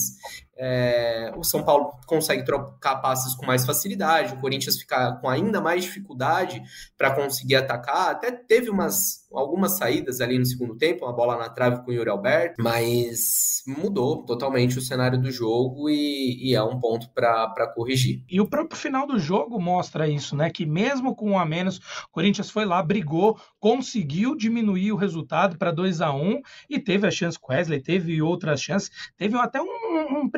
é, 0.62 1.32
o 1.34 1.42
São 1.42 1.64
Paulo 1.64 1.90
consegue 2.06 2.44
trocar 2.44 2.96
passes 2.96 3.34
com 3.34 3.46
mais 3.46 3.64
facilidade, 3.64 4.34
o 4.34 4.40
Corinthians 4.40 4.78
fica 4.78 5.16
com 5.16 5.28
ainda 5.28 5.58
mais 5.58 5.84
dificuldade 5.84 6.62
para 6.98 7.12
conseguir 7.12 7.56
atacar. 7.56 8.10
Até 8.10 8.30
teve 8.30 8.68
umas, 8.68 9.26
algumas 9.32 9.78
saídas 9.78 10.20
ali 10.20 10.38
no 10.38 10.44
segundo 10.44 10.76
tempo, 10.76 11.06
uma 11.06 11.14
bola 11.14 11.38
na 11.38 11.48
trave 11.48 11.82
com 11.82 11.90
o 11.90 11.94
Yuri 11.94 12.10
Alberto, 12.10 12.62
mas 12.62 13.62
mudou 13.66 14.22
totalmente 14.26 14.76
o 14.76 14.82
cenário 14.82 15.18
do 15.18 15.30
jogo 15.30 15.88
e, 15.88 16.50
e 16.50 16.54
é 16.54 16.62
um 16.62 16.78
ponto 16.78 17.08
para 17.10 17.72
corrigir. 17.74 18.22
E 18.28 18.38
o 18.38 18.46
próprio 18.46 18.78
final 18.78 19.06
do 19.06 19.18
jogo 19.18 19.58
mostra 19.58 20.08
isso, 20.08 20.36
né? 20.36 20.50
Que 20.50 20.66
mesmo 20.66 21.14
com 21.14 21.30
um 21.30 21.38
a 21.38 21.46
menos, 21.46 21.78
o 21.78 22.10
Corinthians 22.10 22.50
foi 22.50 22.66
lá, 22.66 22.82
brigou, 22.82 23.40
conseguiu 23.58 24.36
diminuir 24.36 24.92
o 24.92 24.96
resultado 24.96 25.56
para 25.56 25.70
2 25.70 26.02
a 26.02 26.12
1 26.12 26.22
um, 26.22 26.40
e 26.68 26.78
teve 26.78 27.06
a 27.06 27.10
chance 27.10 27.38
com 27.38 27.52
Wesley, 27.52 27.80
teve 27.80 28.20
outras 28.20 28.60
chances, 28.60 28.90
teve 29.16 29.36
até 29.38 29.60
um, 29.62 30.20
um 30.20 30.28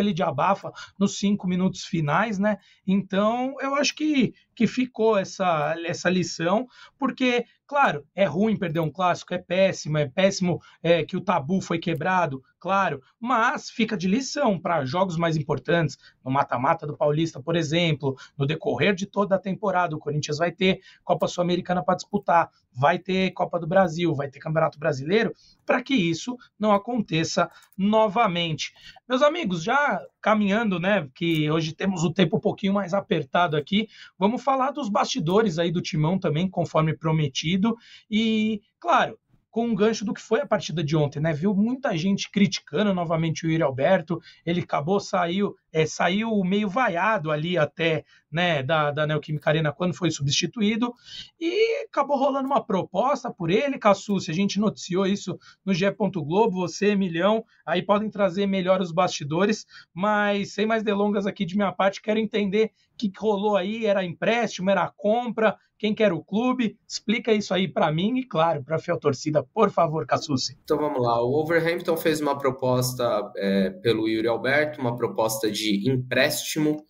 ali 0.00 0.12
de 0.12 0.22
abafa 0.22 0.72
nos 0.98 1.18
cinco 1.18 1.46
minutos 1.46 1.84
finais, 1.84 2.38
né? 2.38 2.58
Então, 2.86 3.54
eu 3.60 3.74
acho 3.74 3.94
que, 3.94 4.34
que 4.58 4.66
ficou 4.66 5.16
essa, 5.16 5.76
essa 5.86 6.10
lição, 6.10 6.66
porque 6.98 7.46
Claro, 7.68 8.06
é 8.14 8.24
ruim 8.24 8.56
perder 8.56 8.80
um 8.80 8.90
clássico, 8.90 9.34
é 9.34 9.38
péssimo, 9.38 9.98
é 9.98 10.08
péssimo 10.08 10.58
é, 10.82 11.04
que 11.04 11.18
o 11.18 11.20
tabu 11.20 11.60
foi 11.60 11.78
quebrado, 11.78 12.42
claro, 12.58 13.02
mas 13.20 13.68
fica 13.68 13.94
de 13.94 14.08
lição 14.08 14.58
para 14.58 14.86
jogos 14.86 15.18
mais 15.18 15.36
importantes, 15.36 15.98
no 16.24 16.30
mata-mata 16.30 16.86
do 16.86 16.96
Paulista, 16.96 17.42
por 17.42 17.54
exemplo, 17.54 18.16
no 18.38 18.46
decorrer 18.46 18.94
de 18.94 19.04
toda 19.04 19.34
a 19.34 19.38
temporada, 19.38 19.94
o 19.94 19.98
Corinthians 19.98 20.38
vai 20.38 20.50
ter 20.50 20.80
Copa 21.04 21.28
Sul-Americana 21.28 21.84
para 21.84 21.96
disputar, 21.96 22.50
vai 22.72 22.98
ter 22.98 23.32
Copa 23.32 23.60
do 23.60 23.66
Brasil, 23.66 24.14
vai 24.14 24.30
ter 24.30 24.38
Campeonato 24.38 24.78
Brasileiro, 24.78 25.34
para 25.66 25.82
que 25.82 25.94
isso 25.94 26.38
não 26.58 26.72
aconteça 26.72 27.50
novamente. 27.76 28.72
Meus 29.06 29.20
amigos, 29.20 29.62
já 29.62 30.02
caminhando, 30.28 30.78
né, 30.78 31.08
que 31.14 31.50
hoje 31.50 31.72
temos 31.72 32.04
o 32.04 32.12
tempo 32.12 32.36
um 32.36 32.40
pouquinho 32.40 32.74
mais 32.74 32.92
apertado 32.92 33.56
aqui, 33.56 33.88
vamos 34.18 34.44
falar 34.44 34.72
dos 34.72 34.90
bastidores 34.90 35.58
aí 35.58 35.70
do 35.70 35.80
Timão 35.80 36.18
também, 36.18 36.50
conforme 36.50 36.94
prometido 36.94 37.74
e, 38.10 38.60
claro, 38.78 39.18
com 39.50 39.66
um 39.66 39.74
gancho 39.74 40.04
do 40.04 40.12
que 40.12 40.20
foi 40.20 40.42
a 40.42 40.46
partida 40.46 40.84
de 40.84 40.94
ontem, 40.94 41.18
né? 41.18 41.32
Viu 41.32 41.54
muita 41.54 41.96
gente 41.96 42.30
criticando 42.30 42.92
novamente 42.92 43.46
o 43.46 43.50
Yuri 43.50 43.62
Alberto, 43.62 44.20
ele 44.44 44.60
acabou, 44.60 45.00
saiu, 45.00 45.56
é, 45.72 45.86
saiu 45.86 46.42
meio 46.44 46.68
vaiado 46.68 47.30
ali 47.30 47.58
até 47.58 48.04
né, 48.30 48.62
da, 48.62 48.90
da 48.90 49.06
Neoquímica 49.06 49.50
Arena 49.50 49.72
quando 49.72 49.94
foi 49.94 50.10
substituído, 50.10 50.92
e 51.40 51.84
acabou 51.86 52.18
rolando 52.18 52.46
uma 52.46 52.64
proposta 52.64 53.32
por 53.32 53.50
ele, 53.50 53.78
Cassucci, 53.78 54.30
a 54.30 54.34
gente 54.34 54.60
noticiou 54.60 55.06
isso 55.06 55.38
no 55.64 55.72
GE. 55.74 55.88
Globo, 55.88 56.60
você, 56.60 56.94
Milhão, 56.94 57.44
aí 57.64 57.82
podem 57.82 58.10
trazer 58.10 58.46
melhor 58.46 58.80
os 58.80 58.92
bastidores, 58.92 59.66
mas 59.92 60.52
sem 60.52 60.66
mais 60.66 60.82
delongas 60.82 61.26
aqui 61.26 61.44
de 61.44 61.56
minha 61.56 61.72
parte, 61.72 62.02
quero 62.02 62.18
entender 62.18 62.72
o 62.92 62.96
que 62.98 63.10
rolou 63.16 63.56
aí, 63.56 63.86
era 63.86 64.04
empréstimo, 64.04 64.70
era 64.70 64.92
compra, 64.96 65.56
quem 65.78 65.94
quer 65.94 66.12
o 66.12 66.22
clube, 66.22 66.76
explica 66.86 67.32
isso 67.32 67.54
aí 67.54 67.68
para 67.68 67.90
mim 67.92 68.18
e, 68.18 68.24
claro, 68.24 68.64
para 68.64 68.76
a 68.76 68.78
fiel 68.78 68.98
torcida, 68.98 69.44
por 69.54 69.70
favor, 69.70 70.04
Cassucci. 70.04 70.58
Então 70.64 70.76
vamos 70.76 71.00
lá, 71.00 71.22
o 71.22 71.40
Overhampton 71.40 71.96
fez 71.96 72.20
uma 72.20 72.36
proposta 72.36 73.32
é, 73.36 73.70
pelo 73.70 74.08
Yuri 74.08 74.26
Alberto, 74.26 74.80
uma 74.80 74.96
proposta 74.96 75.50
de 75.50 75.57
empréstimo 75.86 76.84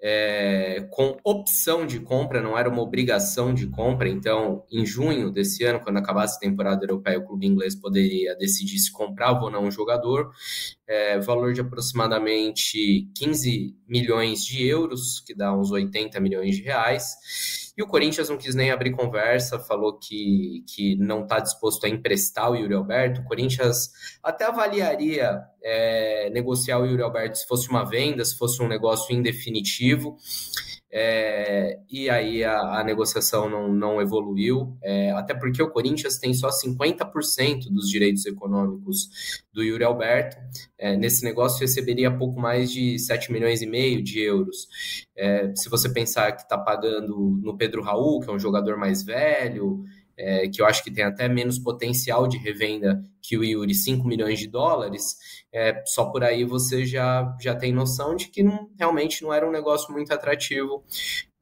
é, 0.00 0.86
com 0.90 1.16
opção 1.24 1.86
de 1.86 1.98
compra, 1.98 2.40
não 2.40 2.56
era 2.56 2.68
uma 2.68 2.82
obrigação 2.82 3.52
de 3.52 3.66
compra. 3.66 4.08
Então, 4.08 4.64
em 4.70 4.84
junho 4.84 5.30
desse 5.30 5.64
ano, 5.64 5.80
quando 5.80 5.96
acabasse 5.96 6.36
a 6.36 6.40
temporada 6.40 6.84
europeia, 6.84 7.18
o 7.18 7.24
clube 7.24 7.46
inglês 7.46 7.74
poderia 7.74 8.36
decidir 8.36 8.78
se 8.78 8.92
comprava 8.92 9.44
ou 9.44 9.50
não 9.50 9.64
um 9.64 9.70
jogador. 9.70 10.30
É, 10.86 11.18
valor 11.18 11.52
de 11.52 11.60
aproximadamente 11.60 13.10
15 13.16 13.74
milhões 13.88 14.44
de 14.44 14.64
euros, 14.66 15.20
que 15.20 15.34
dá 15.34 15.56
uns 15.56 15.70
80 15.70 16.20
milhões 16.20 16.56
de 16.56 16.62
reais. 16.62 17.65
E 17.76 17.82
o 17.82 17.86
Corinthians 17.86 18.30
não 18.30 18.38
quis 18.38 18.54
nem 18.54 18.70
abrir 18.70 18.92
conversa, 18.92 19.58
falou 19.58 19.98
que, 19.98 20.64
que 20.66 20.96
não 20.96 21.24
está 21.24 21.40
disposto 21.40 21.84
a 21.84 21.88
emprestar 21.88 22.50
o 22.50 22.56
Yuri 22.56 22.74
Alberto. 22.74 23.20
O 23.20 23.24
Corinthians 23.24 23.90
até 24.22 24.46
avaliaria 24.46 25.42
é, 25.62 26.30
negociar 26.30 26.78
o 26.78 26.86
Yuri 26.86 27.02
Alberto 27.02 27.36
se 27.36 27.46
fosse 27.46 27.68
uma 27.68 27.84
venda, 27.84 28.24
se 28.24 28.36
fosse 28.38 28.62
um 28.62 28.68
negócio 28.68 29.14
indefinitivo. 29.14 30.16
É, 30.98 31.78
e 31.90 32.08
aí 32.08 32.42
a, 32.42 32.58
a, 32.80 32.82
negociação 32.82 33.50
não, 33.50 33.70
não 33.70 34.00
evoluiu, 34.00 34.78
é, 34.82 35.10
até 35.10 35.34
porque 35.34 35.62
o 35.62 35.68
Corinthians 35.68 36.16
tem 36.16 36.32
só 36.32 36.48
50% 36.48 37.68
dos 37.70 37.86
direitos 37.90 38.24
econômicos 38.24 39.42
do 39.52 39.62
Yuri 39.62 39.84
Alberto. 39.84 40.38
É, 40.78 40.96
nesse 40.96 41.22
negócio 41.22 41.60
receberia 41.60 42.10
pouco 42.10 42.40
mais 42.40 42.72
de 42.72 42.98
7 42.98 43.30
milhões 43.30 43.60
e 43.60 43.66
meio 43.66 44.02
de 44.02 44.20
euros. 44.20 44.68
É, 45.14 45.52
se 45.54 45.68
você 45.68 45.86
pensar 45.90 46.32
que 46.32 46.44
está 46.44 46.56
pagando 46.56 47.38
no 47.42 47.58
Pedro 47.58 47.82
Raul, 47.82 48.20
que 48.20 48.30
é 48.30 48.32
um 48.32 48.38
jogador 48.38 48.78
mais 48.78 49.02
velho, 49.02 49.84
é, 50.16 50.48
que 50.48 50.62
eu 50.62 50.66
acho 50.66 50.82
que 50.82 50.90
tem 50.90 51.04
até 51.04 51.28
menos 51.28 51.58
potencial 51.58 52.26
de 52.26 52.38
revenda 52.38 53.02
que 53.20 53.36
o 53.36 53.44
Yuri, 53.44 53.74
5 53.74 54.06
milhões 54.06 54.38
de 54.38 54.46
dólares, 54.46 55.16
é, 55.52 55.82
só 55.84 56.06
por 56.06 56.24
aí 56.24 56.44
você 56.44 56.84
já, 56.86 57.36
já 57.40 57.54
tem 57.54 57.72
noção 57.72 58.16
de 58.16 58.28
que 58.28 58.42
não, 58.42 58.70
realmente 58.78 59.22
não 59.22 59.32
era 59.32 59.46
um 59.46 59.52
negócio 59.52 59.92
muito 59.92 60.12
atrativo 60.12 60.84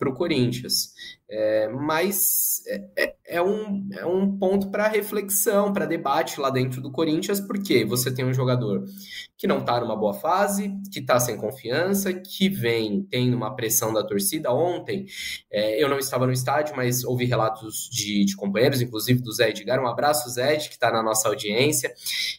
para 0.05 0.11
o 0.11 0.15
Corinthians. 0.15 0.93
É, 1.27 1.69
mas 1.69 2.63
é, 2.67 2.85
é, 2.97 3.15
é, 3.27 3.43
um, 3.43 3.89
é 3.93 4.05
um 4.05 4.37
ponto 4.37 4.71
para 4.71 4.87
reflexão, 4.87 5.73
para 5.73 5.87
debate 5.87 6.39
lá 6.39 6.51
dentro 6.51 6.83
do 6.83 6.93
Corinthians, 6.93 7.41
porque 7.41 7.85
você 7.85 8.15
tem 8.15 8.25
um 8.25 8.33
jogador 8.33 8.85
que 9.37 9.47
não 9.47 9.59
está 9.59 9.81
numa 9.81 9.97
boa 9.97 10.13
fase, 10.13 10.71
que 10.93 11.01
está 11.01 11.19
sem 11.19 11.37
confiança, 11.39 12.13
que 12.13 12.49
vem 12.51 13.03
tendo 13.11 13.35
uma 13.35 13.57
pressão 13.57 13.93
da 13.93 14.05
torcida. 14.05 14.53
Ontem, 14.53 15.07
é, 15.51 15.83
eu 15.83 15.89
não 15.89 15.99
estava 15.99 16.27
no 16.27 16.33
estádio, 16.33 16.77
mas 16.77 17.03
ouvi 17.03 17.25
relatos 17.25 17.89
de, 17.91 18.27
de, 18.27 18.37
companheiros, 18.37 18.83
inclusive 18.83 19.23
do 19.23 19.33
Zé 19.33 19.49
Edgar. 19.49 19.83
Um 19.83 19.89
abraço, 19.89 20.29
Zé, 20.29 20.57
que 20.57 20.75
está 20.75 20.93
na 20.93 21.03
nossa 21.03 21.29
audiência, 21.29 21.93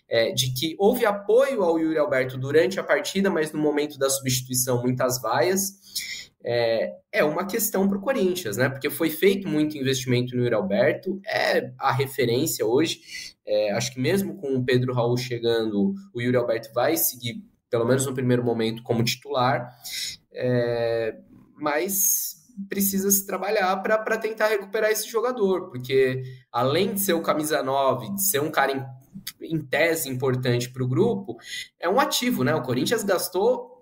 é, 0.08 0.32
de 0.32 0.54
que 0.54 0.76
houve 0.78 1.06
apoio 1.06 1.64
ao 1.64 1.80
Yuri 1.80 1.98
Alberto 1.98 2.38
durante 2.38 2.80
a 2.80 2.84
partida, 2.84 3.32
mas 3.32 3.52
no 3.52 3.60
momento 3.60 3.98
da 3.98 4.10
substituição, 4.10 4.82
muitas 4.82 5.20
vaias 5.20 5.74
é, 6.46 6.94
é 7.12 7.24
uma 7.24 7.48
questão 7.48 7.88
para 7.88 7.98
o 7.98 8.02
Corinthians, 8.02 8.56
né? 8.56 8.70
Porque 8.70 8.90
foi 8.90 9.10
feito 9.10 9.48
muito 9.48 9.78
investimento 9.78 10.36
no 10.36 10.44
Yuri 10.44 10.54
Alberto, 10.54 11.20
é 11.26 11.72
a 11.80 11.92
referência 11.92 12.64
hoje. 12.64 13.02
É, 13.44 13.72
acho 13.72 13.92
que 13.92 14.00
mesmo 14.00 14.36
com 14.36 14.56
o 14.56 14.64
Pedro 14.64 14.94
Raul 14.94 15.18
chegando, 15.18 15.96
o 16.14 16.22
Yuri 16.22 16.38
Alberto 16.38 16.72
vai 16.72 16.96
seguir, 16.98 17.44
pelo 17.70 17.86
menos 17.86 18.06
no 18.06 18.14
primeiro 18.14 18.44
momento, 18.44 18.84
como 18.84 19.04
titular. 19.04 19.68
É, 20.32 21.18
mas 21.58 22.36
precisa 22.70 23.10
se 23.10 23.26
trabalhar 23.26 23.76
para 23.78 24.18
tentar 24.18 24.48
recuperar 24.48 24.92
esse 24.92 25.10
jogador, 25.10 25.70
porque 25.70 26.22
além 26.52 26.94
de 26.94 27.02
ser 27.02 27.14
o 27.14 27.22
camisa 27.22 27.64
9, 27.64 28.14
de 28.14 28.24
ser 28.24 28.40
um 28.40 28.52
cara 28.52 28.72
em, 28.72 28.86
em 29.42 29.66
tese 29.66 30.10
importante 30.10 30.70
para 30.70 30.84
o 30.84 30.88
grupo, 30.88 31.38
é 31.80 31.90
um 31.90 32.00
ativo, 32.00 32.44
né? 32.44 32.54
O 32.54 32.62
Corinthians 32.62 33.04
gastou 33.04 33.75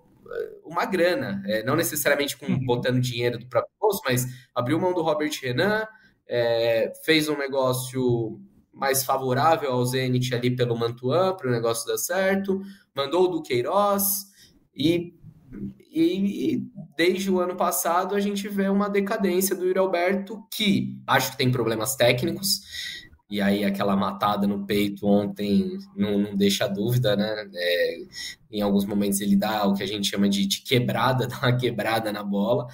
uma 0.63 0.85
grana, 0.85 1.41
é, 1.45 1.63
não 1.63 1.75
necessariamente 1.75 2.37
com 2.37 2.45
uhum. 2.45 2.65
botando 2.65 2.99
dinheiro 2.99 3.37
do 3.37 3.47
próprio 3.47 3.73
bolso, 3.79 4.01
mas 4.05 4.25
abriu 4.55 4.79
mão 4.79 4.93
do 4.93 5.01
Robert 5.01 5.31
Renan, 5.41 5.85
é, 6.27 6.91
fez 7.03 7.29
um 7.29 7.37
negócio 7.37 8.39
mais 8.73 9.03
favorável 9.03 9.71
ao 9.71 9.85
Zenit 9.85 10.33
ali 10.33 10.55
pelo 10.55 10.77
Mantuan 10.77 11.35
para 11.35 11.47
o 11.47 11.51
negócio 11.51 11.87
dar 11.87 11.97
certo, 11.97 12.61
mandou 12.95 13.25
o 13.25 13.27
do 13.27 13.43
Queiroz 13.43 14.25
e, 14.75 15.13
e, 15.91 16.55
e, 16.55 16.67
desde 16.97 17.29
o 17.29 17.39
ano 17.39 17.55
passado 17.55 18.15
a 18.15 18.19
gente 18.19 18.47
vê 18.47 18.67
uma 18.69 18.89
decadência 18.89 19.55
do 19.55 19.65
Yuri 19.65 19.77
Alberto 19.77 20.43
que 20.51 20.97
acho 21.05 21.31
que 21.31 21.37
tem 21.37 21.51
problemas 21.51 21.95
técnicos 21.95 22.61
e 23.33 23.41
aí 23.41 23.65
aquela 23.65 23.95
matada 23.95 24.45
no 24.45 24.63
peito 24.63 25.07
ontem 25.07 25.79
não, 25.95 26.19
não 26.19 26.35
deixa 26.35 26.67
dúvida, 26.67 27.15
né? 27.15 27.49
É, 27.55 27.97
em 28.51 28.61
alguns 28.61 28.85
momentos 28.85 29.19
ele 29.21 29.35
dá 29.35 29.65
o 29.65 29.73
que 29.73 29.81
a 29.81 29.87
gente 29.87 30.07
chama 30.07 30.29
de, 30.29 30.45
de, 30.45 30.61
quebrada, 30.61 31.25
dá 31.25 31.39
uma 31.39 31.57
quebrada 31.57 32.13
na 32.13 32.23
bola, 32.23 32.67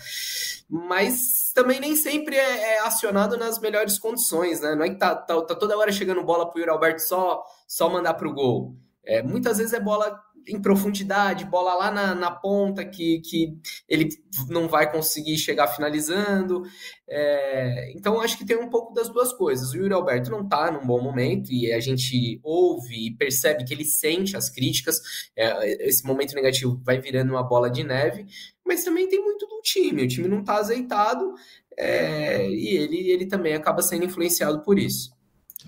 mas 0.69 1.54
também 1.56 1.80
nem 1.80 1.95
sempre 1.95 2.36
é, 2.36 2.74
é 2.74 2.80
acionado 2.82 3.38
nas 3.38 3.58
melhores 3.58 3.98
condições, 3.98 4.60
né? 4.60 4.76
Não 4.76 4.84
é 4.84 4.89
que 4.89 4.98
tá, 4.98 5.15
tá, 5.15 5.41
tá 5.41 5.56
toda 5.56 5.78
hora 5.78 5.93
chegando 5.93 6.26
bola 6.26 6.52
pro 6.52 6.60
Yuri 6.60 6.72
Alberto 6.72 7.04
só, 7.04 7.41
só 7.65 7.89
mandar 7.89 8.15
pro 8.15 8.34
gol. 8.34 8.76
É, 9.06 9.24
muitas 9.24 9.60
vezes 9.60 9.72
é 9.72 9.80
bola 9.80 10.19
em 10.47 10.62
profundidade, 10.62 11.45
bola 11.45 11.73
lá 11.73 11.91
na, 11.91 12.15
na 12.15 12.32
ponta 12.32 12.86
que, 12.86 13.19
que 13.19 13.58
ele 13.88 14.10
não 14.47 14.67
vai 14.67 14.91
conseguir 14.91 15.38
chegar 15.38 15.67
finalizando. 15.67 16.63
É, 17.08 17.91
então, 17.95 18.19
acho 18.21 18.38
que 18.38 18.45
tem 18.45 18.58
um 18.58 18.69
pouco 18.69 18.93
das 18.93 19.10
duas 19.10 19.34
coisas. 19.34 19.71
O 19.71 19.78
Yuri 19.78 19.93
Alberto 19.93 20.32
não 20.32 20.41
está 20.41 20.71
num 20.71 20.86
bom 20.86 21.02
momento 21.02 21.52
e 21.52 21.71
a 21.71 21.80
gente 21.80 22.39
ouve 22.43 23.08
e 23.08 23.15
percebe 23.15 23.63
que 23.63 23.73
ele 23.73 23.86
sente 23.86 24.36
as 24.36 24.49
críticas. 24.49 24.99
É, 25.36 25.88
esse 25.88 26.06
momento 26.06 26.36
negativo 26.36 26.80
vai 26.84 26.99
virando 26.99 27.32
uma 27.32 27.43
bola 27.43 27.69
de 27.69 27.84
neve, 27.84 28.25
mas 28.65 28.84
também 28.84 29.08
tem 29.08 29.21
muito 29.23 29.47
do 29.47 29.62
time. 29.62 30.04
O 30.04 30.08
time 30.08 30.28
não 30.28 30.41
está 30.41 30.56
azeitado 30.58 31.34
é, 31.78 32.49
e 32.49 32.75
ele, 32.75 33.12
ele 33.12 33.25
também 33.25 33.54
acaba 33.54 33.82
sendo 33.82 34.06
influenciado 34.06 34.62
por 34.62 34.78
isso. 34.78 35.17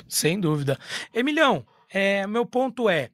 Sem 0.07 0.39
dúvida. 0.39 0.77
Emilhão, 1.13 1.65
é, 1.89 2.25
meu 2.27 2.45
ponto 2.45 2.89
é 2.89 3.09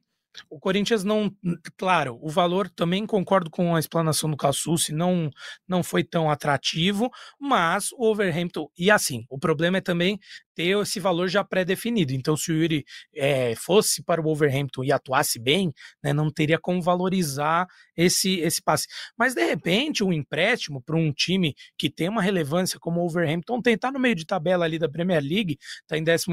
o 0.50 0.58
Corinthians 0.58 1.04
não, 1.04 1.34
claro, 1.76 2.18
o 2.20 2.28
valor 2.28 2.68
também 2.70 3.06
concordo 3.06 3.50
com 3.50 3.74
a 3.74 3.80
explanação 3.80 4.30
do 4.30 4.36
Cassucci, 4.36 4.92
não 4.92 5.30
não 5.66 5.82
foi 5.82 6.04
tão 6.04 6.30
atrativo, 6.30 7.10
mas 7.40 7.90
o 7.92 8.10
Overhampton 8.10 8.68
e 8.76 8.90
assim, 8.90 9.24
o 9.28 9.38
problema 9.38 9.78
é 9.78 9.80
também 9.80 10.18
ter 10.54 10.76
esse 10.76 10.98
valor 10.98 11.28
já 11.28 11.44
pré-definido. 11.44 12.12
Então, 12.12 12.36
se 12.36 12.50
o 12.50 12.56
Yuri 12.56 12.84
é, 13.14 13.54
fosse 13.54 14.02
para 14.02 14.20
o 14.20 14.24
Wolverhampton 14.24 14.82
e 14.82 14.90
atuasse 14.90 15.38
bem, 15.38 15.72
né, 16.02 16.12
não 16.12 16.30
teria 16.30 16.58
como 16.58 16.82
valorizar 16.82 17.66
esse, 17.98 18.38
esse 18.38 18.62
passe. 18.62 18.86
Mas, 19.18 19.34
de 19.34 19.44
repente, 19.44 20.04
um 20.04 20.12
empréstimo 20.12 20.80
para 20.80 20.96
um 20.96 21.12
time 21.12 21.54
que 21.76 21.90
tem 21.90 22.08
uma 22.08 22.22
relevância 22.22 22.78
como 22.78 23.00
o 23.00 23.02
Wolverhampton 23.02 23.60
tem, 23.60 23.76
tá 23.76 23.90
no 23.90 23.98
meio 23.98 24.14
de 24.14 24.24
tabela 24.24 24.64
ali 24.64 24.78
da 24.78 24.88
Premier 24.88 25.20
League, 25.20 25.58
tá 25.88 25.98
em 25.98 26.04
11 26.04 26.26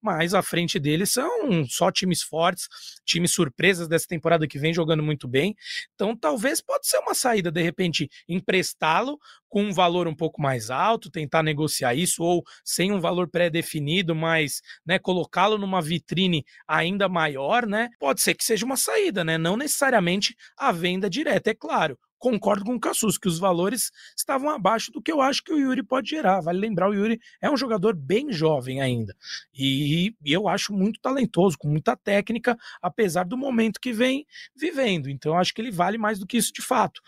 mas 0.00 0.34
à 0.34 0.42
frente 0.42 0.78
deles 0.78 1.10
são 1.10 1.66
só 1.66 1.90
times 1.90 2.22
fortes, 2.22 2.68
times 3.04 3.32
surpresas 3.32 3.88
dessa 3.88 4.06
temporada 4.06 4.46
que 4.46 4.58
vem 4.58 4.72
jogando 4.72 5.02
muito 5.02 5.26
bem. 5.26 5.56
Então, 5.94 6.16
talvez 6.16 6.60
pode 6.60 6.86
ser 6.86 6.98
uma 6.98 7.14
saída, 7.14 7.50
de 7.50 7.60
repente, 7.60 8.08
emprestá-lo 8.28 9.18
com 9.48 9.64
um 9.64 9.72
valor 9.72 10.06
um 10.06 10.14
pouco 10.14 10.40
mais 10.40 10.70
alto, 10.70 11.10
tentar 11.10 11.42
negociar 11.42 11.94
isso, 11.94 12.22
ou 12.22 12.42
sem 12.64 12.92
um 12.92 13.00
valor 13.00 13.28
pré-definido, 13.28 14.14
mas 14.14 14.60
né, 14.84 14.98
colocá-lo 14.98 15.58
numa 15.58 15.80
vitrine 15.80 16.44
ainda 16.66 17.08
maior, 17.08 17.66
né? 17.66 17.88
Pode 17.98 18.20
ser 18.20 18.34
que 18.34 18.44
seja 18.44 18.64
uma 18.64 18.76
saída, 18.76 19.24
né? 19.24 19.38
Não 19.38 19.56
necessariamente 19.56 20.36
a 20.56 20.72
venda 20.72 21.08
direta, 21.08 21.50
é 21.50 21.54
claro. 21.54 21.98
Concordo 22.18 22.64
com 22.64 22.74
o 22.74 22.80
Cassus, 22.80 23.16
que 23.16 23.28
os 23.28 23.38
valores 23.38 23.92
estavam 24.16 24.50
abaixo 24.50 24.90
do 24.90 25.00
que 25.00 25.12
eu 25.12 25.20
acho 25.20 25.42
que 25.42 25.52
o 25.52 25.58
Yuri 25.58 25.84
pode 25.84 26.10
gerar. 26.10 26.40
Vale 26.40 26.58
lembrar, 26.58 26.90
o 26.90 26.94
Yuri 26.94 27.20
é 27.40 27.48
um 27.48 27.56
jogador 27.56 27.94
bem 27.94 28.32
jovem 28.32 28.80
ainda. 28.80 29.14
E, 29.54 30.12
e 30.24 30.32
eu 30.32 30.48
acho 30.48 30.72
muito 30.72 31.00
talentoso, 31.00 31.56
com 31.56 31.68
muita 31.68 31.96
técnica, 31.96 32.58
apesar 32.82 33.24
do 33.24 33.38
momento 33.38 33.80
que 33.80 33.92
vem 33.92 34.26
vivendo. 34.54 35.08
Então, 35.08 35.38
acho 35.38 35.54
que 35.54 35.60
ele 35.60 35.70
vale 35.70 35.96
mais 35.96 36.18
do 36.18 36.26
que 36.26 36.36
isso 36.36 36.52
de 36.52 36.60
fato 36.62 37.00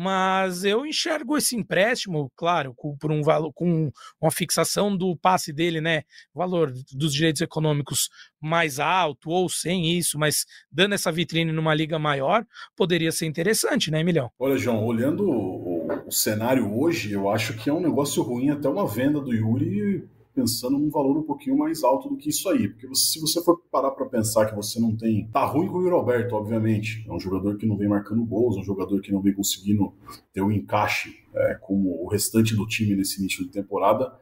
mas 0.00 0.64
eu 0.64 0.86
enxergo 0.86 1.36
esse 1.36 1.54
empréstimo, 1.54 2.32
claro, 2.34 2.72
com, 2.74 2.96
por 2.96 3.12
um 3.12 3.22
valor, 3.22 3.52
com 3.52 3.92
uma 4.18 4.30
fixação 4.30 4.96
do 4.96 5.14
passe 5.14 5.52
dele, 5.52 5.78
né? 5.78 6.04
Valor 6.34 6.72
dos 6.90 7.12
direitos 7.12 7.42
econômicos 7.42 8.08
mais 8.40 8.80
alto 8.80 9.28
ou 9.28 9.46
sem 9.50 9.98
isso, 9.98 10.18
mas 10.18 10.46
dando 10.72 10.94
essa 10.94 11.12
vitrine 11.12 11.52
numa 11.52 11.74
liga 11.74 11.98
maior, 11.98 12.46
poderia 12.74 13.12
ser 13.12 13.26
interessante, 13.26 13.90
né, 13.90 14.00
Emilhão? 14.00 14.30
Olha, 14.38 14.56
João, 14.56 14.86
olhando 14.86 15.28
o, 15.28 16.06
o 16.06 16.10
cenário 16.10 16.74
hoje, 16.74 17.12
eu 17.12 17.28
acho 17.28 17.52
que 17.58 17.68
é 17.68 17.72
um 17.72 17.80
negócio 17.80 18.22
ruim 18.22 18.48
até 18.48 18.70
uma 18.70 18.86
venda 18.86 19.20
do 19.20 19.34
Yuri 19.34 20.08
pensando 20.40 20.78
num 20.78 20.88
valor 20.88 21.18
um 21.18 21.22
pouquinho 21.22 21.56
mais 21.56 21.84
alto 21.84 22.08
do 22.08 22.16
que 22.16 22.30
isso 22.30 22.48
aí. 22.48 22.68
Porque 22.68 22.86
você, 22.86 23.12
se 23.12 23.20
você 23.20 23.42
for 23.42 23.60
parar 23.70 23.90
para 23.90 24.06
pensar 24.06 24.46
que 24.46 24.54
você 24.54 24.80
não 24.80 24.96
tem. 24.96 25.28
Tá 25.28 25.44
ruim 25.44 25.68
com 25.68 25.78
o 25.78 25.82
Yuri 25.82 25.94
Alberto, 25.94 26.34
obviamente. 26.34 27.04
É 27.06 27.12
um 27.12 27.20
jogador 27.20 27.56
que 27.58 27.66
não 27.66 27.76
vem 27.76 27.88
marcando 27.88 28.24
gols, 28.24 28.56
um 28.56 28.64
jogador 28.64 29.00
que 29.02 29.12
não 29.12 29.20
vem 29.20 29.34
conseguindo 29.34 29.92
ter 30.32 30.40
um 30.40 30.50
encaixe 30.50 31.14
é, 31.34 31.54
com 31.60 31.74
o 31.74 32.08
restante 32.08 32.54
do 32.56 32.66
time 32.66 32.96
nesse 32.96 33.20
início 33.20 33.44
de 33.44 33.50
temporada. 33.50 34.12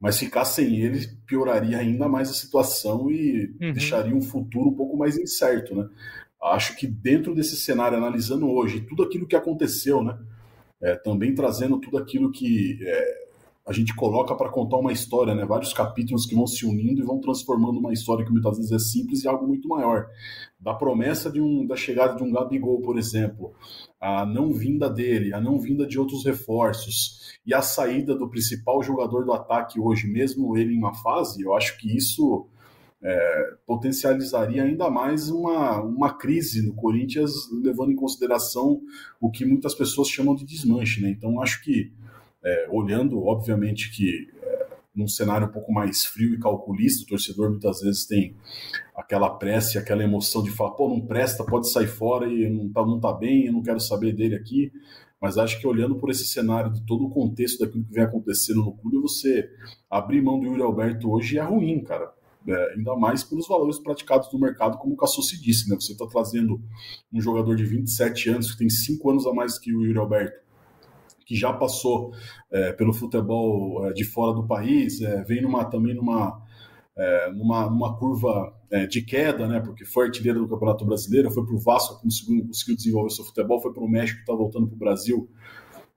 Mas 0.00 0.18
ficar 0.18 0.46
sem 0.46 0.80
ele 0.80 1.06
pioraria 1.26 1.76
ainda 1.76 2.08
mais 2.08 2.30
a 2.30 2.34
situação 2.34 3.10
e 3.10 3.54
uhum. 3.60 3.72
deixaria 3.72 4.16
um 4.16 4.22
futuro 4.22 4.70
um 4.70 4.74
pouco 4.74 4.96
mais 4.96 5.18
incerto, 5.18 5.74
né? 5.74 5.86
Acho 6.42 6.74
que 6.74 6.86
dentro 6.86 7.34
desse 7.34 7.54
cenário, 7.54 7.98
analisando 7.98 8.50
hoje 8.50 8.80
tudo 8.80 9.02
aquilo 9.02 9.26
que 9.26 9.36
aconteceu, 9.36 10.02
né? 10.02 10.18
É, 10.82 10.96
também 10.96 11.34
trazendo 11.34 11.78
tudo 11.78 11.98
aquilo 11.98 12.32
que 12.32 12.78
é, 12.80 13.29
a 13.66 13.72
gente 13.72 13.94
coloca 13.94 14.34
para 14.34 14.48
contar 14.48 14.78
uma 14.78 14.92
história, 14.92 15.34
né? 15.34 15.44
Vários 15.44 15.72
capítulos 15.72 16.26
que 16.26 16.34
vão 16.34 16.46
se 16.46 16.64
unindo 16.66 17.00
e 17.00 17.04
vão 17.04 17.20
transformando 17.20 17.78
uma 17.78 17.92
história 17.92 18.24
que 18.24 18.32
muitas 18.32 18.56
vezes 18.56 18.72
é 18.72 18.78
simples 18.78 19.24
em 19.24 19.28
algo 19.28 19.46
muito 19.46 19.68
maior. 19.68 20.06
Da 20.58 20.74
promessa 20.74 21.30
de 21.30 21.40
um, 21.40 21.66
da 21.66 21.76
chegada 21.76 22.16
de 22.16 22.22
um 22.22 22.32
Gabigol, 22.32 22.80
por 22.80 22.98
exemplo, 22.98 23.52
a 24.00 24.24
não 24.24 24.52
vinda 24.52 24.88
dele, 24.88 25.32
a 25.34 25.40
não 25.40 25.58
vinda 25.58 25.86
de 25.86 25.98
outros 25.98 26.24
reforços 26.24 27.38
e 27.46 27.54
a 27.54 27.62
saída 27.62 28.16
do 28.16 28.28
principal 28.28 28.82
jogador 28.82 29.24
do 29.24 29.32
ataque 29.32 29.78
hoje, 29.78 30.08
mesmo 30.08 30.56
ele 30.56 30.74
em 30.74 30.78
uma 30.78 30.94
fase, 30.94 31.42
eu 31.42 31.54
acho 31.54 31.78
que 31.78 31.96
isso 31.96 32.48
é, 33.02 33.54
potencializaria 33.66 34.62
ainda 34.62 34.90
mais 34.90 35.30
uma, 35.30 35.80
uma 35.80 36.12
crise 36.12 36.66
no 36.66 36.74
Corinthians, 36.74 37.32
levando 37.62 37.92
em 37.92 37.96
consideração 37.96 38.80
o 39.20 39.30
que 39.30 39.44
muitas 39.44 39.74
pessoas 39.74 40.08
chamam 40.08 40.34
de 40.34 40.44
desmanche. 40.44 41.00
Né? 41.00 41.10
Então, 41.10 41.40
acho 41.40 41.62
que 41.62 41.92
é, 42.44 42.68
olhando, 42.70 43.24
obviamente, 43.24 43.90
que 43.94 44.28
é, 44.42 44.66
num 44.94 45.08
cenário 45.08 45.46
um 45.46 45.50
pouco 45.50 45.72
mais 45.72 46.04
frio 46.04 46.34
e 46.34 46.38
calculista, 46.38 47.04
o 47.04 47.06
torcedor 47.06 47.50
muitas 47.50 47.80
vezes 47.80 48.06
tem 48.06 48.34
aquela 48.94 49.30
pressa, 49.30 49.78
aquela 49.78 50.02
emoção 50.02 50.42
de 50.42 50.50
falar, 50.50 50.72
pô, 50.72 50.88
não 50.88 51.00
presta, 51.00 51.44
pode 51.44 51.70
sair 51.70 51.86
fora 51.86 52.26
e 52.26 52.48
não 52.48 52.70
tá, 52.70 52.84
não 52.84 53.00
tá 53.00 53.12
bem, 53.12 53.46
eu 53.46 53.52
não 53.52 53.62
quero 53.62 53.80
saber 53.80 54.12
dele 54.12 54.34
aqui. 54.34 54.72
Mas 55.20 55.36
acho 55.36 55.60
que 55.60 55.66
olhando 55.66 55.96
por 55.96 56.10
esse 56.10 56.24
cenário 56.24 56.72
de 56.72 56.80
todo 56.86 57.04
o 57.04 57.10
contexto 57.10 57.58
daquilo 57.58 57.84
que 57.84 57.92
vem 57.92 58.04
acontecendo 58.04 58.62
no 58.62 58.72
clube, 58.72 58.98
você 58.98 59.50
abrir 59.90 60.22
mão 60.22 60.40
do 60.40 60.46
Yuri 60.46 60.62
Alberto 60.62 61.10
hoje 61.10 61.38
é 61.38 61.42
ruim, 61.42 61.82
cara. 61.82 62.10
É, 62.48 62.72
ainda 62.74 62.96
mais 62.96 63.22
pelos 63.22 63.46
valores 63.46 63.78
praticados 63.78 64.32
no 64.32 64.38
mercado, 64.38 64.78
como 64.78 64.94
o 64.94 64.96
Cassucci 64.96 65.38
disse, 65.38 65.68
né? 65.68 65.76
Você 65.78 65.92
está 65.92 66.06
trazendo 66.06 66.58
um 67.12 67.20
jogador 67.20 67.54
de 67.54 67.64
27 67.66 68.30
anos, 68.30 68.52
que 68.52 68.58
tem 68.58 68.70
5 68.70 69.10
anos 69.10 69.26
a 69.26 69.32
mais 69.34 69.58
que 69.58 69.74
o 69.74 69.82
Yuri 69.84 69.98
Alberto, 69.98 70.40
que 71.30 71.36
já 71.36 71.52
passou 71.52 72.12
é, 72.50 72.72
pelo 72.72 72.92
futebol 72.92 73.86
é, 73.86 73.92
de 73.92 74.02
fora 74.02 74.34
do 74.34 74.48
país, 74.48 75.00
é, 75.00 75.22
vem 75.22 75.40
numa, 75.40 75.64
também 75.64 75.94
numa, 75.94 76.42
é, 76.98 77.30
numa, 77.30 77.70
numa 77.70 77.96
curva 77.96 78.52
é, 78.68 78.84
de 78.84 79.00
queda, 79.00 79.46
né, 79.46 79.60
porque 79.60 79.84
foi 79.84 80.06
artilheiro 80.06 80.40
do 80.40 80.48
Campeonato 80.48 80.84
Brasileiro, 80.84 81.30
foi 81.30 81.46
para 81.46 81.54
o 81.54 81.60
Vasco, 81.60 82.02
conseguiu, 82.02 82.44
conseguiu 82.48 82.74
desenvolver 82.74 83.10
seu 83.10 83.24
futebol, 83.24 83.62
foi 83.62 83.72
para 83.72 83.84
o 83.84 83.88
México, 83.88 84.18
está 84.18 84.34
voltando 84.34 84.66
para 84.66 84.74
o 84.74 84.78
Brasil 84.78 85.30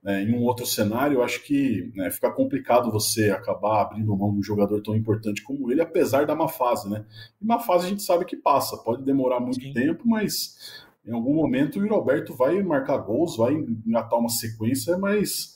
é, 0.06 0.22
em 0.22 0.32
um 0.34 0.44
outro 0.44 0.64
cenário, 0.64 1.16
eu 1.16 1.22
acho 1.24 1.42
que 1.42 1.90
né, 1.96 2.12
fica 2.12 2.30
complicado 2.30 2.92
você 2.92 3.30
acabar 3.30 3.82
abrindo 3.82 4.16
mão 4.16 4.32
de 4.32 4.38
um 4.38 4.42
jogador 4.42 4.80
tão 4.82 4.94
importante 4.94 5.42
como 5.42 5.72
ele, 5.72 5.80
apesar 5.80 6.26
da 6.26 6.36
má 6.36 6.46
fase, 6.46 6.88
né? 6.88 7.04
E 7.40 7.44
má 7.44 7.58
fase 7.58 7.86
a 7.86 7.88
gente 7.88 8.02
sabe 8.04 8.24
que 8.24 8.36
passa, 8.36 8.76
pode 8.76 9.02
demorar 9.02 9.40
muito 9.40 9.62
Sim. 9.62 9.72
tempo, 9.72 10.06
mas 10.06 10.83
em 11.06 11.12
algum 11.12 11.34
momento 11.34 11.78
o 11.78 11.88
Roberto 11.88 12.34
vai 12.34 12.62
marcar 12.62 12.98
gols, 12.98 13.36
vai 13.36 13.54
engatar 13.54 14.18
uma 14.18 14.28
sequência, 14.28 14.96
mas 14.96 15.54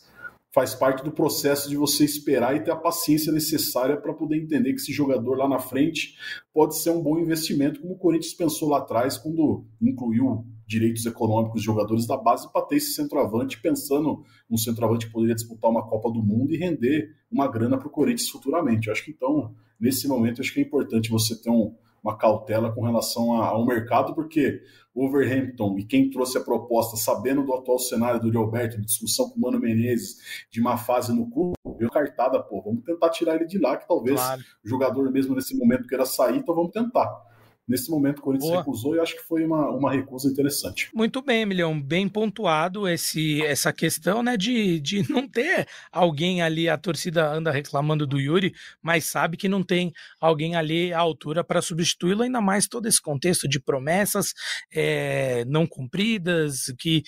faz 0.53 0.74
parte 0.74 1.05
do 1.05 1.12
processo 1.12 1.68
de 1.68 1.76
você 1.76 2.05
esperar 2.05 2.57
e 2.57 2.61
ter 2.61 2.70
a 2.70 2.76
paciência 2.76 3.32
necessária 3.32 3.96
para 3.96 4.14
poder 4.14 4.36
entender 4.36 4.72
que 4.72 4.80
esse 4.80 4.92
jogador 4.92 5.36
lá 5.36 5.49
na 5.49 5.59
frente 5.59 6.16
pode 6.53 6.76
ser 6.78 6.90
um 6.90 7.03
bom 7.03 7.18
investimento, 7.18 7.80
como 7.80 7.94
o 7.94 7.99
Corinthians 7.99 8.34
pensou 8.34 8.68
lá 8.68 8.78
atrás 8.78 9.16
quando 9.18 9.64
incluiu 9.80 10.44
direitos 10.66 11.07
econômicos 11.07 11.61
de 11.61 11.66
jogadores 11.66 12.07
da 12.07 12.16
base 12.16 12.51
para 12.53 12.62
ter 12.62 12.76
esse 12.76 12.92
centroavante, 12.92 13.61
pensando 13.61 14.22
um 14.51 14.57
centroavante 14.57 15.07
que 15.07 15.12
poderia 15.12 15.34
disputar 15.34 15.70
uma 15.70 15.86
Copa 15.86 16.11
do 16.11 16.22
Mundo 16.22 16.53
e 16.53 16.59
render 16.59 17.14
uma 17.30 17.46
grana 17.46 17.78
para 17.78 17.88
o 17.88 17.90
Corinthians 17.90 18.28
futuramente. 18.28 18.88
Eu 18.88 18.92
acho 18.92 19.05
que 19.05 19.11
então, 19.11 19.55
nesse 19.80 20.07
momento, 20.07 20.40
acho 20.40 20.53
que 20.53 20.61
é 20.61 20.62
importante 20.62 21.11
você 21.11 21.40
ter 21.40 21.51
um, 21.51 21.74
uma 22.03 22.16
cautela 22.16 22.72
com 22.72 22.82
relação 22.82 23.32
ao 23.32 23.64
mercado, 23.66 24.14
porque 24.14 24.62
o 24.94 25.07
Overhampton 25.07 25.78
e 25.78 25.84
quem 25.84 26.11
trouxe 26.11 26.38
a 26.38 26.40
proposta, 26.40 26.96
sabendo 26.96 27.44
do 27.44 27.55
atual 27.55 27.78
cenário 27.78 28.20
do 28.20 28.30
Gilberto, 28.32 28.78
de 28.78 28.86
discussão 28.86 29.30
com 29.30 29.38
o 29.38 29.40
Mano 29.40 29.61
Menezes, 29.61 30.46
de 30.51 30.61
uma 30.61 30.76
fase 30.76 31.14
no 31.14 31.30
clube, 31.30 31.55
viu 31.78 31.90
cartada, 31.90 32.42
pô, 32.42 32.61
vamos 32.62 32.82
tentar 32.84 33.11
tirar 33.11 33.36
ele 33.36 33.46
de 33.46 33.59
lá, 33.59 33.76
que 33.76 33.86
talvez 33.86 34.16
claro. 34.16 34.42
o 34.64 34.68
jogador 34.68 35.11
mesmo 35.12 35.34
nesse 35.34 35.57
momento 35.57 35.86
queira 35.86 36.05
sair, 36.05 36.38
então 36.38 36.55
vamos 36.55 36.72
tentar. 36.72 37.28
Nesse 37.68 37.90
momento, 37.90 38.20
o 38.20 38.22
Corinthians 38.22 38.50
Boa. 38.50 38.62
recusou 38.62 38.96
e 38.96 39.00
acho 39.00 39.14
que 39.14 39.22
foi 39.22 39.44
uma, 39.44 39.68
uma 39.68 39.92
recusa 39.92 40.26
interessante. 40.26 40.88
Muito 40.94 41.20
bem, 41.20 41.42
Emilhão. 41.42 41.78
Bem 41.78 42.08
pontuado 42.08 42.88
esse, 42.88 43.42
essa 43.44 43.70
questão 43.74 44.22
né, 44.22 44.38
de, 44.38 44.80
de 44.80 45.04
não 45.12 45.28
ter 45.28 45.68
alguém 45.92 46.40
ali. 46.40 46.66
A 46.66 46.78
torcida 46.78 47.30
anda 47.30 47.50
reclamando 47.50 48.06
do 48.06 48.18
Yuri, 48.18 48.54
mas 48.80 49.04
sabe 49.04 49.36
que 49.36 49.50
não 49.50 49.62
tem 49.62 49.92
alguém 50.18 50.56
ali 50.56 50.94
à 50.94 50.98
altura 50.98 51.44
para 51.44 51.60
substituí-lo, 51.60 52.22
ainda 52.22 52.40
mais 52.40 52.66
todo 52.66 52.86
esse 52.86 53.02
contexto 53.02 53.46
de 53.46 53.60
promessas 53.60 54.32
é, 54.72 55.44
não 55.44 55.66
cumpridas, 55.66 56.72
que 56.78 57.02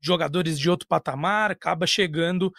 jogadores 0.00 0.60
de 0.60 0.70
outro 0.70 0.86
patamar 0.86 1.50
acaba 1.50 1.88
chegando 1.88 2.52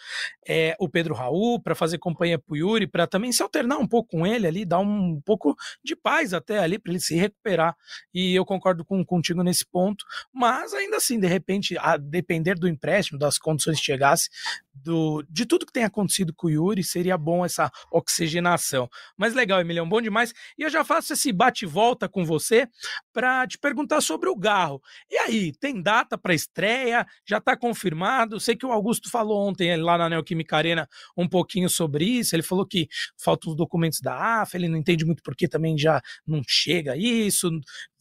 é, 0.46 0.76
o 0.78 0.90
Pedro 0.90 1.14
Raul 1.14 1.58
para 1.58 1.74
fazer 1.74 1.96
companhia 1.96 2.38
para 2.38 2.52
o 2.52 2.56
Yuri, 2.56 2.86
para 2.86 3.06
também 3.06 3.32
se 3.32 3.42
alternar 3.42 3.78
um 3.78 3.88
pouco 3.88 4.10
com 4.10 4.26
ele 4.26 4.46
ali, 4.46 4.66
dar 4.66 4.80
um 4.80 5.18
pouco 5.24 5.56
de 5.82 5.96
paz 5.96 6.34
até 6.34 6.58
ali, 6.58 6.78
para 6.78 6.92
ele 6.92 7.00
se 7.00 7.14
recuperar 7.14 7.45
recuperar. 7.46 7.76
E 8.12 8.34
eu 8.34 8.44
concordo 8.44 8.84
com, 8.84 9.04
contigo 9.04 9.42
nesse 9.42 9.64
ponto, 9.64 10.04
mas 10.32 10.74
ainda 10.74 10.96
assim, 10.96 11.18
de 11.18 11.26
repente, 11.26 11.76
a 11.78 11.96
depender 11.96 12.56
do 12.56 12.68
empréstimo, 12.68 13.18
das 13.18 13.38
condições 13.38 13.78
que 13.78 13.86
chegasse, 13.86 14.28
do, 14.74 15.24
de 15.28 15.46
tudo 15.46 15.64
que 15.64 15.72
tem 15.72 15.84
acontecido 15.84 16.34
com 16.34 16.48
o 16.48 16.50
Yuri, 16.50 16.82
seria 16.82 17.16
bom 17.16 17.44
essa 17.44 17.70
oxigenação. 17.90 18.88
Mas 19.16 19.34
legal, 19.34 19.60
Emiliano, 19.60 19.88
bom 19.88 20.00
demais. 20.00 20.32
E 20.58 20.62
eu 20.62 20.70
já 20.70 20.84
faço 20.84 21.12
esse 21.12 21.32
bate-volta 21.32 22.08
com 22.08 22.24
você 22.24 22.68
para 23.12 23.46
te 23.46 23.58
perguntar 23.58 24.00
sobre 24.00 24.28
o 24.28 24.36
Garro. 24.36 24.82
E 25.10 25.16
aí, 25.16 25.52
tem 25.52 25.80
data 25.80 26.18
para 26.18 26.34
estreia? 26.34 27.06
Já 27.24 27.38
está 27.38 27.56
confirmado? 27.56 28.38
Sei 28.38 28.54
que 28.54 28.66
o 28.66 28.72
Augusto 28.72 29.10
falou 29.10 29.48
ontem 29.48 29.76
lá 29.76 29.96
na 29.96 30.08
Neoquímica 30.08 30.56
Arena 30.56 30.88
um 31.16 31.28
pouquinho 31.28 31.68
sobre 31.68 32.04
isso. 32.04 32.34
Ele 32.34 32.42
falou 32.42 32.66
que 32.66 32.88
faltam 33.16 33.50
os 33.50 33.56
documentos 33.56 34.00
da 34.00 34.42
AFA, 34.42 34.56
ele 34.56 34.68
não 34.68 34.76
entende 34.76 35.04
muito 35.04 35.22
porque 35.22 35.48
também 35.48 35.76
já 35.76 36.02
não 36.26 36.42
chega 36.46 36.96
isso, 36.96 37.35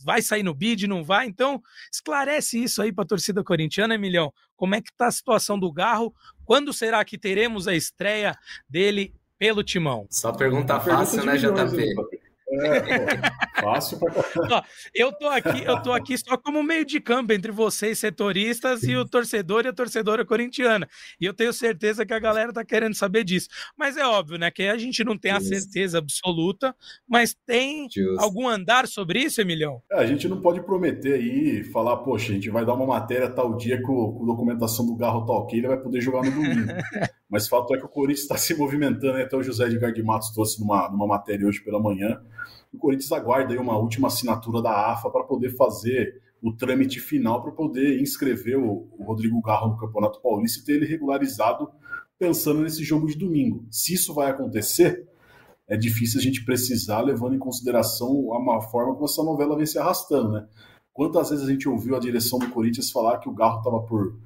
vai 0.04 0.22
sair 0.22 0.44
no 0.44 0.54
bid, 0.54 0.88
não 0.88 1.04
vai? 1.04 1.26
Então, 1.26 1.62
esclarece 1.92 2.62
isso 2.62 2.82
aí 2.82 2.92
para 2.92 3.04
a 3.04 3.08
torcida 3.08 3.44
corintiana, 3.44 3.96
Emilhão. 3.96 4.34
Como 4.56 4.76
é 4.76 4.82
que 4.82 4.90
está 4.90 5.08
a 5.08 5.12
situação 5.12 5.60
do 5.60 5.72
Garro? 5.72 6.14
Quando 6.46 6.72
será 6.74 7.04
que 7.04 7.18
teremos 7.18 7.68
a 7.68 7.76
estreia 7.76 8.38
dele 8.70 9.14
pelo 9.38 9.64
Timão? 9.64 10.08
Só 10.10 10.32
pergunta 10.32 10.80
fácil, 10.80 11.26
né, 11.26 11.38
JP? 11.38 12.15
É, 12.48 13.62
fácil 13.62 14.00
pra... 14.00 14.64
eu 14.94 15.12
tô 15.12 15.28
aqui, 15.28 15.64
eu 15.64 15.82
tô 15.82 15.92
aqui 15.92 16.18
só 16.18 16.38
como 16.38 16.62
meio 16.62 16.86
de 16.86 17.00
campo 17.00 17.34
entre 17.34 17.52
vocês, 17.52 17.98
setoristas, 17.98 18.84
e 18.84 18.96
o 18.96 19.04
torcedor 19.04 19.66
e 19.66 19.70
a 19.70 19.74
torcedora 19.74 20.24
corintiana. 20.24 20.88
E 21.20 21.26
eu 21.26 21.34
tenho 21.34 21.52
certeza 21.52 22.06
que 22.06 22.14
a 22.14 22.20
galera 22.20 22.54
tá 22.54 22.64
querendo 22.64 22.94
saber 22.94 23.24
disso. 23.24 23.48
Mas 23.76 23.98
é 23.98 24.06
óbvio, 24.06 24.38
né? 24.38 24.52
Que 24.52 24.64
a 24.64 24.78
gente 24.78 25.04
não 25.04 25.18
tem 25.18 25.32
a 25.32 25.42
certeza 25.42 25.98
absoluta, 25.98 26.76
mas 27.08 27.36
tem 27.46 27.88
Justo. 27.90 28.24
algum 28.24 28.48
andar 28.48 28.88
sobre 28.88 29.20
isso, 29.20 29.42
Emilhão? 29.42 29.82
É, 29.92 30.00
a 30.00 30.06
gente 30.06 30.28
não 30.28 30.40
pode 30.40 30.62
prometer 30.62 31.14
aí, 31.14 31.64
falar, 31.64 31.98
poxa, 31.98 32.32
a 32.32 32.36
gente 32.36 32.50
vai 32.50 32.66
dar 32.66 32.74
uma 32.74 32.86
matéria 32.86 33.30
tal 33.30 33.56
dia 33.58 33.82
com, 33.82 34.14
com 34.14 34.26
documentação 34.26 34.86
do 34.86 34.96
Garro 34.96 35.26
tá 35.26 35.34
ok, 35.34 35.58
ele 35.58 35.68
vai 35.68 35.78
poder 35.78 36.02
jogar 36.02 36.24
no 36.24 36.32
domingo. 36.32 36.72
mas 37.30 37.48
fato 37.48 37.74
é 37.74 37.78
que 37.78 37.86
o 37.86 37.90
Corinthians 37.90 38.22
está 38.22 38.38
se 38.38 38.56
movimentando, 38.56 39.14
né? 39.14 39.24
até 39.24 39.36
o 39.36 39.44
José 39.44 39.66
Edgar 39.66 39.92
de 39.92 40.04
Matos 40.04 40.32
trouxe 40.32 40.60
numa, 40.60 40.90
numa 40.90 41.08
matéria 41.08 41.48
hoje 41.48 41.64
pela 41.64 41.82
manhã 41.82 42.22
o 42.76 42.78
Corinthians 42.78 43.12
aguarda 43.12 43.60
uma 43.60 43.78
última 43.78 44.08
assinatura 44.08 44.62
da 44.62 44.92
AFA 44.92 45.10
para 45.10 45.24
poder 45.24 45.56
fazer 45.56 46.22
o 46.42 46.54
trâmite 46.54 47.00
final 47.00 47.42
para 47.42 47.52
poder 47.52 48.00
inscrever 48.02 48.58
o, 48.58 48.88
o 49.00 49.04
Rodrigo 49.04 49.42
Garro 49.42 49.70
no 49.70 49.78
Campeonato 49.78 50.22
Paulista 50.22 50.60
e 50.60 50.66
ter 50.66 50.74
ele 50.74 50.86
regularizado 50.86 51.72
pensando 52.20 52.62
nesse 52.62 52.84
jogo 52.84 53.08
de 53.08 53.18
domingo. 53.18 53.66
Se 53.72 53.94
isso 53.94 54.14
vai 54.14 54.30
acontecer, 54.30 55.08
é 55.68 55.76
difícil 55.76 56.20
a 56.20 56.24
gente 56.24 56.46
precisar, 56.46 57.02
levando 57.02 57.36
em 57.36 57.40
consideração 57.40 58.34
a 58.34 58.40
má 58.40 58.62
forma 58.62 58.94
como 58.94 59.06
essa 59.06 59.24
novela 59.24 59.56
vem 59.56 59.66
se 59.66 59.80
arrastando, 59.80 60.34
né? 60.34 60.48
Quantas 60.94 61.30
vezes 61.30 61.46
a 61.46 61.52
gente 61.52 61.68
ouviu 61.68 61.96
a 61.96 62.00
direção 62.00 62.40
do 62.40 62.50
Corinthians 62.50 62.92
falar 62.92 63.18
que 63.18 63.28
o 63.28 63.34
Garro 63.34 63.58
estava 63.58 63.82
por 63.82 64.18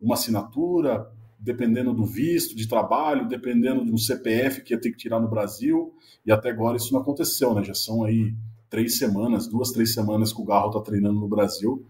uma 0.00 0.14
assinatura, 0.14 1.10
dependendo 1.38 1.92
do 1.92 2.04
visto 2.04 2.56
de 2.56 2.68
trabalho, 2.68 3.28
dependendo 3.28 3.84
do 3.84 3.98
CPF 3.98 4.62
que 4.62 4.74
ia 4.74 4.80
ter 4.80 4.90
que 4.90 4.96
tirar 4.96 5.20
no 5.20 5.28
Brasil, 5.28 5.94
e 6.24 6.32
até 6.32 6.50
agora 6.50 6.76
isso 6.76 6.92
não 6.92 7.00
aconteceu, 7.00 7.54
né? 7.54 7.62
Já 7.62 7.74
são 7.74 8.04
aí 8.04 8.34
três 8.70 8.98
semanas, 8.98 9.46
duas, 9.46 9.70
três 9.70 9.92
semanas 9.94 10.32
que 10.32 10.40
o 10.40 10.44
Garro 10.44 10.68
está 10.68 10.80
treinando 10.80 11.20
no 11.20 11.28
Brasil, 11.28 11.86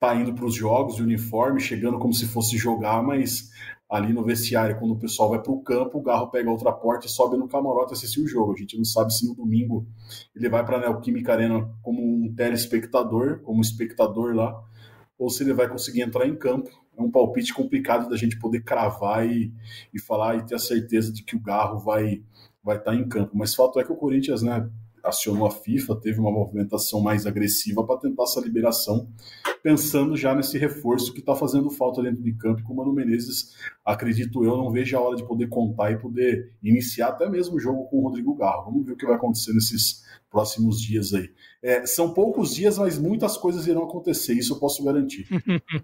tá 0.00 0.14
indo 0.14 0.32
para 0.32 0.44
os 0.44 0.54
jogos 0.54 0.96
de 0.96 1.02
uniforme, 1.02 1.60
chegando 1.60 1.98
como 1.98 2.12
se 2.12 2.26
fosse 2.26 2.56
jogar, 2.56 3.02
mas 3.02 3.50
ali 3.88 4.12
no 4.12 4.22
vestiário, 4.22 4.78
quando 4.78 4.92
o 4.92 4.98
pessoal 4.98 5.30
vai 5.30 5.42
para 5.42 5.52
o 5.52 5.62
campo, 5.62 5.98
o 5.98 6.02
Garro 6.02 6.30
pega 6.30 6.50
outra 6.50 6.72
porta 6.72 7.06
e 7.06 7.10
sobe 7.10 7.36
no 7.36 7.48
camarote 7.48 7.94
assistir 7.94 8.20
o 8.20 8.26
jogo. 8.26 8.52
A 8.52 8.56
gente 8.56 8.76
não 8.76 8.84
sabe 8.84 9.14
se 9.14 9.26
no 9.26 9.34
domingo 9.34 9.86
ele 10.36 10.48
vai 10.48 10.64
para 10.64 10.76
a 10.76 10.80
Neoquímica 10.80 11.32
Arena 11.32 11.68
como 11.82 12.02
um 12.02 12.34
telespectador, 12.34 13.40
como 13.42 13.62
espectador 13.62 14.34
lá, 14.34 14.54
ou 15.18 15.30
se 15.30 15.42
ele 15.42 15.54
vai 15.54 15.68
conseguir 15.68 16.02
entrar 16.02 16.26
em 16.26 16.36
campo 16.36 16.70
é 16.98 17.02
um 17.02 17.10
palpite 17.10 17.54
complicado 17.54 18.08
da 18.08 18.16
gente 18.16 18.38
poder 18.38 18.62
cravar 18.62 19.26
e, 19.26 19.52
e 19.94 20.00
falar 20.00 20.36
e 20.36 20.44
ter 20.44 20.56
a 20.56 20.58
certeza 20.58 21.12
de 21.12 21.22
que 21.22 21.36
o 21.36 21.40
Garro 21.40 21.78
vai 21.78 22.22
vai 22.62 22.76
estar 22.76 22.90
tá 22.90 22.96
em 22.96 23.08
campo. 23.08 23.30
Mas 23.34 23.54
fato 23.54 23.80
é 23.80 23.84
que 23.84 23.92
o 23.92 23.96
Corinthians, 23.96 24.42
né, 24.42 24.68
acionou 25.02 25.46
a 25.46 25.50
FIFA, 25.50 25.96
teve 25.96 26.20
uma 26.20 26.30
movimentação 26.30 27.00
mais 27.00 27.26
agressiva 27.26 27.84
para 27.84 28.00
tentar 28.00 28.24
essa 28.24 28.40
liberação, 28.40 29.08
pensando 29.62 30.16
já 30.16 30.34
nesse 30.34 30.58
reforço 30.58 31.12
que 31.12 31.20
está 31.20 31.34
fazendo 31.34 31.70
falta 31.70 32.02
dentro 32.02 32.22
de 32.22 32.34
campo. 32.34 32.62
Com 32.62 32.74
o 32.74 32.76
Mano 32.76 32.92
Menezes, 32.92 33.54
acredito 33.84 34.44
eu, 34.44 34.56
não 34.56 34.70
vejo 34.70 34.96
a 34.96 35.00
hora 35.00 35.16
de 35.16 35.26
poder 35.26 35.48
contar 35.48 35.92
e 35.92 35.98
poder 35.98 36.52
iniciar 36.62 37.08
até 37.08 37.28
mesmo 37.28 37.56
o 37.56 37.60
jogo 37.60 37.84
com 37.84 37.98
o 37.98 38.02
Rodrigo 38.02 38.34
Garro. 38.34 38.66
Vamos 38.66 38.84
ver 38.84 38.92
o 38.92 38.96
que 38.96 39.06
vai 39.06 39.16
acontecer 39.16 39.52
nesses 39.54 40.04
próximos 40.30 40.80
dias 40.80 41.14
aí. 41.14 41.30
É, 41.62 41.84
são 41.86 42.14
poucos 42.14 42.54
dias, 42.54 42.78
mas 42.78 42.98
muitas 42.98 43.36
coisas 43.36 43.66
irão 43.66 43.84
acontecer, 43.84 44.34
isso 44.34 44.54
eu 44.54 44.58
posso 44.58 44.84
garantir. 44.84 45.26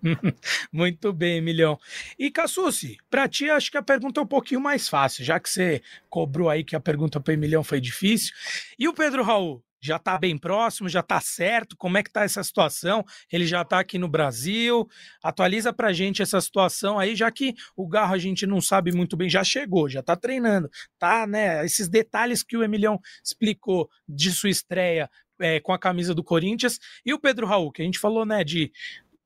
Muito 0.72 1.12
bem, 1.12 1.40
Milhão. 1.40 1.78
E 2.18 2.30
Cassucci, 2.30 2.97
para 3.11 3.28
ti 3.28 3.51
acho 3.51 3.70
que 3.70 3.78
a 3.78 3.82
pergunta 3.82 4.20
é 4.20 4.22
um 4.22 4.26
pouquinho 4.26 4.61
mais 4.61 4.88
fácil, 4.88 5.24
já 5.24 5.40
que 5.40 5.49
você 5.49 5.82
cobrou 6.09 6.49
aí 6.49 6.62
que 6.62 6.76
a 6.76 6.80
pergunta 6.80 7.20
para 7.20 7.34
Emilhão 7.34 7.64
foi 7.64 7.80
difícil. 7.80 8.32
E 8.78 8.86
o 8.86 8.95
Pedro 8.95 9.22
Raul? 9.22 9.62
Já 9.85 9.97
está 9.97 10.16
bem 10.16 10.39
próximo, 10.39 10.89
já 10.89 11.01
está 11.01 11.20
certo? 11.20 11.76
Como 11.76 11.99
é 11.99 12.03
que 12.03 12.09
está 12.09 12.24
essa 12.24 12.43
situação? 12.43 13.05
Ele 13.30 13.47
já 13.47 13.61
está 13.61 13.80
aqui 13.80 13.99
no 13.99 14.09
Brasil. 14.09 14.89
Atualiza 15.22 15.74
para 15.74 15.93
gente 15.93 16.22
essa 16.22 16.41
situação 16.41 16.99
aí, 16.99 17.14
já 17.14 17.30
que 17.30 17.55
o 17.76 17.87
Garro 17.87 18.14
a 18.14 18.18
gente 18.18 18.47
não 18.47 18.62
sabe 18.62 18.93
muito 18.93 19.14
bem, 19.14 19.28
já 19.28 19.45
chegou, 19.45 19.87
já 19.87 20.01
está 20.01 20.16
treinando, 20.16 20.70
tá, 20.99 21.26
né? 21.26 21.62
Esses 21.66 21.87
detalhes 21.87 22.43
que 22.43 22.57
o 22.57 22.64
Emilhão 22.64 22.99
explicou 23.22 23.91
de 24.09 24.32
sua 24.32 24.49
estreia 24.49 25.11
é, 25.39 25.61
com 25.61 25.72
a 25.72 25.78
camisa 25.78 26.14
do 26.14 26.24
Corinthians 26.24 26.78
e 27.05 27.12
o 27.12 27.18
Pedro 27.18 27.47
Raul, 27.47 27.70
que 27.70 27.82
a 27.82 27.85
gente 27.85 27.99
falou, 27.99 28.24
né, 28.24 28.45
de 28.45 28.72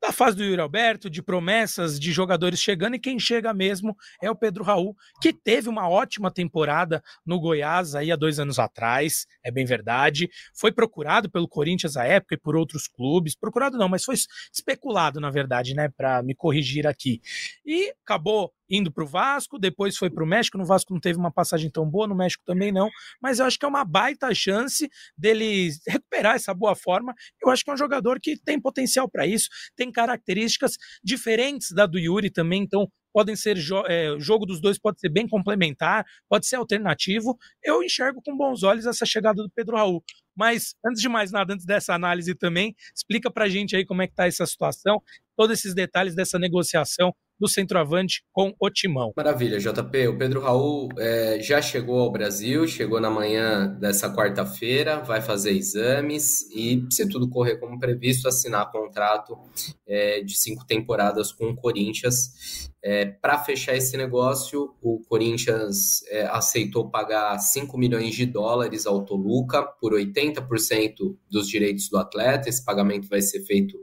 da 0.01 0.13
fase 0.13 0.37
do 0.37 0.45
Yuri 0.45 0.61
Alberto, 0.61 1.11
de 1.11 1.23
promessas 1.23 1.99
de 1.99 2.13
jogadores 2.13 2.61
chegando, 2.61 2.95
e 2.95 3.01
quem 3.01 3.19
chega 3.19 3.53
mesmo 3.53 3.97
é 4.23 4.31
o 4.31 4.37
Pedro 4.37 4.63
Raul, 4.63 4.97
que 5.21 5.33
teve 5.33 5.69
uma 5.69 5.89
ótima 5.89 6.31
temporada 6.31 7.03
no 7.27 7.41
Goiás 7.41 7.95
aí 7.95 8.13
há 8.13 8.17
dois 8.17 8.39
anos 8.39 8.59
atrás, 8.59 9.27
é 9.43 9.51
bem 9.51 9.65
verdade. 9.65 10.31
Foi 10.55 10.73
procurado 10.73 11.31
pelo 11.31 11.49
Corinthians 11.49 11.97
à 11.97 12.05
época 12.05 12.35
e 12.35 12.39
por 12.39 12.57
outros 12.57 12.87
clubes. 12.87 13.35
Procurado 13.35 13.77
não, 13.77 13.89
mas 13.89 14.05
foi 14.05 14.15
especulado, 14.53 15.21
na 15.21 15.31
verdade, 15.31 15.75
né? 15.75 15.89
Para 15.89 16.23
me 16.23 16.35
corrigir 16.35 16.87
aqui. 16.87 17.21
E 17.65 17.93
acabou 18.05 18.53
indo 18.69 18.93
para 18.93 19.05
o 19.05 19.07
Vasco, 19.07 19.59
depois 19.59 19.97
foi 19.97 20.11
para 20.11 20.23
o 20.23 20.27
México. 20.27 20.59
No 20.59 20.65
Vasco 20.65 20.93
não 20.93 21.01
teve 21.01 21.19
uma 21.19 21.33
passagem 21.33 21.71
tão 21.71 21.89
boa, 21.89 22.07
no 22.07 22.15
México 22.15 22.43
também 22.45 22.73
não, 22.73 22.89
mas 23.21 23.39
eu 23.39 23.47
acho 23.47 23.59
que 23.59 23.65
é 23.65 23.69
uma 23.69 23.85
baita 23.85 24.35
chance 24.35 24.89
dele 25.17 25.71
recuperar 25.87 26.35
essa 26.37 26.53
boa 26.55 26.75
forma. 26.75 27.15
Eu 27.43 27.51
acho 27.51 27.65
que 27.65 27.71
é 27.71 27.75
um 27.75 27.79
jogador 27.79 28.21
que 28.21 28.37
tem 28.37 28.61
potencial 28.61 29.09
para 29.09 29.27
isso, 29.27 29.49
tem 29.77 29.91
características 29.91 30.77
diferentes 31.03 31.73
da 31.73 31.87
do 31.87 31.99
Yuri 31.99 32.31
também, 32.31 32.63
então 32.63 32.91
podem 33.13 33.35
ser 33.35 33.57
jo 33.57 33.83
é, 33.87 34.13
o 34.13 34.21
jogo 34.21 34.47
dos 34.47 34.61
dois 34.61 34.79
pode 34.79 35.01
ser 35.01 35.09
bem 35.09 35.27
complementar, 35.27 36.05
pode 36.29 36.47
ser 36.47 36.57
alternativo. 36.57 37.37
Eu 37.63 37.83
enxergo 37.83 38.21
com 38.25 38.37
bons 38.37 38.63
olhos 38.63 38.87
essa 38.87 39.07
chegada 39.07 39.43
do 39.43 39.51
Pedro 39.51 39.77
Raul. 39.77 40.05
Mas 40.37 40.75
antes 40.87 41.01
de 41.03 41.09
mais 41.09 41.33
nada, 41.33 41.53
antes 41.53 41.67
dessa 41.67 41.95
análise 41.95 42.35
também, 42.35 42.77
explica 42.95 43.31
para 43.31 43.49
gente 43.49 43.75
aí 43.75 43.85
como 43.85 44.03
é 44.03 44.07
que 44.07 44.13
está 44.13 44.27
essa 44.27 44.47
situação, 44.47 45.03
todos 45.37 45.59
esses 45.59 45.75
detalhes 45.75 46.15
dessa 46.15 46.39
negociação 46.39 47.13
do 47.39 47.49
centroavante 47.49 48.23
com 48.33 48.55
o 48.59 48.71
Timão. 48.71 49.13
Maravilha, 49.17 49.59
JP. 49.59 50.09
O 50.09 50.19
Pedro 50.19 50.41
Raul 50.41 50.89
é, 50.99 51.41
já 51.41 51.63
chegou 51.63 52.01
ao 52.01 52.11
Brasil, 52.11 52.67
chegou 52.67 53.01
na 53.01 53.11
manhã 53.11 53.69
dessa 53.81 54.13
quarta-feira, 54.15 55.01
vai 55.01 55.21
fazer 55.21 55.53
exames 55.53 56.51
e, 56.51 56.85
se 56.91 57.09
tudo 57.09 57.29
correr 57.29 57.57
como 57.59 57.79
previsto, 57.79 58.29
assinar 58.29 58.71
contrato 58.71 59.39
é, 59.87 60.21
de 60.21 60.37
cinco 60.37 60.67
temporadas 60.67 61.33
com 61.33 61.51
o 61.51 61.57
Corinthians. 61.57 62.69
É, 62.83 63.07
Para 63.07 63.39
fechar 63.39 63.77
esse 63.77 63.97
negócio, 63.97 64.75
o 64.81 65.01
Corinthians 65.09 66.03
é, 66.09 66.27
aceitou 66.27 66.91
pagar 66.91 67.37
5 67.39 67.77
milhões 67.77 68.15
de 68.15 68.25
dólares 68.25 68.87
ao 68.87 69.05
Toluca 69.05 69.63
por 69.63 69.93
80% 69.93 71.17
dos 71.29 71.49
direitos 71.49 71.89
do 71.89 71.99
atleta. 71.99 72.49
Esse 72.49 72.65
pagamento 72.65 73.09
vai 73.09 73.21
ser 73.21 73.45
feito 73.45 73.77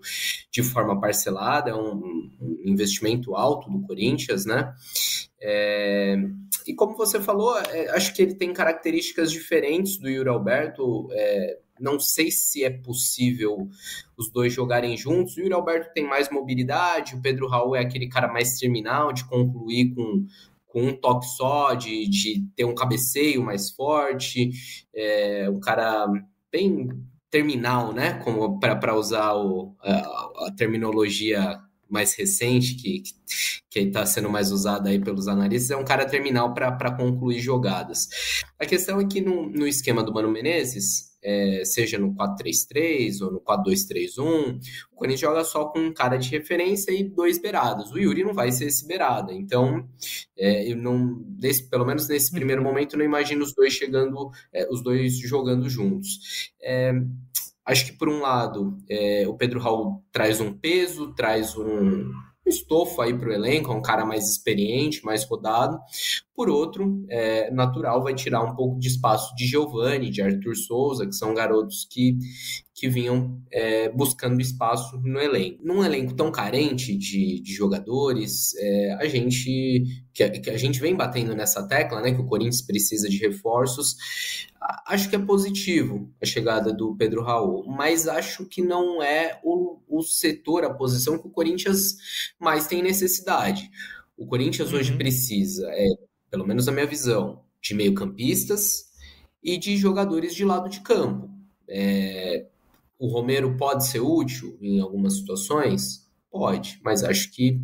de 0.50 0.64
forma 0.64 1.00
parcelada, 1.00 1.72
é 1.72 1.76
um, 1.76 2.30
um 2.42 2.62
investimento 2.66 3.36
alto 3.36 3.70
do 3.70 3.82
Corinthians, 3.82 4.46
né? 4.46 4.74
É, 5.42 6.16
e 6.66 6.74
como 6.74 6.98
você 6.98 7.20
falou, 7.20 7.58
é, 7.60 7.90
acho 7.90 8.14
que 8.14 8.22
ele 8.22 8.34
tem 8.34 8.54
características 8.54 9.32
diferentes 9.32 9.98
do 9.98 10.10
Yuri 10.10 10.30
Alberto. 10.30 11.08
É, 11.12 11.60
não 11.80 12.00
sei 12.00 12.32
se 12.32 12.64
é 12.64 12.70
possível 12.70 13.70
os 14.18 14.32
dois 14.32 14.54
jogarem 14.54 14.96
juntos. 14.98 15.36
O 15.36 15.42
Yuri 15.42 15.54
Alberto 15.54 15.94
tem 15.94 16.06
mais 16.06 16.30
mobilidade, 16.30 17.16
o 17.16 17.22
Pedro 17.22 17.48
Raul 17.48 17.76
é 17.76 17.82
aquele 17.82 18.08
cara 18.08 18.32
mais 18.32 18.58
terminal, 18.58 19.12
de 19.12 19.26
concluir 19.26 19.94
com, 19.94 20.26
com 20.68 20.84
um 20.84 20.96
toque 20.96 21.28
só, 21.28 21.74
de, 21.74 22.08
de 22.10 22.48
ter 22.56 22.66
um 22.66 22.76
cabeceio 22.76 23.44
mais 23.44 23.72
forte, 23.72 24.52
é, 24.94 25.50
um 25.50 25.60
cara 25.60 26.08
bem 26.52 26.90
terminal, 27.30 27.92
né? 27.92 28.14
Como 28.24 28.60
para 28.60 28.96
usar 28.96 29.34
o, 29.34 29.76
a, 29.82 30.48
a, 30.48 30.54
terminologia 30.56 31.60
mais 31.90 32.14
recente 32.16 32.76
que 32.76 33.04
que 33.70 33.80
está 33.80 34.06
sendo 34.06 34.30
mais 34.30 34.52
usada 34.52 34.90
aí 34.90 35.00
pelos 35.00 35.28
analistas 35.28 35.72
é 35.72 35.76
um 35.76 35.84
cara 35.84 36.06
terminal 36.06 36.54
para 36.54 36.92
concluir 36.92 37.40
jogadas. 37.40 38.08
A 38.58 38.66
questão 38.66 39.02
é 39.02 39.06
que 39.06 39.20
no, 39.20 39.50
no 39.50 39.68
esquema 39.68 40.02
do 40.02 40.14
Mano 40.14 40.32
Menezes 40.32 41.16
é, 41.26 41.64
seja 41.66 41.98
no 41.98 42.14
4-3-3 42.14 43.22
ou 43.22 43.32
no 43.32 43.42
4-2-3-1, 43.42 44.60
o 44.92 44.96
Corinthians 44.96 45.20
joga 45.20 45.44
só 45.44 45.66
com 45.66 45.80
um 45.80 45.94
cara 45.94 46.18
de 46.18 46.30
referência 46.30 46.92
e 46.92 47.04
dois 47.04 47.40
beirados. 47.40 47.92
O 47.92 47.98
Yuri 47.98 48.24
não 48.24 48.34
vai 48.34 48.52
ser 48.52 48.68
esse 48.68 48.88
beirada. 48.88 49.34
Então, 49.34 49.90
é, 50.38 50.72
eu 50.72 50.78
não, 50.78 51.20
desse, 51.28 51.68
pelo 51.68 51.86
menos 51.86 52.08
nesse 52.08 52.32
primeiro 52.32 52.62
momento, 52.62 52.96
não 52.96 53.04
imagino 53.04 53.44
os 53.44 53.56
dois 53.56 53.74
chegando, 53.74 54.30
é, 54.54 54.68
os 54.72 54.84
dois 54.84 55.18
jogando 55.18 55.68
juntos. 55.68 56.52
É, 56.62 56.94
acho 57.66 57.86
que 57.86 57.98
por 57.98 58.08
um 58.08 58.22
lado, 58.22 58.78
é, 58.90 59.28
o 59.28 59.36
Pedro 59.36 59.60
Raul 59.60 60.04
traz 60.12 60.40
um 60.40 60.54
peso, 60.54 61.14
traz 61.14 61.58
um 61.58 62.12
estofo 62.46 63.02
aí 63.02 63.18
para 63.18 63.30
o 63.30 63.34
elenco, 63.34 63.72
é 63.72 63.76
um 63.76 63.82
cara 63.82 64.06
mais 64.06 64.30
experiente, 64.30 65.04
mais 65.04 65.24
rodado. 65.24 65.80
Por 66.36 66.50
outro, 66.50 67.04
é 67.10 67.50
natural, 67.52 68.04
vai 68.04 68.14
tirar 68.14 68.44
um 68.44 68.56
pouco 68.56 68.80
de 68.80 68.88
espaço 68.88 69.36
de 69.36 69.46
Giovanni, 69.48 70.12
de 70.12 70.22
Arthur 70.22 70.56
Souza, 70.56 71.08
que 71.08 71.16
são 71.16 71.34
garotos 71.34 71.88
que, 71.90 72.18
que 72.76 72.90
vinham 72.90 73.42
é, 73.50 73.88
buscando 73.88 74.42
espaço 74.42 74.98
no 74.98 75.18
elenco. 75.18 75.64
Num 75.64 75.82
elenco 75.82 76.14
tão 76.14 76.30
carente 76.30 76.94
de, 76.94 77.40
de 77.40 77.54
jogadores, 77.54 78.54
é, 78.58 78.98
a 79.00 79.08
gente 79.08 79.86
que, 80.14 80.30
que, 80.30 80.50
a 80.50 80.58
gente 80.58 80.82
vem 80.82 80.94
batendo 80.94 81.34
nessa 81.34 81.66
tecla, 81.66 82.02
né, 82.02 82.14
que 82.14 82.20
o 82.20 82.26
Corinthians 82.26 82.62
precisa 82.62 83.08
de 83.08 83.18
reforços. 83.18 83.96
Acho 84.86 85.10
que 85.10 85.16
é 85.16 85.20
positivo 85.20 86.14
a 86.22 86.26
chegada 86.26 86.74
do 86.74 86.94
Pedro 86.98 87.24
Raul, 87.24 87.66
mas 87.66 88.10
acho 88.10 88.46
que 88.46 88.62
não 88.62 89.02
é 89.02 89.40
o, 89.42 89.80
o 89.88 90.04
setor, 90.04 90.66
a 90.66 90.74
posição 90.74 91.18
que 91.18 91.28
o 91.28 91.32
Corinthians 91.32 91.96
mais 92.38 92.68
tem 92.68 92.84
necessidade. 92.84 93.72
O 94.18 94.28
Corinthians 94.28 94.74
hoje 94.74 94.92
uhum. 94.92 94.98
precisa, 94.98 95.66
é, 95.72 95.88
pelo 96.30 96.46
menos 96.46 96.66
na 96.66 96.74
minha 96.74 96.86
visão, 96.86 97.42
de 97.62 97.74
meio-campistas 97.74 98.92
e 99.42 99.58
de 99.58 99.78
jogadores 99.78 100.36
de 100.36 100.44
lado 100.44 100.68
de 100.68 100.82
campo. 100.82 101.30
É, 101.70 102.46
o 103.00 103.08
Romero 103.08 103.56
pode 103.58 103.88
ser 103.88 104.00
útil 104.00 104.58
em 104.62 104.80
algumas 104.80 105.18
situações? 105.18 106.06
Pode, 106.32 106.80
mas 106.84 107.04
acho 107.04 107.32
que 107.32 107.62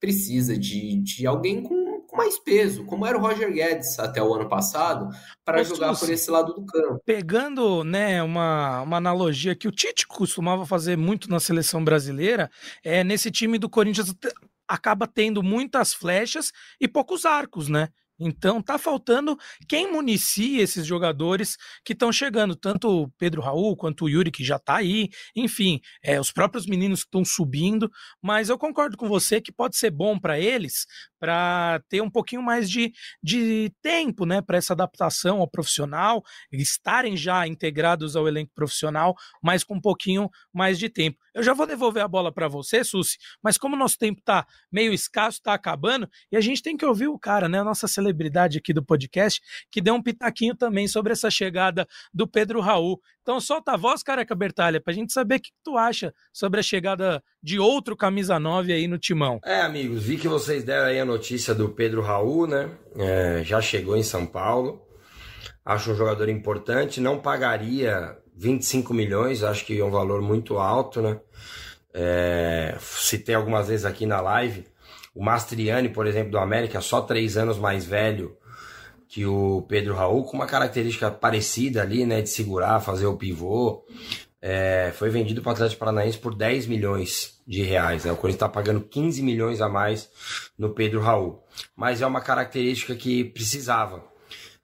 precisa 0.00 0.56
de, 0.58 1.00
de 1.02 1.26
alguém 1.26 1.62
com, 1.62 2.00
com 2.02 2.16
mais 2.16 2.38
peso, 2.38 2.84
como 2.84 3.06
era 3.06 3.16
o 3.16 3.20
Roger 3.20 3.52
Guedes 3.52 3.98
até 3.98 4.22
o 4.22 4.34
ano 4.34 4.48
passado, 4.48 5.08
para 5.44 5.62
jogar 5.62 5.96
por 5.96 6.10
esse 6.10 6.30
lado 6.30 6.52
do 6.52 6.64
campo. 6.64 7.00
Pegando 7.04 7.84
né, 7.84 8.22
uma, 8.22 8.82
uma 8.82 8.96
analogia 8.96 9.54
que 9.54 9.68
o 9.68 9.72
Tite 9.72 10.06
costumava 10.06 10.66
fazer 10.66 10.96
muito 10.96 11.30
na 11.30 11.38
seleção 11.38 11.84
brasileira, 11.84 12.50
é 12.82 13.04
nesse 13.04 13.30
time 13.30 13.58
do 13.58 13.70
Corinthians 13.70 14.12
acaba 14.66 15.06
tendo 15.06 15.42
muitas 15.42 15.94
flechas 15.94 16.52
e 16.80 16.86
poucos 16.86 17.24
arcos, 17.24 17.68
né? 17.68 17.88
Então 18.18 18.60
tá 18.60 18.78
faltando 18.78 19.36
quem 19.68 19.90
municie 19.92 20.60
esses 20.60 20.86
jogadores 20.86 21.56
que 21.84 21.92
estão 21.92 22.12
chegando, 22.12 22.56
tanto 22.56 22.88
o 22.88 23.08
Pedro 23.18 23.40
Raul 23.40 23.76
quanto 23.76 24.04
o 24.04 24.08
Yuri, 24.08 24.30
que 24.30 24.44
já 24.44 24.58
tá 24.58 24.76
aí, 24.76 25.08
enfim, 25.36 25.80
é, 26.02 26.20
os 26.20 26.32
próprios 26.32 26.66
meninos 26.66 27.00
que 27.00 27.06
estão 27.06 27.24
subindo. 27.24 27.90
Mas 28.22 28.48
eu 28.48 28.58
concordo 28.58 28.96
com 28.96 29.08
você 29.08 29.40
que 29.40 29.52
pode 29.52 29.76
ser 29.76 29.90
bom 29.90 30.18
para 30.18 30.38
eles, 30.38 30.86
para 31.18 31.80
ter 31.88 32.00
um 32.00 32.10
pouquinho 32.10 32.42
mais 32.42 32.68
de, 32.70 32.92
de 33.22 33.72
tempo 33.82 34.24
né, 34.24 34.40
para 34.40 34.58
essa 34.58 34.72
adaptação 34.72 35.40
ao 35.40 35.48
profissional, 35.48 36.22
estarem 36.52 37.16
já 37.16 37.46
integrados 37.46 38.16
ao 38.16 38.28
elenco 38.28 38.52
profissional, 38.54 39.14
mas 39.42 39.64
com 39.64 39.74
um 39.74 39.80
pouquinho 39.80 40.30
mais 40.52 40.78
de 40.78 40.88
tempo. 40.88 41.18
Eu 41.34 41.42
já 41.42 41.54
vou 41.54 41.66
devolver 41.66 42.02
a 42.02 42.08
bola 42.08 42.32
para 42.32 42.48
você, 42.48 42.82
Susi, 42.82 43.16
mas 43.42 43.56
como 43.56 43.76
o 43.76 43.78
nosso 43.78 43.98
tempo 43.98 44.20
está 44.20 44.46
meio 44.70 44.92
escasso, 44.92 45.38
está 45.38 45.54
acabando, 45.54 46.08
e 46.30 46.36
a 46.36 46.40
gente 46.40 46.62
tem 46.62 46.76
que 46.76 46.84
ouvir 46.84 47.08
o 47.08 47.18
cara, 47.18 47.48
né, 47.48 47.60
a 47.60 47.64
nossa 47.64 47.86
celebridade 47.86 48.58
aqui 48.58 48.72
do 48.72 48.84
podcast, 48.84 49.40
que 49.70 49.80
deu 49.80 49.94
um 49.94 50.02
pitaquinho 50.02 50.54
também 50.54 50.88
sobre 50.88 51.12
essa 51.12 51.30
chegada 51.30 51.86
do 52.12 52.26
Pedro 52.26 52.60
Raul. 52.60 53.00
Então 53.28 53.42
solta 53.42 53.72
a 53.72 53.76
voz, 53.76 54.02
careca 54.02 54.34
Bertalha, 54.34 54.80
para 54.80 54.90
a 54.90 54.96
gente 54.96 55.12
saber 55.12 55.34
o 55.34 55.40
que 55.40 55.50
tu 55.62 55.76
acha 55.76 56.14
sobre 56.32 56.60
a 56.60 56.62
chegada 56.62 57.22
de 57.42 57.58
outro 57.58 57.94
camisa 57.94 58.40
9 58.40 58.72
aí 58.72 58.88
no 58.88 58.96
timão. 58.96 59.38
É, 59.44 59.60
amigos, 59.60 60.02
vi 60.02 60.16
que 60.16 60.26
vocês 60.26 60.64
deram 60.64 60.86
aí 60.86 60.98
a 60.98 61.04
notícia 61.04 61.54
do 61.54 61.68
Pedro 61.68 62.00
Raul, 62.00 62.46
né? 62.46 62.70
É, 62.96 63.42
já 63.44 63.60
chegou 63.60 63.98
em 63.98 64.02
São 64.02 64.24
Paulo. 64.24 64.80
Acho 65.62 65.92
um 65.92 65.94
jogador 65.94 66.30
importante, 66.30 67.02
não 67.02 67.20
pagaria 67.20 68.16
25 68.34 68.94
milhões, 68.94 69.42
acho 69.42 69.66
que 69.66 69.78
é 69.78 69.84
um 69.84 69.90
valor 69.90 70.22
muito 70.22 70.56
alto, 70.56 71.02
né? 71.02 71.20
É, 71.92 72.78
citei 72.80 73.34
algumas 73.34 73.68
vezes 73.68 73.84
aqui 73.84 74.06
na 74.06 74.22
live. 74.22 74.64
O 75.14 75.22
Mastriani, 75.22 75.90
por 75.90 76.06
exemplo, 76.06 76.30
do 76.30 76.38
América, 76.38 76.80
só 76.80 77.02
três 77.02 77.36
anos 77.36 77.58
mais 77.58 77.84
velho 77.84 78.38
que 79.08 79.24
o 79.24 79.62
Pedro 79.62 79.94
Raul, 79.94 80.24
com 80.24 80.36
uma 80.36 80.46
característica 80.46 81.10
parecida 81.10 81.80
ali, 81.80 82.04
né? 82.04 82.20
De 82.20 82.28
segurar, 82.28 82.80
fazer 82.80 83.06
o 83.06 83.16
pivô. 83.16 83.84
É, 84.40 84.92
foi 84.94 85.10
vendido 85.10 85.42
para 85.42 85.50
o 85.50 85.52
Atlético 85.52 85.80
Paranaense 85.80 86.18
por 86.18 86.34
10 86.34 86.66
milhões 86.66 87.40
de 87.46 87.62
reais. 87.62 88.04
Né? 88.04 88.12
O 88.12 88.16
Corinthians 88.16 88.36
está 88.36 88.48
pagando 88.48 88.82
15 88.82 89.20
milhões 89.22 89.60
a 89.60 89.68
mais 89.68 90.08
no 90.56 90.70
Pedro 90.70 91.00
Raul. 91.00 91.42
Mas 91.74 92.02
é 92.02 92.06
uma 92.06 92.20
característica 92.20 92.94
que 92.94 93.24
precisava. 93.24 94.06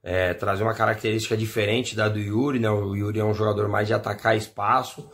É, 0.06 0.34
trazer 0.34 0.62
uma 0.62 0.74
característica 0.74 1.34
diferente 1.34 1.96
da 1.96 2.10
do 2.10 2.18
Yuri, 2.18 2.58
né? 2.58 2.68
O 2.68 2.94
Yuri 2.94 3.20
é 3.20 3.24
um 3.24 3.32
jogador 3.32 3.68
mais 3.68 3.86
de 3.86 3.94
atacar 3.94 4.36
espaço 4.36 5.10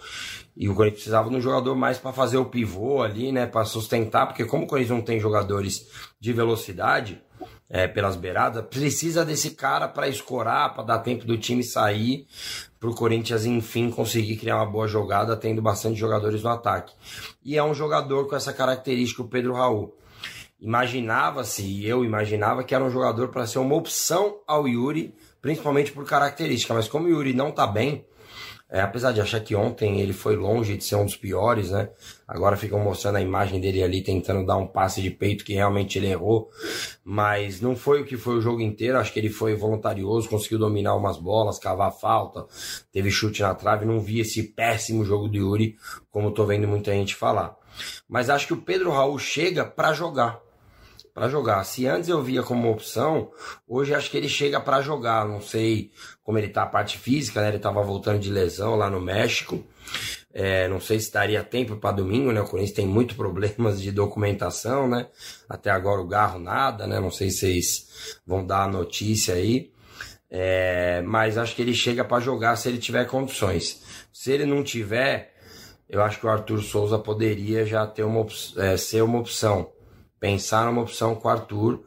e 0.57 0.69
o 0.69 0.75
Corinthians 0.75 1.03
precisava 1.03 1.31
de 1.31 1.37
um 1.37 1.41
jogador 1.41 1.75
mais 1.75 1.99
para 1.99 2.13
fazer 2.13 2.37
o 2.37 2.47
pivô 2.47 3.03
ali, 3.03 3.33
né? 3.33 3.47
Para 3.47 3.65
sustentar, 3.65 4.27
porque 4.27 4.45
como 4.45 4.65
o 4.65 4.67
Corinthians 4.67 4.99
não 4.99 5.05
tem 5.05 5.21
jogadores 5.21 5.87
de 6.19 6.33
velocidade 6.33 7.23
é, 7.69 7.87
pelas 7.87 8.17
beiradas, 8.17 8.65
precisa 8.67 9.25
desse 9.25 9.53
cara 9.53 9.87
para 9.87 10.09
escorar, 10.09 10.75
para 10.75 10.83
dar 10.83 10.99
tempo 10.99 11.25
do 11.25 11.39
time 11.39 11.63
sair, 11.63 12.27
para 12.81 12.91
o 12.91 12.95
Corinthians 12.95 13.47
enfim 13.47 13.91
conseguir 13.91 14.37
criar 14.37 14.57
uma 14.57 14.67
boa 14.67 14.89
jogada, 14.89 15.37
tendo 15.37 15.63
bastante 15.63 15.99
jogadores 15.99 16.43
no 16.43 16.51
ataque. 16.51 16.93
E 17.45 17.57
é 17.57 17.63
um 17.63 17.73
jogador 17.73 18.27
com 18.27 18.35
essa 18.35 18.53
característica, 18.53 19.23
o 19.23 19.29
Pedro 19.29 19.55
Raul. 19.55 19.97
Imaginava-se, 20.61 21.63
e 21.63 21.89
eu 21.89 22.05
imaginava 22.05 22.65
que 22.65 22.75
era 22.75 22.85
um 22.85 22.91
jogador 22.91 23.29
para 23.29 23.47
ser 23.47 23.61
uma 23.61 23.77
opção 23.77 24.41
ao 24.47 24.69
Yuri, 24.69 25.15
principalmente 25.41 25.93
por 25.93 26.05
característica, 26.05 26.75
mas 26.75 26.89
como 26.89 27.07
o 27.07 27.09
Yuri 27.09 27.33
não 27.33 27.49
está 27.49 27.67
bem, 27.67 28.05
é, 28.73 28.81
apesar 28.81 29.11
de 29.11 29.21
achar 29.21 29.41
que 29.41 29.57
ontem 29.57 30.01
ele 30.01 30.13
foi 30.13 30.37
longe 30.37 30.77
de 30.77 30.85
ser 30.85 30.95
um 30.95 31.05
dos 31.05 31.17
piores, 31.17 31.73
né? 31.73 31.91
Agora 32.27 32.57
ficam 32.57 32.79
mostrando 32.79 33.17
a 33.17 33.21
imagem 33.21 33.61
dele 33.61 33.83
ali 33.83 34.01
tentando 34.01 34.47
dar 34.47 34.57
um 34.57 34.67
passe 34.67 35.03
de 35.03 35.11
peito 35.11 35.45
que 35.45 35.55
realmente 35.55 35.99
ele 35.99 36.07
errou. 36.07 36.49
Mas 37.03 37.61
não 37.61 37.75
foi 37.75 38.01
o 38.01 38.05
que 38.05 38.17
foi 38.17 38.37
o 38.37 38.41
jogo 38.41 38.61
inteiro. 38.61 38.97
Acho 38.97 39.13
que 39.13 39.19
ele 39.19 39.29
foi 39.29 39.57
voluntarioso, 39.57 40.29
conseguiu 40.29 40.59
dominar 40.59 40.95
umas 40.95 41.17
bolas, 41.17 41.59
cavar 41.59 41.91
falta, 41.91 42.47
teve 42.93 43.11
chute 43.11 43.43
na 43.43 43.57
trave. 43.57 43.85
Não 43.85 43.99
vi 43.99 44.21
esse 44.21 44.43
péssimo 44.45 45.05
jogo 45.05 45.27
do 45.27 45.37
Yuri, 45.37 45.77
como 46.09 46.31
tô 46.31 46.47
vendo 46.47 46.69
muita 46.69 46.93
gente 46.93 47.17
falar. 47.17 47.57
Mas 48.09 48.31
acho 48.31 48.47
que 48.47 48.53
o 48.53 48.63
Pedro 48.63 48.93
Raul 48.93 49.19
chega 49.19 49.65
para 49.65 49.93
jogar 49.93 50.41
para 51.15 51.29
jogar. 51.29 51.65
Se 51.65 51.87
antes 51.87 52.09
eu 52.09 52.23
via 52.23 52.43
como 52.43 52.71
opção, 52.71 53.31
hoje 53.67 53.95
acho 53.95 54.11
que 54.11 54.17
ele 54.17 54.29
chega 54.29 54.61
para 54.61 54.83
jogar. 54.83 55.27
Não 55.27 55.41
sei 55.41 55.91
como 56.23 56.39
ele 56.39 56.49
tá 56.49 56.63
a 56.63 56.67
parte 56.67 56.99
física, 56.99 57.41
né? 57.41 57.49
Ele 57.49 57.59
tava 57.59 57.83
voltando 57.83 58.19
de 58.19 58.31
lesão 58.31 58.77
lá 58.77 58.89
no 58.89 59.01
México. 59.01 59.65
É, 60.33 60.69
não 60.69 60.81
sei 60.81 61.01
se 61.01 61.13
daria 61.13 61.43
tempo 61.43 61.77
para 61.77 61.97
domingo, 61.97 62.31
né? 62.31 62.41
O 62.41 62.47
Corinthians 62.47 62.77
tem 62.77 62.87
muito 62.87 63.17
problemas 63.17 63.81
de 63.81 63.91
documentação, 63.91 64.89
né? 64.89 65.09
Até 65.49 65.71
agora 65.71 66.01
o 66.01 66.07
Garro 66.07 66.39
nada, 66.39 66.87
né? 66.87 67.01
Não 67.01 67.11
sei 67.11 67.31
se 67.31 67.41
vocês 67.41 67.89
vão 68.25 68.47
dar 68.47 68.65
a 68.65 68.69
notícia 68.69 69.35
aí. 69.35 69.73
É, 70.31 71.03
mas 71.03 71.37
acho 71.37 71.57
que 71.57 71.63
ele 71.63 71.75
chega 71.75 72.05
para 72.05 72.23
jogar 72.23 72.55
se 72.55 72.69
ele 72.69 72.79
tiver 72.79 73.05
condições. 73.07 73.83
Se 74.13 74.31
ele 74.31 74.47
não 74.47 74.63
tiver, 74.63 75.35
eu 75.89 76.01
acho 76.01 76.21
que 76.21 76.27
o 76.27 76.31
Arthur 76.31 76.63
Souza 76.63 76.99
poderia 77.01 77.67
já 77.67 77.85
ter 77.85 78.05
uma, 78.05 78.25
é, 78.59 78.77
ser 78.77 79.03
uma 79.03 79.19
opção 79.19 79.73
pensar 80.21 80.67
numa 80.67 80.83
opção 80.83 81.15
com 81.15 81.27
o 81.27 81.31
Arthur, 81.31 81.83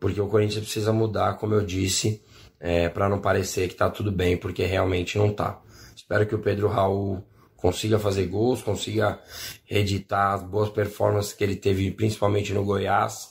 porque 0.00 0.20
o 0.20 0.26
Corinthians 0.26 0.64
precisa 0.64 0.92
mudar, 0.92 1.34
como 1.34 1.54
eu 1.54 1.64
disse, 1.64 2.22
é, 2.58 2.88
para 2.88 3.08
não 3.08 3.20
parecer 3.20 3.68
que 3.68 3.74
tá 3.74 3.88
tudo 3.88 4.10
bem, 4.10 4.36
porque 4.36 4.64
realmente 4.64 5.16
não 5.16 5.32
tá. 5.32 5.62
Espero 5.94 6.26
que 6.26 6.34
o 6.34 6.40
Pedro 6.40 6.68
Raul 6.68 7.24
consiga 7.56 7.98
fazer 7.98 8.26
gols, 8.26 8.62
consiga 8.62 9.20
reeditar 9.64 10.34
as 10.34 10.42
boas 10.42 10.68
performances 10.68 11.32
que 11.32 11.44
ele 11.44 11.56
teve, 11.56 11.90
principalmente 11.92 12.52
no 12.52 12.64
Goiás. 12.64 13.28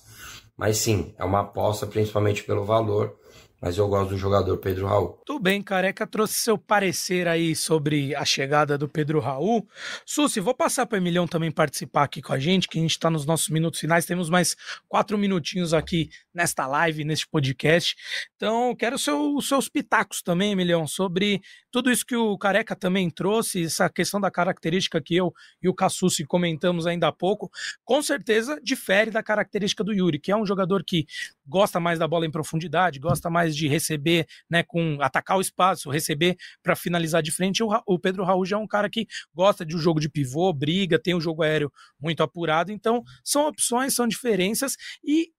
Mas 0.56 0.78
sim, 0.78 1.14
é 1.18 1.26
uma 1.26 1.42
aposta, 1.42 1.86
principalmente 1.86 2.44
pelo 2.44 2.64
valor 2.64 3.19
mas 3.62 3.78
eu 3.78 3.88
gosto 3.88 4.12
do 4.12 4.18
jogador 4.18 4.58
Pedro 4.58 4.88
Raul. 4.88 5.20
Tudo 5.26 5.40
bem, 5.40 5.62
Careca 5.62 6.08
trouxe 6.08 6.36
seu 6.36 6.58
parecer 6.58 7.28
aí 7.28 7.56
sobre 7.56 8.16
a 8.16 8.24
chegada 8.24 8.78
do 8.78 8.88
Pedro 8.88 9.20
Raul. 9.20 9.68
Susi, 10.06 10.40
vou 10.40 10.54
passar 10.54 10.86
para 10.86 10.96
o 10.96 11.00
Emilhão 11.00 11.28
também 11.28 11.52
participar 11.52 12.04
aqui 12.04 12.22
com 12.22 12.34
a 12.34 12.40
gente, 12.40 12.68
que 12.68 12.78
a 12.78 12.82
gente 12.82 12.92
está 12.92 13.10
nos 13.10 13.26
nossos 13.26 13.50
minutos 13.50 13.80
finais, 13.80 14.06
temos 14.06 14.30
mais 14.30 14.56
quatro 14.88 15.18
minutinhos 15.18 15.74
aqui 15.74 16.10
nesta 16.34 16.66
live, 16.66 17.04
neste 17.04 17.28
podcast. 17.28 17.96
Então, 18.36 18.76
quero 18.76 18.98
seu, 18.98 19.36
os 19.36 19.48
seus 19.48 19.68
pitacos 19.68 20.22
também, 20.22 20.52
Emilhão, 20.52 20.88
sobre 20.88 21.42
tudo 21.72 21.92
isso 21.92 22.06
que 22.06 22.16
o 22.16 22.38
Careca 22.38 22.76
também 22.76 23.10
trouxe, 23.10 23.64
essa 23.64 23.90
questão 23.90 24.20
da 24.20 24.32
característica 24.32 25.02
que 25.02 25.16
eu 25.16 25.34
e 25.62 25.68
o 25.68 25.74
Cassucci 25.74 26.26
comentamos 26.26 26.88
ainda 26.88 27.08
há 27.08 27.12
pouco, 27.12 27.52
com 27.84 28.02
certeza 28.02 28.60
difere 28.64 29.12
da 29.12 29.22
característica 29.22 29.84
do 29.84 29.94
Yuri, 29.94 30.20
que 30.20 30.32
é 30.32 30.36
um 30.36 30.46
jogador 30.46 30.84
que 30.84 31.06
gosta 31.50 31.80
mais 31.80 31.98
da 31.98 32.08
bola 32.08 32.26
em 32.26 32.32
profundidade, 32.32 33.00
gosta 33.00 33.30
mais 33.30 33.56
de 33.56 33.68
receber, 33.68 34.28
né, 34.50 34.64
com 34.64 34.98
atacar 35.02 35.38
o 35.38 35.42
espaço, 35.42 35.90
receber 35.90 36.38
para 36.62 36.76
finalizar 36.76 37.24
de 37.24 37.32
frente. 37.32 37.64
O, 37.64 37.70
o, 37.86 38.00
Pedro 38.00 38.24
Raul 38.24 38.46
já 38.46 38.56
é 38.56 38.60
um 38.60 38.68
cara 38.68 38.90
que 38.90 39.08
gosta 39.34 39.66
de 39.66 39.76
um 39.76 39.80
jogo 39.80 40.00
de 40.00 40.08
pivô, 40.08 40.54
briga, 40.54 41.00
tem 41.00 41.16
um 41.16 41.22
jogo 41.22 41.44
aéreo 41.44 41.72
muito 42.00 42.22
apurado. 42.22 42.72
Então, 42.72 43.04
são 43.24 43.48
opções, 43.48 43.96
são 43.96 44.08
diferenças 44.08 44.76
e 45.04 45.32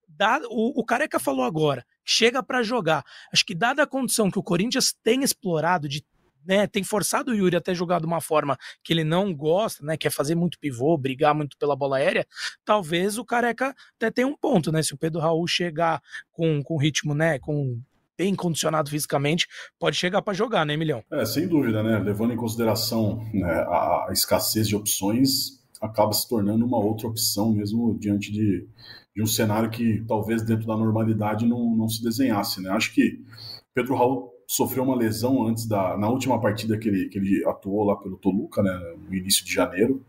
o, 0.50 0.80
o 0.80 0.84
Careca 0.84 1.18
falou 1.18 1.44
agora, 1.44 1.84
chega 2.04 2.42
para 2.42 2.62
jogar. 2.62 3.04
Acho 3.32 3.44
que 3.44 3.54
dada 3.54 3.82
a 3.82 3.86
condição 3.86 4.30
que 4.30 4.38
o 4.38 4.42
Corinthians 4.42 4.92
tem 5.02 5.22
explorado 5.22 5.88
de 5.88 6.04
né, 6.44 6.66
tem 6.66 6.82
forçado 6.82 7.32
o 7.32 7.34
Yuri 7.34 7.56
até 7.56 7.74
jogar 7.74 8.00
de 8.00 8.06
uma 8.06 8.20
forma 8.20 8.56
que 8.82 8.92
ele 8.92 9.04
não 9.04 9.34
gosta, 9.34 9.84
né, 9.84 9.96
quer 9.96 10.10
fazer 10.10 10.34
muito 10.34 10.58
pivô, 10.58 10.96
brigar 10.96 11.34
muito 11.34 11.56
pela 11.56 11.76
bola 11.76 11.98
aérea, 11.98 12.26
talvez 12.64 13.18
o 13.18 13.24
Careca 13.24 13.74
até 13.96 14.10
tenha 14.10 14.26
um 14.26 14.36
ponto, 14.36 14.72
né, 14.72 14.82
se 14.82 14.94
o 14.94 14.98
Pedro 14.98 15.20
Raul 15.20 15.46
chegar 15.46 16.02
com, 16.32 16.62
com 16.62 16.76
ritmo, 16.76 17.14
né, 17.14 17.38
com 17.38 17.80
bem 18.16 18.34
condicionado 18.34 18.90
fisicamente, 18.90 19.46
pode 19.78 19.96
chegar 19.96 20.20
para 20.20 20.34
jogar, 20.34 20.66
né, 20.66 20.76
Milhão? 20.76 21.02
É, 21.10 21.24
sem 21.24 21.48
dúvida, 21.48 21.82
né, 21.82 21.98
levando 21.98 22.34
em 22.34 22.36
consideração 22.36 23.24
né, 23.32 23.50
a, 23.50 24.06
a 24.08 24.12
escassez 24.12 24.68
de 24.68 24.76
opções, 24.76 25.58
acaba 25.80 26.12
se 26.12 26.28
tornando 26.28 26.66
uma 26.66 26.78
outra 26.78 27.08
opção 27.08 27.54
mesmo 27.54 27.98
diante 27.98 28.30
de, 28.30 28.68
de 29.16 29.22
um 29.22 29.26
cenário 29.26 29.70
que 29.70 30.04
talvez 30.06 30.42
dentro 30.42 30.66
da 30.66 30.76
normalidade 30.76 31.46
não, 31.46 31.74
não 31.74 31.88
se 31.88 32.02
desenhasse, 32.02 32.60
né, 32.60 32.70
acho 32.70 32.92
que 32.92 33.24
Pedro 33.72 33.94
Raul 33.94 34.30
sofreu 34.50 34.82
uma 34.82 34.96
lesão 34.96 35.46
antes 35.46 35.64
da 35.64 35.96
na 35.96 36.08
última 36.08 36.40
partida 36.40 36.76
que 36.76 36.88
ele, 36.88 37.08
que 37.08 37.18
ele 37.18 37.44
atuou 37.46 37.84
lá 37.84 37.94
pelo 37.94 38.16
Toluca, 38.16 38.60
né, 38.60 38.96
no 38.98 39.14
início 39.14 39.44
de 39.44 39.54
janeiro. 39.54 40.04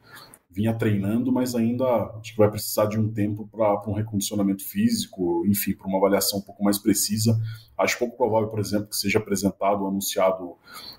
Vinha 0.50 0.74
treinando, 0.74 1.32
mas 1.32 1.54
ainda 1.54 1.86
acho 2.20 2.32
que 2.32 2.40
vai 2.40 2.50
precisar 2.50 2.88
de 2.88 3.00
um 3.00 3.08
tempo 3.08 3.48
para 3.48 3.88
um 3.88 3.94
recondicionamento 3.94 4.66
físico, 4.68 5.46
enfim, 5.46 5.76
para 5.76 5.88
uma 5.88 6.00
avaliação 6.00 6.40
um 6.40 6.42
pouco 6.42 6.64
mais 6.64 6.80
precisa. 6.80 7.40
Acho 7.78 8.00
pouco 8.00 8.18
provável, 8.18 8.50
por 8.50 8.60
exemplo, 8.60 8.88
que 8.88 8.98
seja 8.98 9.20
apresentado, 9.20 9.86
anunciado 9.86 10.56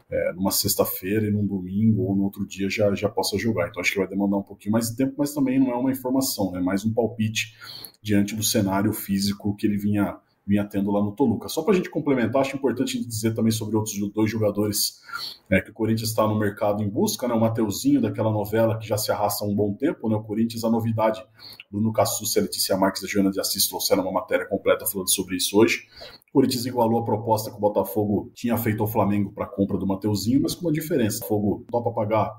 é, 0.09 0.32
numa 0.34 0.53
sexta-feira 0.53 1.26
e 1.26 1.30
num 1.32 1.45
domingo 1.45 2.03
ou 2.03 2.14
no 2.14 2.22
outro 2.22 2.47
dia 2.47 2.70
já, 2.70 2.95
já 2.95 3.09
possa 3.09 3.36
jogar. 3.36 3.68
Então 3.68 3.80
acho 3.80 3.93
que 3.93 3.99
vai 3.99 4.07
demandar 4.07 4.36
um 4.36 4.43
pouquinho 4.43 4.72
mais 4.72 4.88
de 4.88 4.97
tempo, 4.97 5.14
mas 5.18 5.34
também 5.34 5.59
não 5.59 5.72
é 5.72 5.74
uma 5.74 5.90
informação, 5.90 6.51
é 6.51 6.59
né, 6.59 6.61
mais 6.61 6.84
um 6.84 6.95
palpite 6.95 7.57
diante 8.01 8.36
do 8.36 8.43
cenário 8.43 8.93
físico 8.93 9.55
que 9.57 9.66
ele 9.66 9.76
vinha 9.76 10.16
vinha 10.47 10.64
tendo 10.64 10.90
lá 10.90 11.03
no 11.03 11.12
Toluca. 11.12 11.49
Só 11.49 11.62
para 11.62 11.72
a 11.72 11.76
gente 11.76 11.88
complementar, 11.88 12.43
acho 12.43 12.57
importante 12.57 13.05
dizer 13.05 13.34
também 13.34 13.53
sobre 13.53 13.76
outros 13.76 13.97
dois 14.12 14.30
jogadores 14.30 15.01
é, 15.49 15.61
que 15.61 15.70
o 15.70 15.72
Corinthians 15.72 16.11
está 16.11 16.26
no 16.26 16.38
mercado 16.38 16.82
em 16.82 16.88
busca, 16.88 17.28
né? 17.28 17.34
O 17.34 17.40
Mateuzinho, 17.40 18.01
daquela 18.01 18.30
novela 18.30 18.78
que 18.78 18.86
já 18.86 18.99
se 18.99 19.12
arrasta 19.12 19.45
há 19.45 19.49
um 19.49 19.55
bom 19.55 19.72
tempo, 19.74 20.09
né? 20.09 20.16
O 20.16 20.22
Corinthians, 20.22 20.64
a 20.64 20.70
novidade, 20.70 21.24
Bruno 21.70 21.93
Cassus 21.93 22.36
a 22.36 22.40
Letícia 22.40 22.76
Marques 22.76 23.03
e 23.03 23.07
a 23.07 23.09
Joana 23.09 23.30
de 23.30 23.40
Assis 23.40 23.68
trouxeram 23.68 24.03
uma 24.03 24.12
matéria 24.12 24.47
completa 24.47 24.86
falando 24.86 25.11
sobre 25.11 25.36
isso 25.36 25.57
hoje. 25.59 25.86
O 26.33 26.41
Corinthians 26.41 26.64
igualou 26.64 26.99
a 26.99 27.05
proposta 27.05 27.51
que 27.51 27.59
o 27.59 27.61
Botafogo 27.61 28.30
tinha 28.33 28.57
feito 28.57 28.83
ao 28.83 28.87
Flamengo 28.87 29.30
para 29.33 29.45
a 29.45 29.49
compra 29.49 29.76
do 29.76 29.87
Mateuzinho, 29.87 30.41
mas 30.41 30.55
com 30.55 30.66
uma 30.66 30.72
diferença. 30.72 31.22
O 31.22 31.28
Fogo 31.28 31.66
topa 31.70 31.93
pagar 31.93 32.35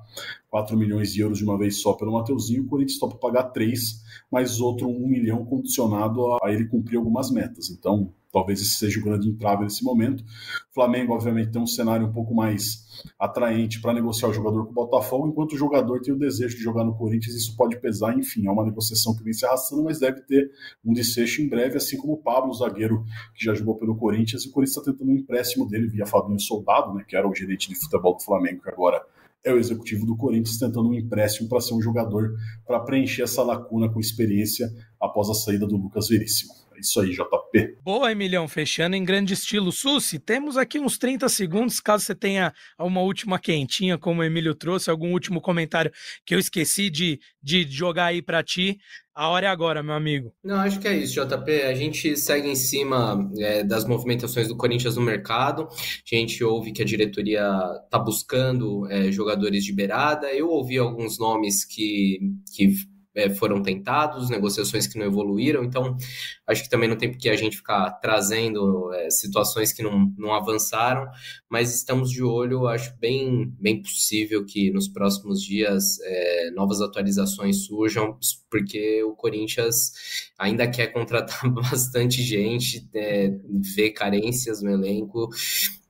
4 0.50 0.76
milhões 0.76 1.14
de 1.14 1.22
euros 1.22 1.38
de 1.38 1.44
uma 1.44 1.60
vez 1.60 1.80
só 1.80 1.94
pelo 1.94 2.14
Mateuzinho, 2.14 2.64
o 2.64 2.68
Corinthians 2.68 2.98
topa 2.98 3.18
pagar 3.18 3.44
3, 3.52 4.02
mais 4.32 4.60
outro 4.60 4.90
1 4.90 5.08
milhão 5.08 5.46
condicionado 5.46 6.26
a 6.44 6.52
ele 6.52 6.66
cumprir 6.66 6.98
algumas 6.98 7.30
metas. 7.30 7.70
Então, 7.70 8.12
talvez 8.34 8.60
esse 8.60 8.72
seja 8.72 9.00
o 9.00 9.04
grande 9.04 9.30
entrave 9.30 9.64
nesse 9.64 9.84
momento. 9.84 10.22
O 10.22 10.74
Flamengo, 10.74 11.14
obviamente, 11.14 11.52
tem 11.52 11.62
um 11.62 11.68
cenário 11.68 12.08
um 12.08 12.12
pouco 12.12 12.34
mais 12.34 12.84
atraente 13.20 13.80
para 13.80 13.94
negociar 13.94 14.30
o 14.30 14.34
jogador 14.34 14.66
com 14.66 14.72
o 14.72 14.74
Botafogo, 14.74 15.28
enquanto 15.28 15.54
o 15.54 15.58
jogador 15.58 16.02
tem 16.02 16.14
o 16.14 16.18
desejo 16.18 16.58
de 16.58 16.64
jogar 16.64 16.84
no 16.84 16.96
Corinthians, 16.96 17.36
isso 17.36 17.56
pode 17.56 17.80
pesar, 17.80 18.18
enfim, 18.18 18.48
é 18.48 18.52
uma 18.52 18.66
negociação 18.66 19.16
que 19.16 19.24
vem 19.24 19.34
se 19.34 19.46
arrastando, 19.46 19.84
mas 19.84 20.00
deve 20.00 20.22
ter 20.22 20.52
um 20.84 20.94
desfecho 20.94 21.42
em 21.42 21.48
breve, 21.48 21.78
assim 21.78 21.96
como 21.98 22.14
o 22.14 22.18
Pablo, 22.18 22.54
zagueiro 22.54 23.04
que 23.36 23.46
já 23.46 23.54
jogou 23.54 23.76
pelo 23.76 23.96
Corinthians, 23.96 24.44
e 24.44 24.50
o 24.50 24.52
Corinthians 24.52 24.78
está 24.78 24.92
tentando 24.92 25.12
um 25.12 25.16
empréstimo 25.16 25.68
dele 25.68 25.88
via 25.88 26.06
Fabinho 26.06 26.40
Soldado, 26.40 26.94
né, 26.94 27.06
que 27.08 27.16
era 27.16 27.28
o 27.28 27.36
gerente 27.36 27.70
de 27.70 27.76
futebol 27.76 28.16
do 28.16 28.24
Flamengo, 28.24 28.64
que 28.64 28.70
agora 28.70 29.02
é 29.44 29.54
o 29.54 29.60
executivo 29.60 30.06
do 30.06 30.16
Corinthians 30.16 30.58
tentando 30.58 30.90
um 30.90 30.94
empréstimo 30.94 31.50
para 31.50 31.60
ser 31.60 31.74
um 31.74 31.82
jogador 31.82 32.34
para 32.66 32.80
preencher 32.80 33.24
essa 33.24 33.44
lacuna 33.44 33.92
com 33.92 34.00
experiência 34.00 34.72
após 35.00 35.30
a 35.30 35.34
saída 35.34 35.68
do 35.68 35.76
Lucas 35.76 36.08
Veríssimo. 36.08 36.63
É 36.76 36.80
isso 36.80 37.00
aí, 37.00 37.12
JP. 37.12 37.78
Boa, 37.84 38.12
Emilhão, 38.12 38.48
fechando 38.48 38.96
em 38.96 39.04
grande 39.04 39.34
estilo. 39.34 39.72
Susi, 39.72 40.20
temos 40.20 40.58
aqui 40.58 40.80
uns 40.80 40.98
30 40.98 41.30
segundos, 41.30 41.80
caso 41.80 42.06
você 42.06 42.16
tenha 42.16 42.54
uma 42.80 43.02
última 43.02 43.40
quentinha, 43.40 43.98
como 43.98 44.22
o 44.22 44.24
Emílio 44.24 44.56
trouxe, 44.56 44.90
algum 44.90 45.12
último 45.12 45.40
comentário 45.40 45.92
que 46.26 46.34
eu 46.34 46.40
esqueci 46.40 46.90
de, 46.90 47.20
de 47.42 47.68
jogar 47.70 48.06
aí 48.06 48.22
para 48.22 48.44
ti. 48.44 48.80
A 49.16 49.30
hora 49.30 49.46
é 49.46 49.50
agora, 49.50 49.84
meu 49.84 49.94
amigo. 49.94 50.34
Não, 50.44 50.56
acho 50.56 50.80
que 50.80 50.88
é 50.88 50.98
isso, 50.98 51.14
JP. 51.14 51.52
A 51.62 51.76
gente 51.76 52.18
segue 52.18 52.50
em 52.50 52.56
cima 52.56 53.30
é, 53.38 53.64
das 53.64 53.86
movimentações 53.86 54.48
do 54.48 54.58
Corinthians 54.58 54.96
no 54.96 55.04
mercado. 55.04 55.68
A 55.70 56.16
gente 56.16 56.44
ouve 56.44 56.72
que 56.72 56.82
a 56.82 56.86
diretoria 56.86 57.48
está 57.86 58.00
buscando 58.00 58.90
é, 58.90 59.12
jogadores 59.12 59.64
de 59.64 59.72
beirada. 59.72 60.34
Eu 60.34 60.50
ouvi 60.50 60.80
alguns 60.80 61.20
nomes 61.20 61.64
que, 61.64 62.20
que 62.56 62.74
é, 63.16 63.30
foram 63.30 63.62
tentados, 63.62 64.30
negociações 64.30 64.88
que 64.88 64.98
não 64.98 65.06
evoluíram, 65.06 65.64
então 65.64 65.96
acho 66.48 66.64
que 66.64 66.70
também 66.70 66.90
não 66.90 66.96
tem 66.96 67.12
por 67.12 67.18
que 67.18 67.30
a 67.30 67.36
gente 67.36 67.58
ficar 67.58 67.92
trazendo 68.02 68.92
é, 68.94 69.10
situações 69.10 69.72
que 69.72 69.84
não, 69.84 70.12
não 70.18 70.34
avançaram, 70.34 71.08
mas 71.50 71.74
estamos 71.74 72.10
de 72.10 72.24
olho, 72.24 72.68
acho 72.68 72.96
bem, 73.00 73.54
bem 73.60 73.82
possível 73.82 74.46
que 74.46 74.72
nos 74.72 74.88
próximos 74.88 75.42
dias 75.42 76.00
é, 76.02 76.52
novas 76.52 76.82
atualizações 76.82 77.66
surjam, 77.66 78.18
porque 78.50 79.04
o 79.04 79.16
Corinthians 79.16 79.92
ainda 80.38 80.68
quer 80.68 80.88
contratar 80.88 81.48
bastante 81.54 82.22
gente, 82.22 82.90
é, 82.94 83.32
vê 83.76 83.92
carências 83.92 84.62
no 84.62 84.72
elenco, 84.72 85.30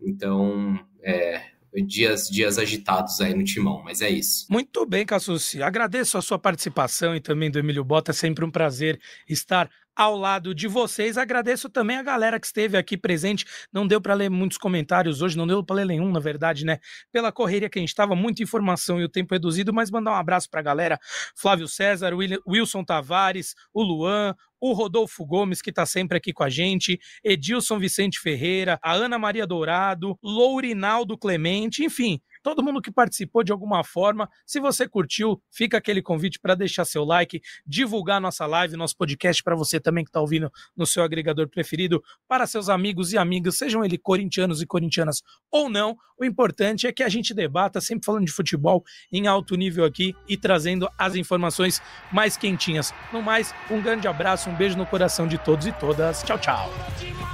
então 0.01 0.77
é, 1.01 1.52
dias, 1.81 2.27
dias 2.27 2.57
agitados 2.57 3.19
aí 3.21 3.33
no 3.33 3.43
timão, 3.43 3.81
mas 3.83 4.01
é 4.01 4.09
isso. 4.09 4.45
Muito 4.49 4.85
bem, 4.85 5.05
Cassucci. 5.05 5.63
Agradeço 5.63 6.17
a 6.17 6.21
sua 6.21 6.37
participação 6.37 7.15
e 7.15 7.19
também 7.19 7.49
do 7.49 7.59
Emílio 7.59 7.83
Bota. 7.83 8.11
É 8.11 8.13
sempre 8.13 8.45
um 8.45 8.51
prazer 8.51 8.99
estar 9.27 9.69
ao 9.95 10.17
lado 10.17 10.53
de 10.53 10.67
vocês. 10.67 11.17
Agradeço 11.17 11.69
também 11.69 11.97
a 11.97 12.03
galera 12.03 12.39
que 12.39 12.45
esteve 12.45 12.77
aqui 12.77 12.97
presente. 12.97 13.45
Não 13.71 13.87
deu 13.87 14.01
para 14.01 14.13
ler 14.13 14.29
muitos 14.29 14.57
comentários 14.57 15.21
hoje, 15.21 15.37
não 15.37 15.47
deu 15.47 15.63
para 15.63 15.77
ler 15.77 15.85
nenhum, 15.85 16.11
na 16.11 16.19
verdade, 16.19 16.65
né? 16.65 16.79
Pela 17.11 17.31
correria 17.31 17.69
que 17.69 17.79
a 17.79 17.81
gente 17.81 17.89
estava, 17.89 18.15
muita 18.15 18.43
informação 18.43 18.99
e 18.99 19.03
o 19.03 19.09
tempo 19.09 19.33
reduzido, 19.33 19.73
mas 19.73 19.91
mandar 19.91 20.11
um 20.11 20.15
abraço 20.15 20.49
para 20.49 20.59
a 20.59 20.63
galera. 20.63 20.99
Flávio 21.35 21.67
César, 21.67 22.13
Wilson 22.47 22.83
Tavares, 22.83 23.55
o 23.73 23.81
Luan, 23.81 24.35
o 24.59 24.71
Rodolfo 24.71 25.25
Gomes, 25.25 25.61
que 25.61 25.71
está 25.71 25.85
sempre 25.85 26.17
aqui 26.17 26.31
com 26.31 26.43
a 26.43 26.49
gente, 26.49 26.97
Edilson 27.21 27.77
Vicente 27.77 28.17
Ferreira, 28.17 28.79
a 28.81 28.93
Ana 28.93 29.19
Maria 29.19 29.45
Dourado, 29.45 30.17
Lourinaldo 30.23 31.17
Clemente, 31.17 31.83
enfim, 31.83 32.21
todo 32.43 32.61
mundo 32.61 32.81
que 32.81 32.91
participou 32.91 33.43
de 33.43 33.51
alguma 33.51 33.83
forma. 33.83 34.29
Se 34.45 34.59
você 34.59 34.87
curtiu, 34.87 35.41
fica 35.49 35.77
aquele 35.77 36.01
convite 36.01 36.39
para 36.39 36.53
deixar 36.53 36.85
seu 36.85 37.03
like, 37.03 37.41
divulgar 37.65 38.21
nossa 38.21 38.45
live, 38.45 38.75
nosso 38.75 38.95
podcast 38.97 39.41
para 39.41 39.55
você 39.55 39.79
também 39.79 40.03
que 40.03 40.09
está 40.09 40.19
ouvindo 40.19 40.51
no 40.75 40.85
seu 40.85 41.01
agregador 41.01 41.47
preferido, 41.47 42.03
para 42.27 42.45
seus 42.45 42.69
amigos 42.69 43.13
e 43.13 43.17
amigas, 43.17 43.57
sejam 43.57 43.83
eles 43.83 43.99
corintianos 44.03 44.61
e 44.61 44.67
corintianas 44.67 45.23
ou 45.49 45.69
não. 45.69 45.97
O 46.19 46.25
importante 46.25 46.85
é 46.85 46.91
que 46.91 47.01
a 47.01 47.09
gente 47.09 47.33
debata, 47.33 47.81
sempre 47.81 48.05
falando 48.05 48.25
de 48.25 48.31
futebol 48.31 48.83
em 49.11 49.25
alto 49.25 49.55
nível 49.55 49.85
aqui 49.85 50.13
e 50.27 50.37
trazendo 50.37 50.89
as 50.97 51.15
informações 51.15 51.81
mais 52.11 52.35
quentinhas. 52.35 52.93
No 53.11 53.21
mais, 53.21 53.53
um 53.71 53.81
grande 53.81 54.07
abraço, 54.07 54.49
um 54.49 54.55
beijo 54.55 54.77
no 54.77 54.85
coração 54.85 55.27
de 55.27 55.37
todos 55.37 55.65
e 55.65 55.71
todas. 55.71 56.21
Tchau, 56.23 56.37
tchau. 56.37 57.32